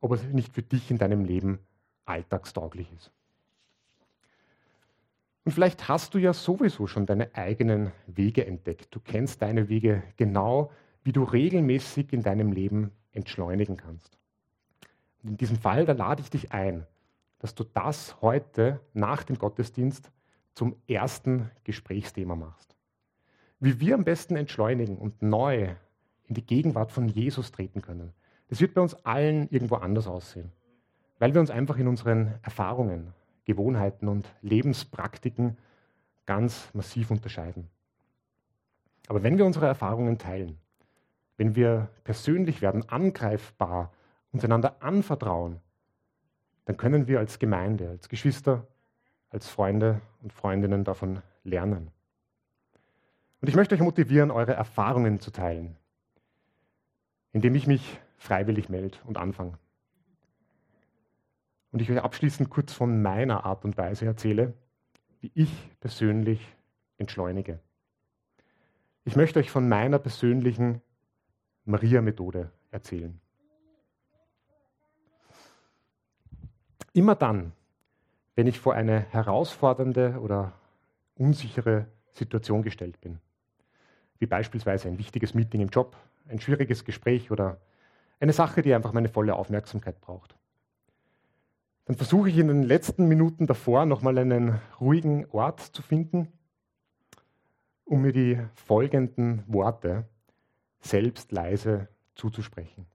ob 0.00 0.12
er 0.12 0.22
nicht 0.28 0.54
für 0.54 0.62
dich 0.62 0.90
in 0.90 0.98
deinem 0.98 1.24
Leben 1.24 1.58
alltagstauglich 2.04 2.92
ist. 2.92 3.10
Und 5.44 5.52
vielleicht 5.52 5.88
hast 5.88 6.14
du 6.14 6.18
ja 6.18 6.32
sowieso 6.32 6.86
schon 6.86 7.06
deine 7.06 7.34
eigenen 7.34 7.92
Wege 8.06 8.46
entdeckt. 8.46 8.88
Du 8.94 9.00
kennst 9.00 9.42
deine 9.42 9.68
Wege 9.68 10.02
genau, 10.16 10.72
wie 11.04 11.12
du 11.12 11.22
regelmäßig 11.22 12.12
in 12.12 12.22
deinem 12.22 12.50
Leben 12.50 12.90
entschleunigen 13.12 13.76
kannst. 13.76 14.18
Und 15.22 15.30
in 15.30 15.36
diesem 15.36 15.56
Fall, 15.56 15.84
da 15.84 15.92
lade 15.92 16.20
ich 16.20 16.30
dich 16.30 16.52
ein, 16.52 16.84
dass 17.38 17.54
du 17.54 17.64
das 17.64 18.20
heute 18.22 18.80
nach 18.94 19.22
dem 19.22 19.38
Gottesdienst 19.38 20.10
zum 20.54 20.76
ersten 20.88 21.50
Gesprächsthema 21.64 22.34
machst. 22.34 22.76
Wie 23.60 23.80
wir 23.80 23.94
am 23.94 24.04
besten 24.04 24.36
entschleunigen 24.36 24.96
und 24.96 25.22
neu 25.22 25.74
in 26.24 26.34
die 26.34 26.44
Gegenwart 26.44 26.92
von 26.92 27.08
Jesus 27.08 27.52
treten 27.52 27.82
können. 27.82 28.12
Das 28.48 28.60
wird 28.60 28.74
bei 28.74 28.80
uns 28.80 28.94
allen 29.04 29.48
irgendwo 29.50 29.76
anders 29.76 30.06
aussehen, 30.06 30.52
weil 31.18 31.34
wir 31.34 31.40
uns 31.40 31.50
einfach 31.50 31.78
in 31.78 31.88
unseren 31.88 32.34
Erfahrungen, 32.42 33.12
Gewohnheiten 33.44 34.08
und 34.08 34.28
Lebenspraktiken 34.42 35.56
ganz 36.26 36.68
massiv 36.74 37.10
unterscheiden. 37.10 37.68
Aber 39.08 39.22
wenn 39.22 39.38
wir 39.38 39.46
unsere 39.46 39.66
Erfahrungen 39.66 40.18
teilen, 40.18 40.58
wenn 41.36 41.54
wir 41.54 41.88
persönlich 42.02 42.62
werden, 42.62 42.88
angreifbar, 42.88 43.92
uns 44.32 44.44
einander 44.44 44.82
anvertrauen, 44.82 45.60
dann 46.66 46.76
können 46.76 47.06
wir 47.06 47.20
als 47.20 47.38
Gemeinde, 47.38 47.88
als 47.88 48.08
Geschwister, 48.08 48.66
als 49.30 49.48
Freunde 49.48 50.00
und 50.22 50.32
Freundinnen 50.32 50.84
davon 50.84 51.22
lernen. 51.44 51.90
Und 53.40 53.48
ich 53.48 53.54
möchte 53.54 53.74
euch 53.74 53.80
motivieren, 53.80 54.30
eure 54.30 54.52
Erfahrungen 54.52 55.20
zu 55.20 55.30
teilen, 55.30 55.76
indem 57.32 57.54
ich 57.54 57.66
mich 57.66 58.00
freiwillig 58.18 58.68
melde 58.68 58.98
und 59.04 59.16
anfange. 59.16 59.58
Und 61.70 61.82
ich 61.82 61.90
euch 61.90 62.02
abschließend 62.02 62.50
kurz 62.50 62.72
von 62.72 63.00
meiner 63.00 63.44
Art 63.44 63.64
und 63.64 63.76
Weise 63.76 64.06
erzähle, 64.06 64.54
wie 65.20 65.30
ich 65.34 65.70
persönlich 65.80 66.56
entschleunige. 66.98 67.60
Ich 69.04 69.14
möchte 69.14 69.38
euch 69.38 69.50
von 69.50 69.68
meiner 69.68 70.00
persönlichen 70.00 70.80
Maria-Methode 71.64 72.50
erzählen. 72.70 73.20
Immer 76.96 77.14
dann, 77.14 77.52
wenn 78.36 78.46
ich 78.46 78.58
vor 78.58 78.72
eine 78.72 79.00
herausfordernde 79.00 80.18
oder 80.18 80.54
unsichere 81.14 81.88
Situation 82.14 82.62
gestellt 82.62 83.02
bin, 83.02 83.20
wie 84.18 84.24
beispielsweise 84.24 84.88
ein 84.88 84.96
wichtiges 84.96 85.34
Meeting 85.34 85.60
im 85.60 85.68
Job, 85.68 85.94
ein 86.26 86.40
schwieriges 86.40 86.86
Gespräch 86.86 87.30
oder 87.30 87.60
eine 88.18 88.32
Sache, 88.32 88.62
die 88.62 88.72
einfach 88.72 88.94
meine 88.94 89.10
volle 89.10 89.34
Aufmerksamkeit 89.34 90.00
braucht. 90.00 90.36
Dann 91.84 91.96
versuche 91.96 92.30
ich 92.30 92.38
in 92.38 92.48
den 92.48 92.62
letzten 92.62 93.08
Minuten 93.08 93.46
davor 93.46 93.84
nochmal 93.84 94.16
einen 94.16 94.58
ruhigen 94.80 95.26
Ort 95.32 95.60
zu 95.60 95.82
finden, 95.82 96.32
um 97.84 98.00
mir 98.00 98.12
die 98.14 98.40
folgenden 98.54 99.44
Worte 99.46 100.08
selbst 100.80 101.30
leise 101.30 101.88
zuzusprechen. 102.14 102.86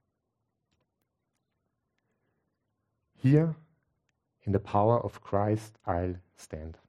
Hier 3.13 3.53
in 4.41 4.53
the 4.53 4.59
power 4.59 5.03
of 5.03 5.21
Christ 5.21 5.79
I'll 5.85 6.19
stand. 6.37 6.79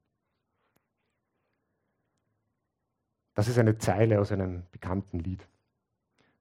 Das 3.34 3.48
ist 3.48 3.58
eine 3.58 3.78
Zeile 3.78 4.20
aus 4.20 4.32
einem 4.32 4.64
bekannten 4.72 5.18
Lied. 5.18 5.46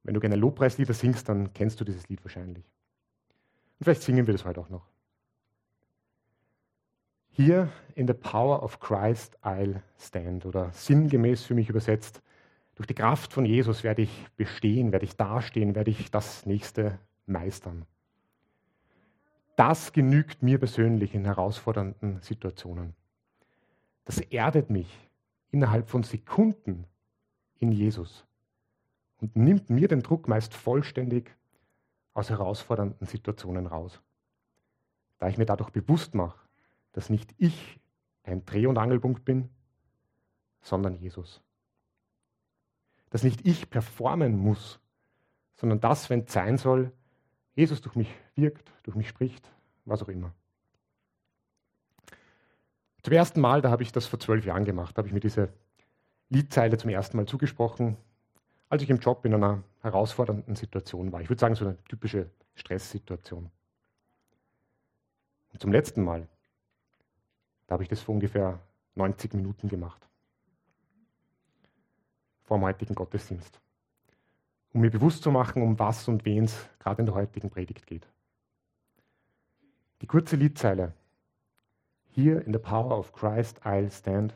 Wenn 0.04 0.14
du 0.14 0.20
gerne 0.20 0.36
Lobpreislieder 0.36 0.94
singst, 0.94 1.30
dann 1.30 1.54
kennst 1.54 1.80
du 1.80 1.86
dieses 1.86 2.10
Lied 2.10 2.24
wahrscheinlich. 2.24 2.66
Und 3.80 3.86
vielleicht 3.86 4.02
singen 4.02 4.28
wir 4.28 4.34
das 4.34 4.46
heute 4.46 4.60
auch 4.60 4.70
noch. 4.70 4.86
Hier 7.30 7.70
in 7.96 8.08
the 8.08 8.14
power 8.14 8.62
of 8.62 8.80
Christ 8.80 9.38
I'll 9.44 9.82
stand 9.98 10.46
oder 10.46 10.72
sinngemäß 10.74 11.44
für 11.44 11.54
mich 11.54 11.70
übersetzt, 11.70 12.22
durch 12.76 12.88
die 12.88 12.96
Kraft 12.96 13.32
von 13.32 13.46
Jesus 13.46 13.84
werde 13.84 14.02
ich 14.02 14.28
bestehen, 14.38 14.92
werde 14.92 15.06
ich 15.06 15.16
dastehen, 15.16 15.76
werde 15.76 15.92
ich 15.92 16.10
das 16.10 16.46
nächste 16.46 16.98
meistern. 17.26 17.86
Das 19.56 19.94
genügt 19.94 20.44
mir 20.44 20.60
persönlich 20.60 21.14
in 21.14 21.26
herausfordernden 21.26 22.22
Situationen. 22.22 22.96
Das 24.06 24.20
erdet 24.20 24.70
mich 24.70 25.10
innerhalb 25.52 25.90
von 25.90 26.04
Sekunden 26.04 26.86
in 27.60 27.72
Jesus 27.72 28.26
und 29.20 29.36
nimmt 29.36 29.70
mir 29.70 29.88
den 29.88 30.02
Druck 30.02 30.28
meist 30.28 30.54
vollständig 30.54 31.36
aus 32.14 32.30
herausfordernden 32.30 33.08
Situationen 33.08 33.68
raus. 33.68 34.02
Da 35.20 35.28
ich 35.28 35.38
mir 35.38 35.46
dadurch 35.46 35.70
bewusst 35.70 36.16
mache, 36.16 36.40
dass 36.94 37.10
nicht 37.10 37.34
ich 37.38 37.80
ein 38.24 38.46
Dreh- 38.46 38.66
und 38.66 38.78
Angelpunkt 38.78 39.24
bin, 39.24 39.50
sondern 40.62 40.96
Jesus. 40.96 41.42
Dass 43.10 43.24
nicht 43.24 43.46
ich 43.46 43.70
performen 43.70 44.38
muss, 44.38 44.80
sondern 45.56 45.80
das, 45.80 46.10
wenn 46.10 46.22
es 46.22 46.34
sein 46.34 46.58
soll, 46.58 46.92
Jesus 47.56 47.82
durch 47.82 47.96
mich 47.96 48.14
wirkt, 48.36 48.72
durch 48.84 48.96
mich 48.96 49.10
spricht, 49.10 49.50
was 49.86 50.02
auch 50.02 50.08
immer. 50.08 50.34
Zum 53.04 53.14
ersten 53.14 53.42
Mal, 53.42 53.62
da 53.62 53.72
habe 53.72 53.84
ich 53.84 53.92
das 53.92 54.06
vor 54.06 54.20
zwölf 54.20 54.46
Jahren 54.46 54.64
gemacht, 54.64 54.98
habe 54.98 55.08
ich 55.08 55.14
mir 55.14 55.20
diese 55.20 55.52
Liedzeile 56.30 56.78
zum 56.78 56.90
ersten 56.90 57.18
Mal 57.18 57.26
zugesprochen, 57.26 57.98
als 58.70 58.84
ich 58.84 58.90
im 58.90 59.00
Job 59.00 59.26
in 59.26 59.34
einer 59.34 59.64
herausfordernden 59.82 60.56
Situation 60.56 61.12
war. 61.12 61.22
Ich 61.22 61.30
würde 61.30 61.40
sagen, 61.40 61.56
so 61.56 61.66
eine 61.66 61.84
typische 61.86 62.30
Stresssituation. 62.56 63.50
Und 65.52 65.62
zum 65.62 65.72
letzten 65.72 66.04
Mal, 66.04 66.28
da 67.68 67.74
habe 67.74 67.84
ich 67.84 67.90
das 67.90 68.02
vor 68.02 68.16
ungefähr 68.16 68.60
90 68.96 69.34
Minuten 69.34 69.68
gemacht. 69.68 70.08
Vor 72.44 72.58
dem 72.58 72.64
heutigen 72.64 72.96
Gottesdienst 72.96 73.60
um 74.74 74.82
mir 74.82 74.92
bewusst 74.92 75.24
zu 75.24 75.32
machen, 75.32 75.62
um 75.62 75.78
was 75.80 76.08
und 76.08 76.26
wen 76.26 76.46
es 76.46 76.70
gerade 76.80 77.02
in 77.02 77.06
der 77.06 77.16
heutigen 77.16 77.50
Predigt 77.50 77.88
geht. 77.88 78.08
Die 80.02 80.08
kurze 80.08 80.36
Liedzeile 80.36 80.94
Here 82.14 82.40
in 82.42 82.52
the 82.52 82.60
power 82.60 82.98
of 82.98 83.14
Christ 83.14 83.62
I'll 83.66 83.90
stand. 83.90 84.36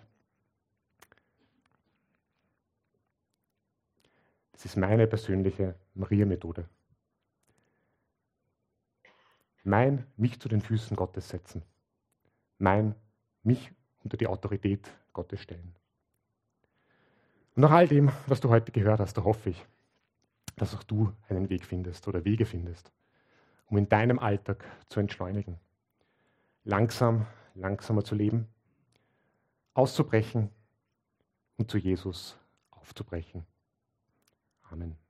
Das 4.53 4.63
ist 4.63 4.77
meine 4.77 5.07
persönliche 5.07 5.75
Maria-Methode. 5.93 6.69
Mein 9.65 10.05
mich 10.15 10.39
zu 10.39 10.47
den 10.47 10.61
Füßen 10.61 10.95
Gottes 10.95 11.27
setzen. 11.27 11.63
Mein 12.59 12.95
mich 13.43 13.73
unter 14.03 14.15
die 14.15 14.27
Autorität 14.27 14.89
Gottes 15.11 15.41
stellen. 15.41 15.75
Und 17.55 17.63
nach 17.63 17.71
all 17.71 17.87
dem, 17.87 18.11
was 18.27 18.39
du 18.39 18.49
heute 18.49 18.71
gehört 18.71 18.99
hast, 19.01 19.17
da 19.17 19.23
hoffe 19.23 19.49
ich, 19.49 19.65
dass 20.55 20.75
auch 20.75 20.83
du 20.83 21.11
einen 21.29 21.49
Weg 21.49 21.65
findest 21.65 22.07
oder 22.07 22.25
Wege 22.25 22.45
findest, 22.45 22.91
um 23.67 23.77
in 23.77 23.89
deinem 23.89 24.19
Alltag 24.19 24.63
zu 24.89 24.99
entschleunigen. 24.99 25.59
Langsam, 26.63 27.27
langsamer 27.53 28.03
zu 28.03 28.15
leben, 28.15 28.47
auszubrechen 29.73 30.49
und 31.57 31.69
zu 31.69 31.77
Jesus 31.77 32.37
aufzubrechen. 32.71 33.45
Amen. 34.69 35.04